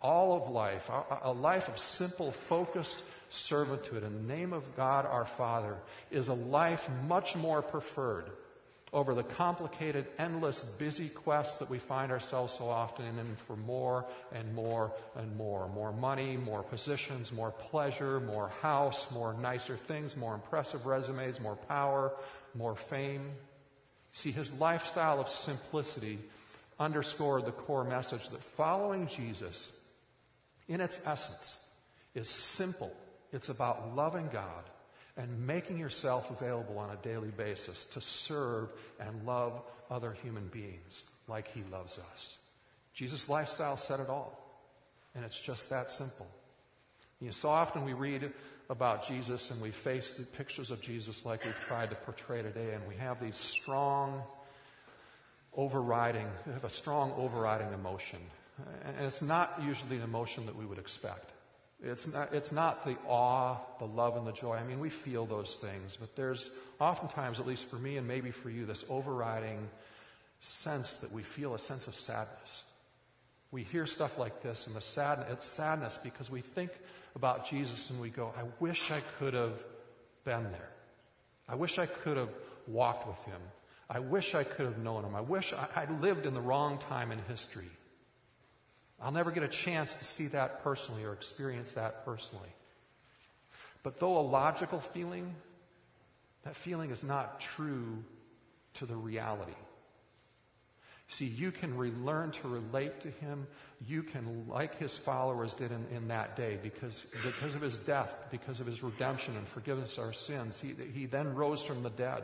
All 0.01 0.36
of 0.36 0.51
life, 0.51 0.89
a 1.23 1.31
life 1.31 1.69
of 1.69 1.79
simple, 1.79 2.33
focused 2.33 3.01
servitude 3.29 4.03
in 4.03 4.27
the 4.27 4.33
name 4.33 4.51
of 4.51 4.75
God 4.75 5.05
our 5.05 5.25
Father 5.25 5.77
is 6.12 6.27
a 6.27 6.33
life 6.33 6.89
much 7.07 7.36
more 7.38 7.62
preferred 7.62 8.29
over 8.93 9.15
the 9.15 9.23
complicated, 9.23 10.06
endless, 10.19 10.60
busy 10.60 11.10
quest 11.10 11.60
that 11.60 11.69
we 11.69 11.79
find 11.79 12.12
ourselves 12.12 12.53
so 12.53 12.69
often 12.69 13.06
in 13.06 13.36
for 13.47 13.56
more 13.58 14.06
and 14.32 14.53
more 14.53 14.93
and 15.15 15.36
more. 15.36 15.67
More 15.69 15.91
money, 15.91 16.38
more 16.38 16.62
positions, 16.62 17.34
more 17.34 17.51
pleasure, 17.51 18.19
more 18.19 18.49
house, 18.62 19.12
more 19.12 19.34
nicer 19.34 19.75
things, 19.75 20.15
more 20.15 20.36
impressive 20.36 20.86
resumes, 20.86 21.39
more 21.39 21.56
power, 21.56 22.13
more 22.53 22.75
fame. 22.75 23.32
See, 24.13 24.32
his 24.32 24.53
lifestyle 24.53 25.19
of 25.19 25.27
simplicity 25.27 26.19
underscored 26.79 27.45
the 27.45 27.51
core 27.51 27.84
message 27.84 28.29
that 28.29 28.43
following 28.43 29.08
Jesus, 29.08 29.73
in 30.67 30.82
its 30.82 31.01
essence, 31.06 31.58
is 32.13 32.29
simple. 32.29 32.95
It's 33.32 33.49
about 33.49 33.95
loving 33.95 34.29
God 34.32 34.63
and 35.15 35.45
making 35.45 35.78
yourself 35.78 36.32
available 36.32 36.78
on 36.80 36.89
a 36.89 36.95
daily 36.97 37.30
basis 37.30 37.86
to 37.86 38.02
serve 38.02 38.69
and 38.99 39.26
love 39.26 39.62
other 39.89 40.12
human 40.12 40.47
beings 40.47 41.04
like 41.28 41.47
he 41.49 41.63
loves 41.71 41.99
us. 42.13 42.38
Jesus' 42.93 43.30
lifestyle 43.30 43.78
said 43.78 43.99
it 43.99 44.10
all. 44.10 44.39
And 45.15 45.23
it's 45.23 45.39
just 45.39 45.69
that 45.69 45.89
simple. 45.89 46.28
You 47.19 47.28
know, 47.28 47.32
so 47.32 47.49
often 47.49 47.86
we 47.86 47.93
read 47.93 48.34
about 48.69 49.08
Jesus 49.08 49.52
and 49.52 49.62
we 49.62 49.71
face 49.71 50.15
the 50.15 50.26
pictures 50.26 50.71
of 50.71 50.82
Jesus 50.82 51.26
like 51.26 51.45
we've 51.45 51.65
tried 51.67 51.89
to 51.89 51.95
portray 51.95 52.41
today, 52.41 52.73
and 52.73 52.88
we 52.88 52.95
have 52.95 53.21
these 53.21 53.36
strong 53.36 54.23
overriding, 55.56 56.28
we 56.47 56.54
have 56.54 56.63
a 56.63 56.69
strong 56.69 57.13
overriding 57.15 57.71
emotion. 57.73 58.19
And 58.84 59.06
it's 59.06 59.21
not 59.21 59.60
usually 59.63 59.97
the 59.97 60.04
emotion 60.04 60.45
that 60.47 60.56
we 60.56 60.65
would 60.65 60.80
expect. 60.80 61.32
It's 61.84 62.12
not, 62.12 62.34
it's 62.34 62.52
not 62.54 62.86
the 62.86 62.96
awe, 63.08 63.58
the 63.78 63.86
love, 63.86 64.15
and 64.15 64.26
the 64.26 64.32
joy. 64.32 64.56
I 64.56 64.63
mean, 64.63 64.80
we 64.80 64.89
feel 64.89 65.26
those 65.26 65.56
things, 65.56 65.98
but 66.00 66.15
there's 66.15 66.50
oftentimes, 66.80 67.39
at 67.41 67.48
least 67.48 67.69
for 67.69 67.76
me 67.76 67.98
and 67.98 68.08
maybe 68.08 68.32
for 68.32 68.50
you, 68.50 68.65
this 68.65 68.86
overriding 68.89 69.69
sense 70.39 70.93
that 70.98 71.12
we 71.12 71.24
feel 71.24 71.56
a 71.56 71.60
sense 71.60 71.88
of 71.88 71.96
sadness. 71.96 72.63
We 73.52 73.63
hear 73.63 73.86
stuff 73.86 74.17
like 74.17 74.41
this 74.41 74.65
and 74.65 74.76
the 74.76 74.82
sadness, 74.82 75.28
it's 75.32 75.46
sadness 75.46 76.00
because 76.02 76.30
we 76.30 76.41
think 76.41 76.72
about 77.15 77.50
Jesus 77.50 77.89
and 77.89 78.00
we 78.00 78.10
go, 78.10 78.34
I 78.38 78.43
wish 78.60 78.89
I 78.89 79.02
could 79.19 79.34
have 79.34 79.63
been 80.24 80.43
there. 80.52 80.69
I 81.48 81.56
wish 81.56 81.78
I 81.80 81.86
could 81.86 82.17
have 82.17 82.30
walked 82.65 83.08
with 83.08 83.24
him. 83.26 83.41
I 83.89 84.00
wish 84.00 84.34
I 84.34 84.43
could 84.43 84.65
have 84.65 84.78
known 84.78 85.04
him. 85.04 85.15
I 85.15 85.22
wish 85.22 85.54
I, 85.54 85.82
I 85.82 85.86
lived 86.00 86.26
in 86.26 86.34
the 86.34 86.41
wrong 86.41 86.78
time 86.78 87.12
in 87.12 87.19
history. 87.28 87.69
I'll 89.01 89.12
never 89.12 89.32
get 89.32 89.43
a 89.43 89.47
chance 89.47 89.93
to 89.93 90.03
see 90.03 90.27
that 90.27 90.63
personally 90.63 91.03
or 91.03 91.13
experience 91.13 91.73
that 91.73 92.06
personally. 92.06 92.49
But 93.84 93.99
though 93.99 94.17
a 94.17 94.21
logical 94.21 94.79
feeling, 94.79 95.36
that 96.43 96.56
feeling 96.56 96.91
is 96.91 97.03
not 97.03 97.39
true 97.39 98.03
to 98.75 98.86
the 98.86 98.95
reality. 98.95 99.53
See, 101.10 101.25
you 101.25 101.51
can 101.51 101.77
relearn 101.77 102.32
to 102.32 102.47
relate 102.47 103.01
to 103.01 103.10
him. 103.10 103.45
You 103.88 104.03
can, 104.03 104.47
like 104.47 104.79
his 104.79 104.97
followers 104.97 105.53
did 105.53 105.71
in, 105.71 105.86
in 105.95 106.08
that 106.08 106.36
day, 106.36 106.58
because, 106.63 107.06
because 107.23 107.56
of 107.56 107.62
his 107.62 107.77
death, 107.77 108.15
because 108.32 108.60
of 108.60 108.65
his 108.65 108.82
redemption 108.82 109.36
and 109.38 109.47
forgiveness 109.47 109.97
of 109.97 110.06
our 110.06 110.13
sins, 110.13 110.58
he, 110.58 110.73
he 110.93 111.06
then 111.06 111.36
rose 111.36 111.62
from 111.62 111.84
the 111.84 111.89
dead, 111.89 112.23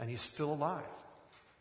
and 0.00 0.10
he's 0.10 0.22
still 0.22 0.52
alive. 0.52 0.82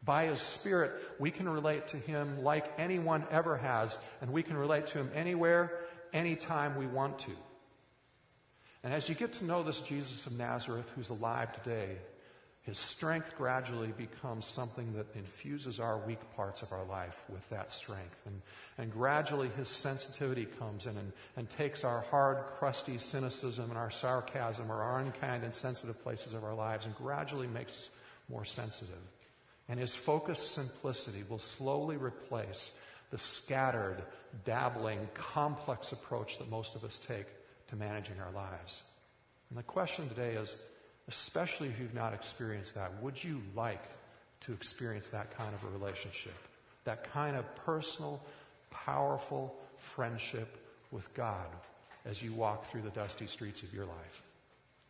By 0.03 0.27
his 0.27 0.41
Spirit, 0.41 0.93
we 1.19 1.31
can 1.31 1.49
relate 1.49 1.87
to 1.87 1.97
him 1.97 2.43
like 2.43 2.71
anyone 2.77 3.25
ever 3.31 3.57
has, 3.57 3.97
and 4.21 4.31
we 4.31 4.43
can 4.43 4.55
relate 4.55 4.87
to 4.87 4.99
him 4.99 5.09
anywhere, 5.15 5.79
anytime 6.13 6.75
we 6.75 6.85
want 6.85 7.19
to. 7.19 7.31
And 8.83 8.93
as 8.93 9.09
you 9.09 9.15
get 9.15 9.33
to 9.33 9.45
know 9.45 9.63
this 9.63 9.81
Jesus 9.81 10.27
of 10.27 10.37
Nazareth 10.37 10.91
who's 10.95 11.09
alive 11.09 11.51
today, 11.63 11.97
his 12.65 12.79
strength 12.79 13.35
gradually 13.37 13.93
becomes 13.95 14.47
something 14.47 14.93
that 14.93 15.05
infuses 15.15 15.79
our 15.79 15.99
weak 15.99 16.19
parts 16.35 16.63
of 16.63 16.71
our 16.71 16.83
life 16.85 17.23
with 17.29 17.47
that 17.49 17.71
strength. 17.71 18.17
And, 18.25 18.41
and 18.79 18.91
gradually 18.91 19.49
his 19.55 19.69
sensitivity 19.69 20.45
comes 20.45 20.87
in 20.87 20.97
and, 20.97 21.11
and 21.37 21.47
takes 21.47 21.83
our 21.83 22.01
hard, 22.09 22.45
crusty 22.57 22.97
cynicism 22.97 23.69
and 23.69 23.77
our 23.77 23.91
sarcasm 23.91 24.71
or 24.71 24.81
our 24.81 24.99
unkind 24.99 25.43
and 25.43 25.53
sensitive 25.53 26.01
places 26.01 26.33
of 26.33 26.43
our 26.43 26.55
lives 26.55 26.87
and 26.87 26.95
gradually 26.95 27.47
makes 27.47 27.73
us 27.73 27.89
more 28.29 28.45
sensitive. 28.45 28.95
And 29.67 29.79
his 29.79 29.95
focused 29.95 30.53
simplicity 30.53 31.23
will 31.27 31.39
slowly 31.39 31.97
replace 31.97 32.71
the 33.11 33.17
scattered, 33.17 34.03
dabbling, 34.43 35.07
complex 35.13 35.91
approach 35.91 36.37
that 36.37 36.49
most 36.49 36.75
of 36.75 36.83
us 36.83 36.99
take 37.07 37.25
to 37.69 37.75
managing 37.75 38.15
our 38.19 38.31
lives. 38.31 38.83
And 39.49 39.57
the 39.57 39.63
question 39.63 40.07
today 40.09 40.33
is, 40.33 40.55
especially 41.07 41.69
if 41.69 41.79
you've 41.79 41.93
not 41.93 42.13
experienced 42.13 42.75
that, 42.75 42.91
would 43.01 43.23
you 43.23 43.41
like 43.55 43.83
to 44.41 44.53
experience 44.53 45.09
that 45.09 45.35
kind 45.37 45.53
of 45.53 45.63
a 45.63 45.77
relationship? 45.77 46.35
That 46.83 47.11
kind 47.11 47.35
of 47.35 47.55
personal, 47.65 48.21
powerful 48.69 49.55
friendship 49.77 50.57
with 50.91 51.11
God 51.13 51.47
as 52.05 52.21
you 52.21 52.33
walk 52.33 52.69
through 52.69 52.81
the 52.81 52.89
dusty 52.91 53.27
streets 53.27 53.63
of 53.63 53.73
your 53.73 53.85
life? 53.85 54.23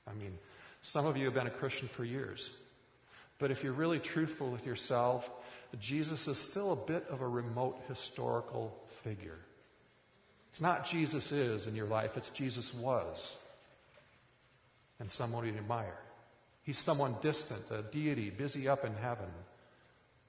I 0.07 0.13
mean, 0.13 0.37
some 0.81 1.05
of 1.05 1.17
you 1.17 1.25
have 1.25 1.33
been 1.33 1.47
a 1.47 1.51
Christian 1.51 1.87
for 1.87 2.03
years. 2.03 2.49
But 3.37 3.51
if 3.51 3.63
you're 3.63 3.73
really 3.73 3.99
truthful 3.99 4.49
with 4.49 4.65
yourself, 4.65 5.29
Jesus 5.79 6.27
is 6.27 6.37
still 6.37 6.71
a 6.71 6.75
bit 6.75 7.05
of 7.09 7.21
a 7.21 7.27
remote 7.27 7.81
historical 7.87 8.77
figure. 9.03 9.37
It's 10.49 10.61
not 10.61 10.87
Jesus 10.87 11.31
is 11.31 11.67
in 11.67 11.75
your 11.75 11.87
life, 11.87 12.15
it's 12.15 12.29
Jesus 12.29 12.73
was. 12.73 13.37
And 14.99 15.11
someone 15.11 15.45
you 15.45 15.51
admire. 15.51 15.97
He's 16.63 16.79
someone 16.79 17.15
distant, 17.21 17.69
a 17.69 17.81
deity 17.81 18.29
busy 18.29 18.69
up 18.69 18.85
in 18.85 18.93
heaven, 18.95 19.27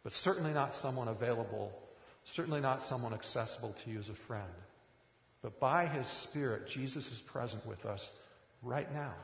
but 0.03 0.13
certainly 0.13 0.53
not 0.53 0.75
someone 0.75 1.09
available, 1.09 1.73
certainly 2.25 2.61
not 2.61 2.83
someone 2.83 3.15
accessible 3.15 3.75
to 3.85 3.91
you 3.91 4.01
as 4.01 4.09
a 4.09 4.15
friend. 4.15 4.45
But 5.43 5.61
by 5.61 5.87
his 5.87 6.09
Spirit, 6.09 6.67
Jesus 6.67 7.13
is 7.13 7.21
present 7.21 7.65
with 7.65 7.87
us 7.87 8.11
right 8.63 8.93
now, 8.93 9.15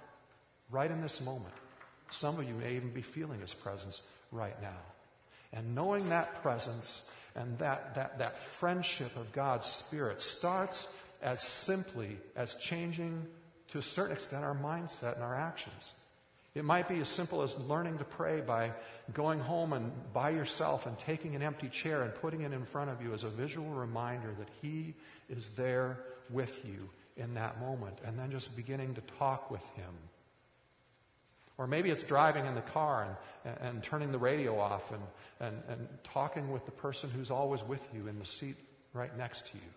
right 0.70 0.90
in 0.90 1.02
this 1.02 1.20
moment. 1.20 1.54
Some 2.12 2.38
of 2.38 2.46
you 2.46 2.54
may 2.54 2.76
even 2.76 2.90
be 2.90 3.02
feeling 3.02 3.40
his 3.40 3.54
presence 3.54 4.02
right 4.30 4.60
now. 4.60 4.78
And 5.52 5.74
knowing 5.74 6.08
that 6.08 6.42
presence 6.42 7.08
and 7.34 7.58
that, 7.58 7.94
that, 7.94 8.18
that 8.18 8.38
friendship 8.38 9.16
of 9.16 9.32
God's 9.32 9.66
Spirit 9.66 10.20
starts 10.20 10.96
as 11.22 11.42
simply 11.42 12.18
as 12.36 12.54
changing, 12.54 13.26
to 13.68 13.78
a 13.78 13.82
certain 13.82 14.16
extent, 14.16 14.44
our 14.44 14.56
mindset 14.56 15.14
and 15.14 15.22
our 15.22 15.36
actions. 15.36 15.92
It 16.54 16.64
might 16.64 16.88
be 16.88 17.00
as 17.00 17.08
simple 17.08 17.42
as 17.42 17.56
learning 17.60 17.98
to 17.98 18.04
pray 18.04 18.42
by 18.42 18.72
going 19.14 19.40
home 19.40 19.72
and 19.72 19.90
by 20.12 20.30
yourself 20.30 20.86
and 20.86 20.98
taking 20.98 21.34
an 21.34 21.42
empty 21.42 21.68
chair 21.68 22.02
and 22.02 22.14
putting 22.14 22.42
it 22.42 22.52
in 22.52 22.66
front 22.66 22.90
of 22.90 23.00
you 23.00 23.14
as 23.14 23.24
a 23.24 23.28
visual 23.28 23.70
reminder 23.70 24.34
that 24.38 24.48
He 24.60 24.94
is 25.30 25.48
there 25.50 25.98
with 26.28 26.62
you 26.66 26.90
in 27.16 27.34
that 27.34 27.60
moment, 27.60 27.98
and 28.04 28.18
then 28.18 28.30
just 28.30 28.54
beginning 28.56 28.94
to 28.94 29.00
talk 29.18 29.50
with 29.50 29.64
Him. 29.76 29.94
Or 31.58 31.66
maybe 31.66 31.90
it's 31.90 32.02
driving 32.02 32.46
in 32.46 32.54
the 32.54 32.62
car 32.62 33.16
and, 33.44 33.56
and, 33.60 33.82
turning 33.82 34.10
the 34.10 34.18
radio 34.18 34.58
off 34.58 34.90
and, 34.90 35.02
and, 35.40 35.62
and 35.68 35.88
talking 36.02 36.50
with 36.50 36.64
the 36.64 36.72
person 36.72 37.10
who's 37.10 37.30
always 37.30 37.62
with 37.62 37.86
you 37.94 38.08
in 38.08 38.18
the 38.18 38.24
seat 38.24 38.56
right 38.94 39.16
next 39.18 39.46
to 39.48 39.56
you. 39.56 39.70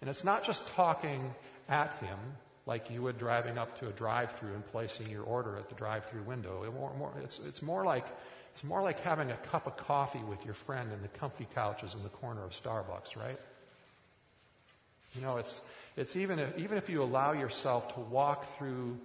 And 0.00 0.08
it's 0.08 0.24
not 0.24 0.44
just 0.44 0.68
talking 0.68 1.34
at 1.68 1.92
Him, 1.98 2.18
like 2.64 2.90
you 2.90 3.02
would 3.02 3.18
driving 3.18 3.58
up 3.58 3.78
to 3.80 3.88
a 3.88 3.92
drive-through 3.92 4.54
and 4.54 4.66
placing 4.68 5.10
your 5.10 5.24
order 5.24 5.56
at 5.56 5.68
the 5.68 5.74
drive-through 5.74 6.22
window. 6.22 6.62
It 6.64 6.72
more, 6.72 6.94
more, 6.96 7.12
it's, 7.22 7.40
it's, 7.40 7.60
more 7.60 7.84
like, 7.84 8.06
it's 8.52 8.62
more 8.62 8.82
like 8.82 9.00
having 9.00 9.30
a 9.30 9.36
cup 9.36 9.66
of 9.66 9.76
coffee 9.76 10.22
with 10.28 10.44
your 10.44 10.54
friend 10.54 10.92
in 10.92 11.02
the 11.02 11.08
comfy 11.08 11.48
couches 11.54 11.94
in 11.96 12.02
the 12.02 12.08
corner 12.08 12.44
of 12.44 12.52
Starbucks, 12.52 13.16
right? 13.16 13.38
You 15.14 15.22
know, 15.22 15.38
it's, 15.38 15.60
it's 15.96 16.14
even, 16.14 16.38
if, 16.38 16.56
even 16.56 16.78
if 16.78 16.88
you 16.88 17.02
allow 17.02 17.32
yourself 17.32 17.94
to 17.94 18.00
walk 18.00 18.56
through 18.56 18.98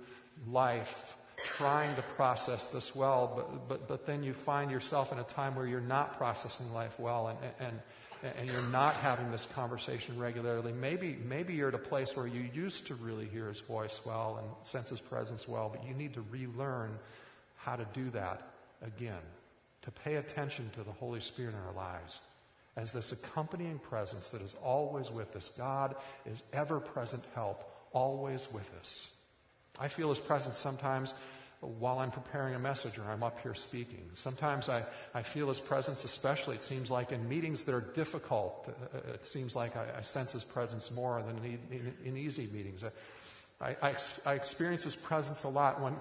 life 0.48 1.16
trying 1.38 1.96
to 1.96 2.02
process 2.02 2.72
this 2.72 2.96
well, 2.96 3.32
but, 3.36 3.68
but, 3.68 3.88
but 3.88 4.06
then 4.06 4.24
you 4.24 4.34
find 4.34 4.72
yourself 4.72 5.12
in 5.12 5.20
a 5.20 5.24
time 5.24 5.56
where 5.56 5.68
you're 5.68 5.82
not 5.82 6.18
processing 6.18 6.74
life 6.74 7.00
well 7.00 7.28
and, 7.28 7.38
and, 7.60 8.34
and 8.38 8.50
you're 8.50 8.70
not 8.70 8.96
having 8.96 9.32
this 9.32 9.48
conversation 9.54 10.18
regularly, 10.18 10.72
maybe, 10.72 11.18
maybe 11.26 11.54
you're 11.54 11.70
at 11.70 11.76
a 11.76 11.78
place 11.78 12.16
where 12.16 12.28
you 12.28 12.50
used 12.54 12.88
to 12.88 12.96
really 12.96 13.28
hear 13.28 13.48
his 13.48 13.60
voice 13.60 14.02
well 14.06 14.40
and 14.42 14.68
sense 14.68 14.90
his 14.90 15.00
presence 15.00 15.48
well, 15.48 15.70
but 15.70 15.88
you 15.88 15.94
need 15.94 16.14
to 16.14 16.26
relearn 16.32 16.98
how 17.58 17.76
to 17.76 17.86
do 17.94 18.10
that 18.12 18.42
again, 18.82 19.22
to 19.82 19.92
pay 19.92 20.16
attention 20.16 20.70
to 20.76 20.84
the 20.84 20.92
Holy 20.92 21.20
Spirit 21.20 21.54
in 21.54 21.60
our 21.68 21.74
lives 21.74 22.20
as 22.78 22.92
this 22.92 23.12
accompanying 23.12 23.80
presence 23.80 24.30
that 24.30 24.42
is 24.42 24.54
always 24.64 25.10
with 25.10 25.36
us. 25.36 25.50
God 25.58 25.96
is 26.26 26.44
ever 26.52 26.80
present 26.80 27.24
help, 27.34 27.64
always 27.94 28.48
with 28.52 28.70
us. 28.80 29.15
I 29.80 29.88
feel 29.88 30.10
his 30.10 30.20
presence 30.20 30.58
sometimes 30.58 31.14
while 31.62 32.00
I'm 32.00 32.12
preparing 32.12 32.54
a 32.56 32.60
message 32.60 32.98
or 32.98 33.04
I'm 33.04 33.24
up 33.24 33.40
here 33.42 33.54
speaking. 33.54 34.04
Sometimes 34.14 34.70
I, 34.70 34.84
I 35.14 35.22
feel 35.24 35.50
his 35.50 35.60
presence, 35.60 36.04
especially, 36.04 36.56
it 36.56 36.64
seems 36.64 36.92
like 36.92 37.12
in 37.12 37.28
meetings 37.28 37.64
that 37.64 37.74
are 37.74 37.82
difficult. 37.82 38.68
Uh, 38.68 38.98
uh, 38.98 39.14
it 39.14 39.26
seems 39.26 39.56
like 39.56 39.76
I, 39.76 39.86
I 40.00 40.02
sense 40.02 40.32
his 40.32 40.44
presence 40.44 40.92
more 40.92 41.24
than 41.24 41.38
in, 41.38 41.60
in, 41.72 41.94
in 42.04 42.18
easy 42.18 42.48
meetings. 42.52 42.84
I, 43.62 43.76
I, 43.82 43.96
I 44.26 44.34
experience 44.34 44.84
his 44.84 44.96
presence 44.96 45.44
a 45.44 45.50
lot 45.50 45.82
when 45.82 45.96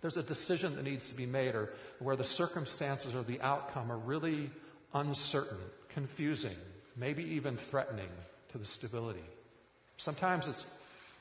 there's 0.00 0.16
a 0.16 0.22
decision 0.22 0.76
that 0.76 0.84
needs 0.84 1.08
to 1.10 1.14
be 1.14 1.26
made 1.26 1.54
or 1.54 1.72
where 1.98 2.16
the 2.16 2.24
circumstances 2.24 3.14
or 3.14 3.22
the 3.22 3.40
outcome 3.40 3.92
are 3.92 3.98
really 3.98 4.50
uncertain, 4.94 5.58
confusing, 5.90 6.56
maybe 6.96 7.22
even 7.22 7.56
threatening 7.56 8.08
to 8.52 8.58
the 8.58 8.66
stability. 8.66 9.24
Sometimes 9.98 10.48
it's 10.48 10.64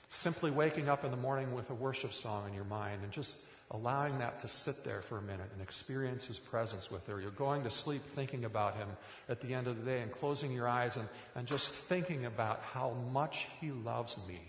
simply 0.09 0.51
waking 0.51 0.89
up 0.89 1.05
in 1.05 1.11
the 1.11 1.17
morning 1.17 1.53
with 1.53 1.69
a 1.69 1.73
worship 1.73 2.13
song 2.13 2.47
in 2.47 2.53
your 2.53 2.65
mind 2.65 3.01
and 3.03 3.11
just 3.11 3.45
allowing 3.71 4.17
that 4.17 4.39
to 4.41 4.47
sit 4.47 4.83
there 4.83 5.01
for 5.01 5.19
a 5.19 5.21
minute 5.21 5.49
and 5.53 5.61
experience 5.61 6.25
his 6.25 6.39
presence 6.39 6.89
with 6.89 7.05
her. 7.07 7.21
You're 7.21 7.29
going 7.31 7.63
to 7.63 7.71
sleep 7.71 8.01
thinking 8.15 8.45
about 8.45 8.75
him 8.75 8.87
at 9.27 9.41
the 9.41 9.53
end 9.53 9.67
of 9.67 9.77
the 9.77 9.83
day 9.83 10.01
and 10.01 10.11
closing 10.11 10.51
your 10.51 10.67
eyes 10.67 10.95
and, 10.95 11.07
and 11.35 11.47
just 11.47 11.69
thinking 11.69 12.25
about 12.25 12.61
how 12.73 12.95
much 13.11 13.47
he 13.61 13.71
loves 13.71 14.17
me 14.27 14.41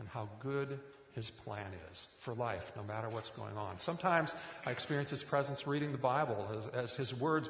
and 0.00 0.08
how 0.08 0.28
good 0.40 0.80
his 1.12 1.30
plan 1.30 1.66
is 1.92 2.06
for 2.18 2.34
life, 2.34 2.72
no 2.76 2.82
matter 2.82 3.08
what's 3.08 3.30
going 3.30 3.56
on. 3.56 3.78
Sometimes 3.78 4.34
I 4.66 4.72
experience 4.72 5.10
his 5.10 5.22
presence 5.22 5.66
reading 5.66 5.92
the 5.92 5.98
Bible 5.98 6.48
as, 6.74 6.90
as 6.90 6.92
his 6.94 7.14
words 7.14 7.48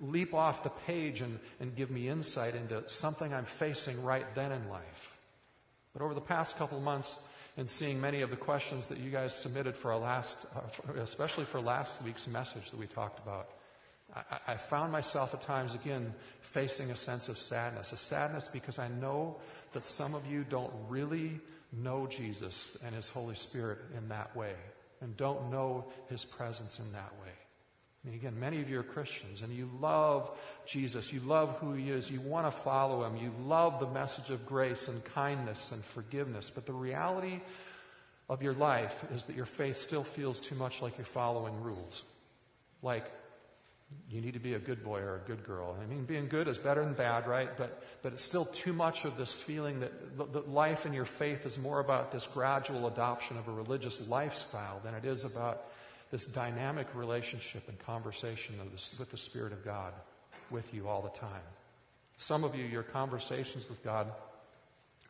leap 0.00 0.34
off 0.34 0.62
the 0.62 0.70
page 0.70 1.20
and, 1.20 1.38
and 1.60 1.74
give 1.74 1.90
me 1.90 2.08
insight 2.08 2.54
into 2.54 2.86
something 2.88 3.32
I'm 3.32 3.46
facing 3.46 4.02
right 4.02 4.26
then 4.34 4.52
in 4.52 4.68
life. 4.68 5.15
But 5.96 6.04
over 6.04 6.12
the 6.12 6.20
past 6.20 6.58
couple 6.58 6.76
of 6.76 6.84
months, 6.84 7.16
and 7.56 7.70
seeing 7.70 7.98
many 7.98 8.20
of 8.20 8.28
the 8.28 8.36
questions 8.36 8.88
that 8.88 8.98
you 8.98 9.10
guys 9.10 9.34
submitted 9.34 9.74
for 9.74 9.92
our 9.92 9.98
last, 9.98 10.46
uh, 10.54 11.00
especially 11.00 11.46
for 11.46 11.58
last 11.58 12.02
week's 12.02 12.26
message 12.26 12.70
that 12.70 12.78
we 12.78 12.86
talked 12.86 13.18
about. 13.18 13.48
I, 14.14 14.52
I 14.52 14.56
found 14.56 14.92
myself 14.92 15.32
at 15.32 15.40
times 15.40 15.74
again 15.74 16.12
facing 16.40 16.90
a 16.90 16.96
sense 16.96 17.28
of 17.28 17.38
sadness, 17.38 17.92
a 17.92 17.96
sadness 17.96 18.46
because 18.52 18.78
I 18.78 18.88
know 18.88 19.36
that 19.72 19.86
some 19.86 20.14
of 20.14 20.26
you 20.26 20.44
don't 20.44 20.72
really 20.90 21.40
know 21.72 22.06
Jesus 22.06 22.76
and 22.84 22.94
His 22.94 23.08
Holy 23.08 23.34
Spirit 23.34 23.78
in 23.96 24.08
that 24.10 24.36
way 24.36 24.52
and 25.00 25.16
don't 25.16 25.50
know 25.50 25.86
His 26.10 26.26
presence 26.26 26.78
in 26.78 26.92
that 26.92 27.12
way. 27.22 27.32
I 28.06 28.10
mean, 28.10 28.18
again, 28.18 28.38
many 28.38 28.60
of 28.60 28.70
you 28.70 28.78
are 28.78 28.84
Christians 28.84 29.42
and 29.42 29.52
you 29.52 29.68
love 29.80 30.30
Jesus. 30.64 31.12
You 31.12 31.20
love 31.20 31.56
who 31.58 31.72
he 31.72 31.90
is. 31.90 32.08
You 32.10 32.20
want 32.20 32.46
to 32.46 32.52
follow 32.52 33.04
him. 33.04 33.16
You 33.16 33.32
love 33.44 33.80
the 33.80 33.88
message 33.88 34.30
of 34.30 34.46
grace 34.46 34.86
and 34.86 35.04
kindness 35.06 35.72
and 35.72 35.84
forgiveness. 35.84 36.50
But 36.54 36.66
the 36.66 36.72
reality 36.72 37.40
of 38.28 38.42
your 38.42 38.54
life 38.54 39.04
is 39.12 39.24
that 39.24 39.34
your 39.34 39.46
faith 39.46 39.78
still 39.78 40.04
feels 40.04 40.40
too 40.40 40.54
much 40.54 40.82
like 40.82 40.98
you're 40.98 41.04
following 41.04 41.60
rules. 41.62 42.04
Like, 42.80 43.10
you 44.08 44.20
need 44.20 44.34
to 44.34 44.40
be 44.40 44.54
a 44.54 44.58
good 44.58 44.84
boy 44.84 45.00
or 45.00 45.16
a 45.16 45.28
good 45.28 45.44
girl. 45.44 45.76
I 45.80 45.86
mean, 45.86 46.04
being 46.04 46.28
good 46.28 46.48
is 46.48 46.58
better 46.58 46.84
than 46.84 46.94
bad, 46.94 47.26
right? 47.26 47.56
But, 47.56 47.82
but 48.02 48.12
it's 48.12 48.22
still 48.22 48.44
too 48.44 48.72
much 48.72 49.04
of 49.04 49.16
this 49.16 49.40
feeling 49.40 49.80
that, 49.80 50.32
that 50.32 50.48
life 50.48 50.84
and 50.84 50.94
your 50.94 51.04
faith 51.04 51.46
is 51.46 51.58
more 51.58 51.80
about 51.80 52.12
this 52.12 52.26
gradual 52.26 52.86
adoption 52.86 53.36
of 53.36 53.48
a 53.48 53.52
religious 53.52 54.08
lifestyle 54.08 54.80
than 54.84 54.94
it 54.94 55.04
is 55.04 55.24
about 55.24 55.66
this 56.10 56.24
dynamic 56.24 56.86
relationship 56.94 57.68
and 57.68 57.78
conversation 57.80 58.54
with 58.98 59.10
the 59.10 59.16
Spirit 59.16 59.52
of 59.52 59.64
God 59.64 59.92
with 60.50 60.72
you 60.72 60.88
all 60.88 61.02
the 61.02 61.18
time. 61.18 61.42
Some 62.18 62.44
of 62.44 62.54
you, 62.54 62.64
your 62.64 62.82
conversations 62.82 63.68
with 63.68 63.82
God 63.84 64.06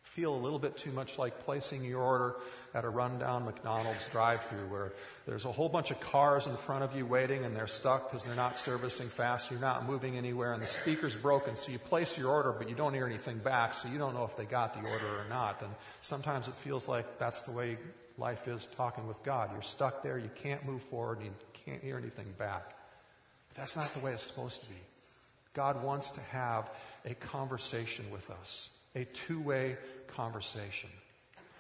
feel 0.03 0.35
a 0.35 0.39
little 0.39 0.59
bit 0.59 0.77
too 0.79 0.93
much 0.93 1.19
like 1.19 1.45
placing 1.45 1.85
your 1.85 2.01
order 2.01 2.37
at 2.75 2.85
a 2.85 2.89
rundown 2.89 3.45
McDonald's 3.45 4.09
drive-through 4.09 4.67
where 4.69 4.93
there's 5.27 5.45
a 5.45 5.53
whole 5.53 5.69
bunch 5.69 5.91
of 5.91 6.01
cars 6.01 6.47
in 6.47 6.57
front 6.57 6.83
of 6.83 6.97
you 6.97 7.05
waiting 7.05 7.45
and 7.45 7.55
they're 7.55 7.67
stuck 7.67 8.11
because 8.11 8.25
they're 8.25 8.35
not 8.35 8.57
servicing 8.57 9.09
fast. 9.09 9.51
You're 9.51 9.61
not 9.61 9.87
moving 9.87 10.17
anywhere 10.17 10.55
and 10.55 10.63
the 10.63 10.67
speaker's 10.67 11.15
broken. 11.15 11.57
So 11.57 11.71
you 11.71 11.79
place 11.79 12.17
your 12.17 12.31
order, 12.31 12.53
but 12.53 12.71
you 12.71 12.75
don't 12.75 12.95
hear 12.95 13.05
anything 13.05 13.39
back. 13.39 13.75
So 13.75 13.89
you 13.89 13.99
don't 13.99 14.15
know 14.15 14.25
if 14.25 14.37
they 14.39 14.47
got 14.47 14.73
the 14.73 14.89
order 14.89 15.07
or 15.07 15.27
not. 15.29 15.61
And 15.61 15.71
sometimes 16.01 16.49
it 16.49 16.55
feels 16.55 16.89
like 16.89 17.19
that's 17.19 17.43
the 17.43 17.53
way 17.53 17.77
life 18.19 18.49
is 18.49 18.67
talking 18.77 19.07
with 19.07 19.23
God. 19.23 19.51
You're 19.53 19.63
stuck 19.63 20.03
there. 20.03 20.19
You 20.19 20.31
can't 20.43 20.65
move 20.65 20.83
forward. 20.85 21.19
You 21.23 21.31
can't 21.65 21.83
hear 21.83 21.99
anything 21.99 22.33
back. 22.39 22.75
But 23.49 23.57
that's 23.57 23.77
not 23.77 23.93
the 23.95 24.01
way 24.01 24.13
it's 24.13 24.25
supposed 24.25 24.61
to 24.63 24.69
be. 24.69 24.77
God 25.55 25.83
wants 25.83 26.11
to 26.13 26.21
have 26.21 26.69
a 27.05 27.15
conversation 27.15 28.11
with 28.11 28.31
us, 28.31 28.71
a 28.95 29.05
two-way 29.05 29.77
conversation. 30.09 30.91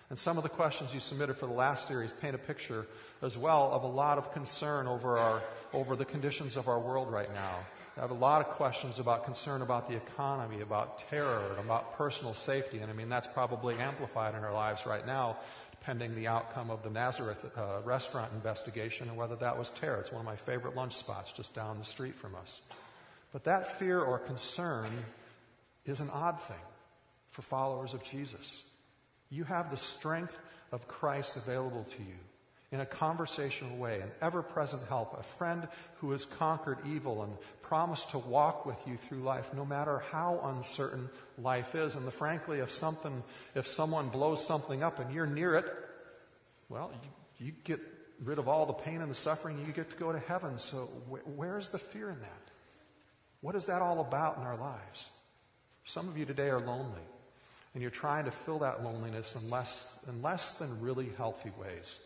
And 0.08 0.18
some 0.18 0.36
of 0.36 0.44
the 0.44 0.48
questions 0.48 0.94
you 0.94 1.00
submitted 1.00 1.36
for 1.36 1.46
the 1.46 1.52
last 1.52 1.88
series 1.88 2.12
paint 2.12 2.34
a 2.34 2.38
picture 2.38 2.86
as 3.22 3.36
well 3.36 3.72
of 3.72 3.82
a 3.82 3.88
lot 3.88 4.18
of 4.18 4.32
concern 4.32 4.86
over 4.86 5.18
our, 5.18 5.42
over 5.72 5.96
the 5.96 6.04
conditions 6.04 6.56
of 6.56 6.68
our 6.68 6.78
world 6.78 7.10
right 7.10 7.32
now. 7.34 7.56
I 7.96 8.02
have 8.02 8.10
a 8.10 8.14
lot 8.14 8.42
of 8.42 8.48
questions 8.48 8.98
about 8.98 9.24
concern 9.24 9.62
about 9.62 9.88
the 9.88 9.96
economy, 9.96 10.60
about 10.60 11.08
terror, 11.08 11.54
and 11.56 11.64
about 11.64 11.96
personal 11.96 12.34
safety. 12.34 12.78
And 12.78 12.90
I 12.90 12.94
mean, 12.94 13.08
that's 13.08 13.26
probably 13.26 13.74
amplified 13.76 14.34
in 14.34 14.44
our 14.44 14.52
lives 14.52 14.84
right 14.84 15.04
now, 15.06 15.38
pending 15.86 16.16
the 16.16 16.26
outcome 16.26 16.68
of 16.68 16.82
the 16.82 16.90
Nazareth 16.90 17.38
uh, 17.56 17.80
restaurant 17.84 18.32
investigation 18.34 19.08
and 19.08 19.16
whether 19.16 19.36
that 19.36 19.56
was 19.56 19.70
terror. 19.70 20.00
It's 20.00 20.10
one 20.10 20.20
of 20.20 20.26
my 20.26 20.34
favorite 20.34 20.74
lunch 20.74 20.94
spots 20.94 21.32
just 21.32 21.54
down 21.54 21.78
the 21.78 21.84
street 21.84 22.16
from 22.16 22.34
us. 22.34 22.60
But 23.32 23.44
that 23.44 23.78
fear 23.78 24.00
or 24.00 24.18
concern 24.18 24.88
is 25.84 26.00
an 26.00 26.10
odd 26.10 26.42
thing 26.42 26.56
for 27.30 27.42
followers 27.42 27.94
of 27.94 28.02
Jesus. 28.02 28.64
You 29.30 29.44
have 29.44 29.70
the 29.70 29.76
strength 29.76 30.36
of 30.72 30.88
Christ 30.88 31.36
available 31.36 31.84
to 31.84 32.02
you 32.02 32.18
in 32.76 32.82
a 32.82 32.86
conversational 32.86 33.74
way, 33.78 34.02
an 34.02 34.10
ever 34.20 34.42
present 34.42 34.82
help, 34.86 35.18
a 35.18 35.22
friend 35.22 35.66
who 36.00 36.10
has 36.10 36.26
conquered 36.26 36.76
evil 36.86 37.22
and 37.22 37.32
promised 37.62 38.10
to 38.10 38.18
walk 38.18 38.66
with 38.66 38.76
you 38.86 38.98
through 38.98 39.20
life 39.20 39.50
no 39.54 39.64
matter 39.64 40.02
how 40.12 40.38
uncertain 40.44 41.08
life 41.38 41.74
is. 41.74 41.96
And 41.96 42.06
the, 42.06 42.10
frankly, 42.10 42.58
if 42.58 42.70
something, 42.70 43.22
if 43.54 43.66
someone 43.66 44.10
blows 44.10 44.46
something 44.46 44.82
up 44.82 44.98
and 44.98 45.10
you're 45.10 45.26
near 45.26 45.54
it, 45.54 45.64
well, 46.68 46.92
you, 47.38 47.46
you 47.46 47.52
get 47.64 47.80
rid 48.22 48.38
of 48.38 48.46
all 48.46 48.66
the 48.66 48.74
pain 48.74 49.00
and 49.00 49.10
the 49.10 49.14
suffering, 49.14 49.64
you 49.66 49.72
get 49.72 49.88
to 49.88 49.96
go 49.96 50.12
to 50.12 50.18
heaven. 50.18 50.58
So 50.58 50.80
wh- 51.10 51.26
where's 51.34 51.70
the 51.70 51.78
fear 51.78 52.10
in 52.10 52.20
that? 52.20 52.50
What 53.40 53.54
is 53.54 53.64
that 53.66 53.80
all 53.80 54.00
about 54.00 54.36
in 54.36 54.42
our 54.42 54.58
lives? 54.58 55.08
Some 55.84 56.08
of 56.08 56.18
you 56.18 56.26
today 56.26 56.50
are 56.50 56.60
lonely 56.60 57.06
and 57.72 57.80
you're 57.80 57.90
trying 57.90 58.26
to 58.26 58.30
fill 58.30 58.58
that 58.58 58.84
loneliness 58.84 59.34
in 59.34 59.48
less, 59.48 59.98
in 60.06 60.20
less 60.20 60.56
than 60.56 60.82
really 60.82 61.08
healthy 61.16 61.52
ways. 61.58 62.00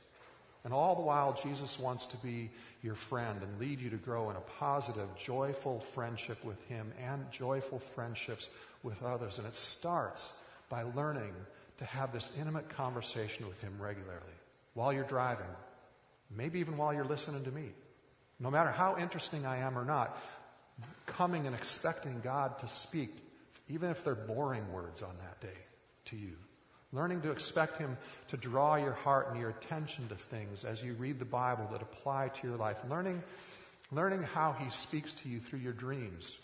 And 0.65 0.75
all 0.75 0.95
the 0.95 1.03
while, 1.03 1.39
Jesus 1.43 1.79
wants 1.79 2.07
to 2.07 2.17
be 2.19 2.51
your 2.83 2.95
friend 2.95 3.41
and 3.43 3.59
lead 3.59 3.81
you 3.81 3.91
to 3.91 3.97
grow 3.97 4.31
in 4.31 4.37
a 4.37 4.41
positive, 4.59 5.09
joyful 5.17 5.81
friendship 5.81 6.45
with 6.45 6.63
Him 6.69 6.93
and 7.03 7.31
joyful 7.31 7.79
friendships 7.79 8.49
with 8.83 9.03
others. 9.03 9.39
And 9.39 9.47
it 9.47 9.55
starts 9.55 10.37
by 10.69 10.83
learning 10.83 11.33
to 11.79 11.85
have 11.87 12.13
this 12.13 12.31
intimate 12.39 12.69
conversation 12.71 13.49
with 13.49 13.61
Him 13.61 13.75
regularly 13.81 14.21
while 14.75 14.93
you're 14.93 15.05
driving, 15.05 15.47
maybe 16.31 16.61
even 16.61 16.77
while 16.77 16.93
you're 16.93 17.05
listening 17.05 17.45
to 17.45 17.51
me. 17.51 17.71
No 18.39 18.51
matter 18.51 18.71
how 18.71 18.99
interesting 18.99 19.47
I 19.47 19.59
am 19.59 19.79
or 19.79 19.85
not, 19.85 20.17
coming 21.07 21.47
and 21.47 21.55
expecting 21.55 22.21
God 22.23 22.59
to 22.61 22.69
speak 22.69 23.15
even 23.69 23.91
if 23.91 24.05
they're 24.05 24.15
boring 24.15 24.71
words 24.73 25.03
on 25.03 25.15
that 25.19 25.41
day 25.41 25.59
to 26.07 26.17
you. 26.17 26.37
Learning 26.93 27.21
to 27.23 27.31
expect 27.31 27.79
Him 27.79 27.97
to 28.29 28.37
draw 28.37 28.75
your 28.75 28.93
heart 28.93 29.31
and 29.31 29.41
your 29.41 29.51
attention 29.51 30.09
to 30.09 30.17
things 30.17 30.65
as 30.65 30.83
you 30.83 30.95
read 30.95 31.21
the 31.21 31.25
Bible 31.25 31.69
that 31.73 31.83
apply 31.83 32.29
to 32.29 32.49
your 32.49 32.57
life. 32.57 32.79
Learning, 32.89 33.23
learning 33.93 34.23
how 34.25 34.53
He 34.53 34.71
speaks 34.71 35.15
to 35.15 35.29
you 35.29 35.39
through 35.39 35.61
your 35.61 35.73
dreams. 35.73 36.37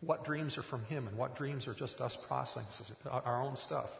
What 0.00 0.24
dreams 0.24 0.58
are 0.58 0.62
from 0.62 0.84
Him 0.84 1.08
and 1.08 1.16
what 1.16 1.36
dreams 1.36 1.66
are 1.66 1.72
just 1.72 2.02
us 2.02 2.14
processing 2.14 2.96
our 3.10 3.42
own 3.42 3.56
stuff. 3.56 3.90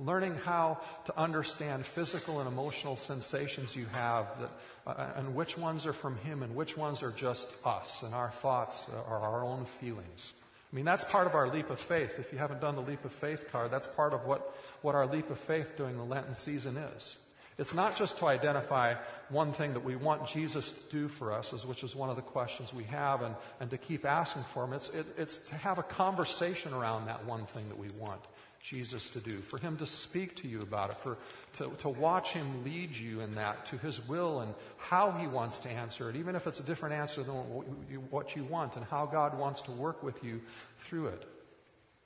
Learning 0.00 0.34
how 0.44 0.80
to 1.04 1.18
understand 1.18 1.84
physical 1.84 2.40
and 2.40 2.48
emotional 2.48 2.96
sensations 2.96 3.76
you 3.76 3.86
have 3.92 4.26
that, 4.40 4.50
uh, 4.86 5.12
and 5.16 5.34
which 5.34 5.58
ones 5.58 5.84
are 5.84 5.92
from 5.92 6.16
Him 6.16 6.42
and 6.42 6.56
which 6.56 6.78
ones 6.78 7.02
are 7.02 7.12
just 7.12 7.54
us 7.66 8.02
and 8.02 8.14
our 8.14 8.30
thoughts 8.30 8.86
or 9.06 9.18
our 9.18 9.44
own 9.44 9.66
feelings. 9.66 10.32
I 10.72 10.76
mean, 10.76 10.86
that's 10.86 11.04
part 11.04 11.26
of 11.26 11.34
our 11.34 11.48
leap 11.48 11.68
of 11.68 11.78
faith. 11.78 12.18
If 12.18 12.32
you 12.32 12.38
haven't 12.38 12.60
done 12.60 12.76
the 12.76 12.82
leap 12.82 13.04
of 13.04 13.12
faith 13.12 13.52
card, 13.52 13.70
that's 13.70 13.86
part 13.86 14.14
of 14.14 14.24
what, 14.24 14.56
what 14.80 14.94
our 14.94 15.06
leap 15.06 15.28
of 15.28 15.38
faith 15.38 15.76
during 15.76 15.98
the 15.98 16.04
Lenten 16.04 16.34
season 16.34 16.78
is. 16.78 17.18
It's 17.58 17.74
not 17.74 17.96
just 17.96 18.16
to 18.18 18.26
identify 18.26 18.94
one 19.28 19.52
thing 19.52 19.74
that 19.74 19.84
we 19.84 19.94
want 19.94 20.26
Jesus 20.26 20.72
to 20.72 20.90
do 20.90 21.08
for 21.08 21.32
us, 21.32 21.52
which 21.66 21.84
is 21.84 21.94
one 21.94 22.08
of 22.08 22.16
the 22.16 22.22
questions 22.22 22.72
we 22.72 22.84
have, 22.84 23.20
and, 23.20 23.34
and 23.60 23.68
to 23.70 23.76
keep 23.76 24.06
asking 24.06 24.44
for 24.44 24.64
Him. 24.64 24.72
It's, 24.72 24.88
it, 24.88 25.04
it's 25.18 25.48
to 25.48 25.56
have 25.56 25.78
a 25.78 25.82
conversation 25.82 26.72
around 26.72 27.06
that 27.06 27.26
one 27.26 27.44
thing 27.44 27.68
that 27.68 27.78
we 27.78 27.88
want. 27.98 28.22
Jesus 28.62 29.10
to 29.10 29.20
do, 29.20 29.32
for 29.32 29.58
him 29.58 29.76
to 29.78 29.86
speak 29.86 30.36
to 30.36 30.48
you 30.48 30.60
about 30.60 30.90
it, 30.90 30.96
for 30.98 31.18
to, 31.58 31.70
to 31.80 31.88
watch 31.88 32.32
him 32.32 32.64
lead 32.64 32.96
you 32.96 33.20
in 33.20 33.34
that 33.34 33.66
to 33.66 33.78
his 33.78 34.06
will 34.08 34.40
and 34.40 34.54
how 34.76 35.10
he 35.12 35.26
wants 35.26 35.58
to 35.60 35.68
answer 35.68 36.08
it, 36.08 36.14
even 36.14 36.36
if 36.36 36.46
it's 36.46 36.60
a 36.60 36.62
different 36.62 36.94
answer 36.94 37.24
than 37.24 37.34
what 37.34 38.36
you 38.36 38.44
want, 38.44 38.76
and 38.76 38.84
how 38.84 39.04
God 39.04 39.36
wants 39.36 39.62
to 39.62 39.72
work 39.72 40.02
with 40.04 40.22
you 40.22 40.40
through 40.78 41.08
it. 41.08 41.24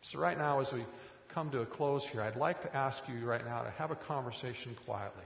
So 0.00 0.18
right 0.18 0.38
now, 0.38 0.60
as 0.60 0.72
we 0.72 0.84
come 1.28 1.50
to 1.50 1.60
a 1.60 1.66
close 1.66 2.06
here, 2.06 2.22
I'd 2.22 2.36
like 2.36 2.62
to 2.62 2.74
ask 2.74 3.06
you 3.06 3.26
right 3.26 3.44
now 3.44 3.62
to 3.62 3.70
have 3.72 3.90
a 3.90 3.96
conversation 3.96 4.74
quietly. 4.86 5.24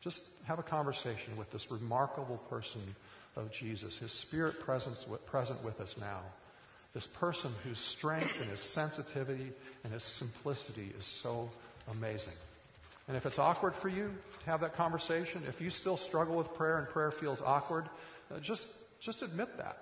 Just 0.00 0.30
have 0.44 0.58
a 0.58 0.62
conversation 0.62 1.36
with 1.36 1.50
this 1.50 1.70
remarkable 1.70 2.38
person 2.48 2.80
of 3.36 3.52
Jesus, 3.52 3.98
his 3.98 4.12
spirit 4.12 4.60
presence, 4.60 5.04
present 5.26 5.62
with 5.62 5.80
us 5.80 5.96
now. 6.00 6.20
This 6.94 7.06
person 7.06 7.50
whose 7.64 7.78
strength 7.78 8.40
and 8.40 8.50
his 8.50 8.60
sensitivity 8.60 9.52
and 9.84 9.92
his 9.92 10.04
simplicity 10.04 10.92
is 10.98 11.06
so 11.06 11.50
amazing. 11.90 12.34
And 13.08 13.16
if 13.16 13.26
it's 13.26 13.38
awkward 13.38 13.74
for 13.74 13.88
you 13.88 14.12
to 14.40 14.46
have 14.46 14.60
that 14.60 14.76
conversation, 14.76 15.42
if 15.48 15.60
you 15.60 15.70
still 15.70 15.96
struggle 15.96 16.36
with 16.36 16.54
prayer 16.54 16.78
and 16.78 16.88
prayer 16.88 17.10
feels 17.10 17.40
awkward, 17.40 17.86
uh, 18.30 18.38
just, 18.40 18.68
just 19.00 19.22
admit 19.22 19.56
that. 19.58 19.78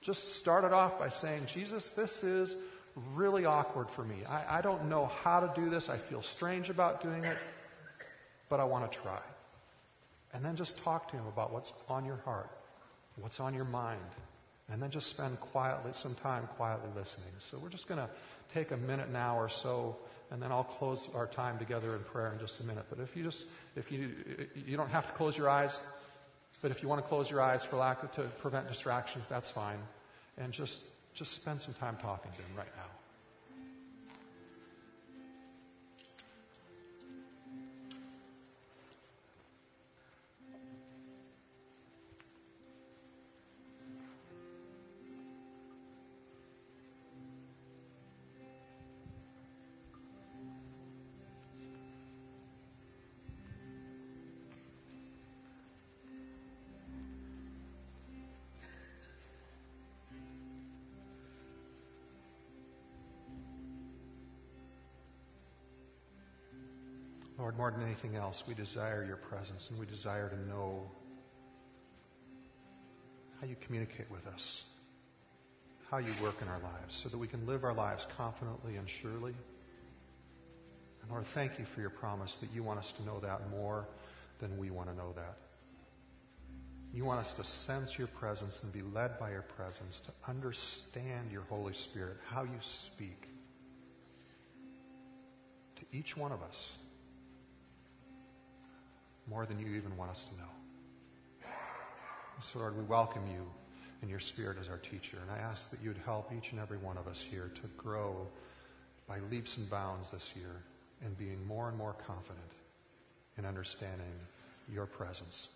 Just 0.00 0.36
start 0.36 0.64
it 0.64 0.72
off 0.72 0.98
by 0.98 1.08
saying, 1.08 1.46
Jesus, 1.46 1.92
this 1.92 2.22
is 2.22 2.54
really 3.14 3.44
awkward 3.44 3.88
for 3.88 4.04
me. 4.04 4.16
I, 4.28 4.58
I 4.58 4.60
don't 4.60 4.88
know 4.88 5.06
how 5.22 5.40
to 5.40 5.52
do 5.60 5.70
this. 5.70 5.88
I 5.88 5.96
feel 5.96 6.22
strange 6.22 6.70
about 6.70 7.02
doing 7.02 7.24
it, 7.24 7.36
but 8.48 8.60
I 8.60 8.64
want 8.64 8.90
to 8.90 8.98
try. 8.98 9.20
And 10.34 10.44
then 10.44 10.56
just 10.56 10.82
talk 10.82 11.10
to 11.10 11.16
him 11.16 11.26
about 11.26 11.52
what's 11.52 11.72
on 11.88 12.04
your 12.04 12.18
heart, 12.24 12.50
what's 13.16 13.40
on 13.40 13.54
your 13.54 13.64
mind, 13.64 14.00
and 14.72 14.82
then 14.82 14.90
just 14.90 15.10
spend 15.10 15.38
quietly 15.38 15.90
some 15.94 16.14
time 16.16 16.48
quietly 16.56 16.88
listening. 16.96 17.32
So 17.40 17.58
we're 17.62 17.68
just 17.68 17.86
going 17.86 18.00
to 18.00 18.08
take 18.54 18.70
a 18.70 18.76
minute 18.76 19.10
now 19.10 19.38
or 19.38 19.50
so, 19.50 19.96
and 20.30 20.40
then 20.40 20.50
I'll 20.50 20.64
close 20.64 21.08
our 21.14 21.26
time 21.26 21.58
together 21.58 21.94
in 21.94 22.02
prayer 22.04 22.32
in 22.32 22.38
just 22.38 22.58
a 22.60 22.64
minute. 22.64 22.84
But 22.88 22.98
if 22.98 23.14
you 23.14 23.22
just, 23.22 23.44
if 23.76 23.92
you, 23.92 24.10
you 24.66 24.78
don't 24.78 24.90
have 24.90 25.06
to 25.06 25.12
close 25.12 25.36
your 25.36 25.50
eyes, 25.50 25.78
but 26.62 26.70
if 26.70 26.82
you 26.82 26.88
want 26.88 27.02
to 27.02 27.08
close 27.08 27.30
your 27.30 27.42
eyes 27.42 27.62
for 27.62 27.76
lack 27.76 28.02
of, 28.02 28.12
to 28.12 28.22
prevent 28.40 28.68
distractions, 28.68 29.28
that's 29.28 29.50
fine. 29.50 29.78
And 30.38 30.52
just, 30.52 30.80
just 31.12 31.32
spend 31.34 31.60
some 31.60 31.74
time 31.74 31.98
talking 32.00 32.30
to 32.32 32.38
him 32.38 32.56
right 32.56 32.72
now. 32.76 33.01
Lord, 67.42 67.56
more 67.56 67.72
than 67.72 67.82
anything 67.82 68.14
else, 68.14 68.44
we 68.46 68.54
desire 68.54 69.04
your 69.04 69.16
presence 69.16 69.68
and 69.68 69.78
we 69.80 69.84
desire 69.84 70.28
to 70.28 70.48
know 70.48 70.88
how 73.40 73.48
you 73.48 73.56
communicate 73.62 74.08
with 74.12 74.24
us, 74.28 74.62
how 75.90 75.98
you 75.98 76.12
work 76.22 76.36
in 76.40 76.46
our 76.46 76.60
lives, 76.60 76.94
so 76.94 77.08
that 77.08 77.18
we 77.18 77.26
can 77.26 77.44
live 77.44 77.64
our 77.64 77.74
lives 77.74 78.06
confidently 78.16 78.76
and 78.76 78.88
surely. 78.88 79.34
And 81.02 81.10
Lord, 81.10 81.26
thank 81.26 81.58
you 81.58 81.64
for 81.64 81.80
your 81.80 81.90
promise 81.90 82.36
that 82.36 82.48
you 82.54 82.62
want 82.62 82.78
us 82.78 82.92
to 82.92 83.04
know 83.04 83.18
that 83.18 83.50
more 83.50 83.88
than 84.38 84.56
we 84.56 84.70
want 84.70 84.88
to 84.90 84.94
know 84.94 85.12
that. 85.16 85.36
You 86.94 87.04
want 87.04 87.18
us 87.18 87.34
to 87.34 87.42
sense 87.42 87.98
your 87.98 88.06
presence 88.06 88.62
and 88.62 88.72
be 88.72 88.82
led 88.82 89.18
by 89.18 89.32
your 89.32 89.42
presence, 89.42 89.98
to 89.98 90.12
understand 90.28 91.32
your 91.32 91.42
Holy 91.48 91.74
Spirit, 91.74 92.18
how 92.28 92.44
you 92.44 92.58
speak 92.60 93.26
to 95.74 95.82
each 95.90 96.16
one 96.16 96.30
of 96.30 96.40
us 96.44 96.76
more 99.28 99.46
than 99.46 99.58
you 99.58 99.74
even 99.74 99.96
want 99.96 100.10
us 100.10 100.24
to 100.24 100.36
know. 100.36 101.50
So, 102.42 102.58
Lord, 102.58 102.76
we 102.76 102.82
welcome 102.82 103.22
you 103.28 103.46
and 104.00 104.10
your 104.10 104.18
Spirit 104.18 104.58
as 104.60 104.68
our 104.68 104.78
teacher. 104.78 105.18
And 105.22 105.30
I 105.30 105.38
ask 105.38 105.70
that 105.70 105.80
you 105.80 105.90
would 105.90 106.00
help 106.04 106.32
each 106.36 106.50
and 106.50 106.60
every 106.60 106.78
one 106.78 106.98
of 106.98 107.06
us 107.06 107.22
here 107.22 107.50
to 107.54 107.68
grow 107.76 108.26
by 109.06 109.18
leaps 109.30 109.58
and 109.58 109.70
bounds 109.70 110.10
this 110.10 110.34
year 110.36 110.62
and 111.04 111.16
being 111.16 111.46
more 111.46 111.68
and 111.68 111.78
more 111.78 111.94
confident 112.06 112.52
in 113.38 113.46
understanding 113.46 114.12
your 114.72 114.86
presence 114.86 115.48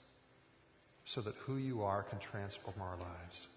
so 1.05 1.21
that 1.21 1.35
who 1.37 1.57
you 1.57 1.83
are 1.83 2.03
can 2.03 2.19
transform 2.19 2.77
our 2.81 2.97
lives. 2.97 3.49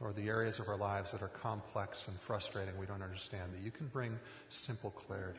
Or 0.00 0.12
the 0.12 0.28
areas 0.28 0.58
of 0.58 0.68
our 0.68 0.76
lives 0.76 1.12
that 1.12 1.22
are 1.22 1.28
complex 1.28 2.08
and 2.08 2.18
frustrating, 2.18 2.76
we 2.78 2.86
don't 2.86 3.02
understand, 3.02 3.52
that 3.52 3.62
you 3.62 3.70
can 3.70 3.86
bring 3.86 4.18
simple 4.50 4.90
clarity. 4.90 5.38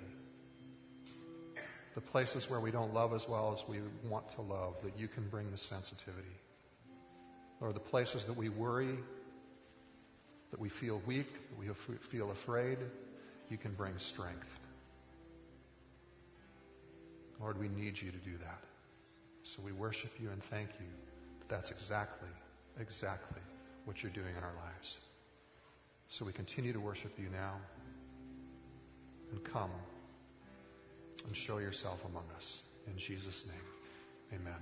The 1.96 2.02
places 2.02 2.50
where 2.50 2.60
we 2.60 2.72
don't 2.72 2.94
love 2.94 3.14
as 3.14 3.30
well 3.30 3.54
as 3.54 3.68
we 3.68 3.80
want 4.10 4.28
to 4.36 4.42
love, 4.42 4.82
that 4.84 4.98
you 4.98 5.08
can 5.08 5.28
bring 5.30 5.52
the 5.52 5.58
sensitivity. 5.58 6.36
Or 7.62 7.72
the 7.72 7.80
places 7.80 8.26
that 8.26 8.36
we 8.36 8.50
worry, 8.50 8.98
that 10.52 10.60
we 10.60 10.70
feel 10.70 11.02
weak, 11.06 11.32
that 11.50 11.60
we 11.60 11.68
feel 11.98 12.32
afraid, 12.32 12.78
you 13.50 13.58
can 13.58 13.74
bring 13.74 13.98
strength. 13.98 14.60
Lord, 17.40 17.60
we 17.60 17.68
need 17.70 18.02
you 18.02 18.12
to 18.12 18.18
do 18.18 18.38
that. 18.38 18.64
So 19.44 19.62
we 19.64 19.72
worship 19.72 20.12
you 20.20 20.30
and 20.30 20.42
thank 20.44 20.70
you 20.80 20.88
that 21.40 21.50
that's 21.50 21.72
exactly, 21.72 22.30
exactly 22.80 23.42
what 23.86 24.02
you're 24.02 24.12
doing 24.12 24.36
in 24.38 24.44
our 24.44 24.54
lives. 24.66 25.00
So 26.10 26.26
we 26.26 26.32
continue 26.32 26.74
to 26.74 26.80
worship 26.80 27.18
you 27.20 27.28
now 27.30 27.56
and 29.32 29.44
come 29.44 29.72
and 31.26 31.36
show 31.36 31.58
yourself 31.58 32.06
among 32.06 32.24
us. 32.36 32.62
In 32.88 32.98
Jesus' 32.98 33.46
name, 33.46 34.40
amen. 34.40 34.56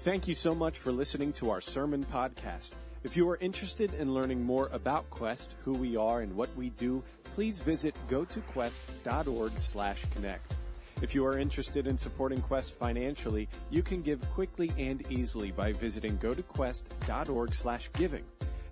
Thank 0.00 0.26
you 0.26 0.34
so 0.34 0.54
much 0.54 0.78
for 0.78 0.90
listening 0.90 1.34
to 1.34 1.50
our 1.50 1.60
sermon 1.60 2.06
podcast. 2.10 2.70
If 3.04 3.16
you 3.16 3.30
are 3.30 3.36
interested 3.36 3.94
in 3.94 4.14
learning 4.14 4.42
more 4.42 4.68
about 4.72 5.08
Quest, 5.10 5.54
who 5.64 5.74
we 5.74 5.96
are, 5.96 6.22
and 6.22 6.34
what 6.34 6.48
we 6.56 6.70
do, 6.70 7.04
please 7.34 7.58
visit 7.58 7.94
gotoquest.org/connect. 8.08 10.54
If 11.00 11.14
you 11.14 11.24
are 11.26 11.38
interested 11.38 11.86
in 11.86 11.96
supporting 11.96 12.40
Quest 12.40 12.72
financially, 12.72 13.48
you 13.70 13.82
can 13.82 14.02
give 14.02 14.20
quickly 14.30 14.72
and 14.76 15.00
easily 15.10 15.52
by 15.52 15.72
visiting 15.72 16.18
gotoquest.org 16.18 17.54
slash 17.54 17.88
giving. 17.92 18.24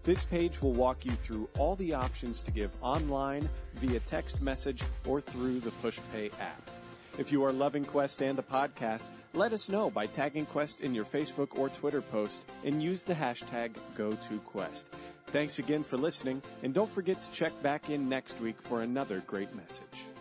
This 0.03 0.25
page 0.25 0.61
will 0.61 0.73
walk 0.73 1.05
you 1.05 1.13
through 1.13 1.49
all 1.57 1.77
the 1.77 1.95
options 1.95 2.41
to 2.41 2.51
give 2.51 2.71
online, 2.81 3.49
via 3.77 4.01
text 4.01 4.41
message, 4.43 4.83
or 5.07 5.21
through 5.21 5.61
the 5.61 5.71
PushPay 5.71 6.33
app. 6.41 6.71
If 7.19 7.31
you 7.31 7.45
are 7.45 7.53
loving 7.53 7.85
Quest 7.85 8.23
and 8.23 8.37
the 8.37 8.43
podcast, 8.43 9.05
let 9.33 9.53
us 9.53 9.69
know 9.69 9.89
by 9.89 10.07
tagging 10.07 10.47
Quest 10.47 10.81
in 10.81 10.95
your 10.95 11.05
Facebook 11.05 11.59
or 11.59 11.69
Twitter 11.69 12.01
post 12.01 12.45
and 12.65 12.83
use 12.83 13.05
the 13.05 13.15
hashtag 13.15 13.71
GoToQuest. 13.97 14.85
Thanks 15.27 15.59
again 15.59 15.85
for 15.85 15.97
listening, 15.97 16.43
and 16.63 16.75
don't 16.75 16.91
forget 16.91 17.21
to 17.21 17.31
check 17.31 17.53
back 17.63 17.89
in 17.89 18.09
next 18.09 18.41
week 18.41 18.61
for 18.61 18.83
another 18.83 19.23
great 19.27 19.55
message. 19.55 20.16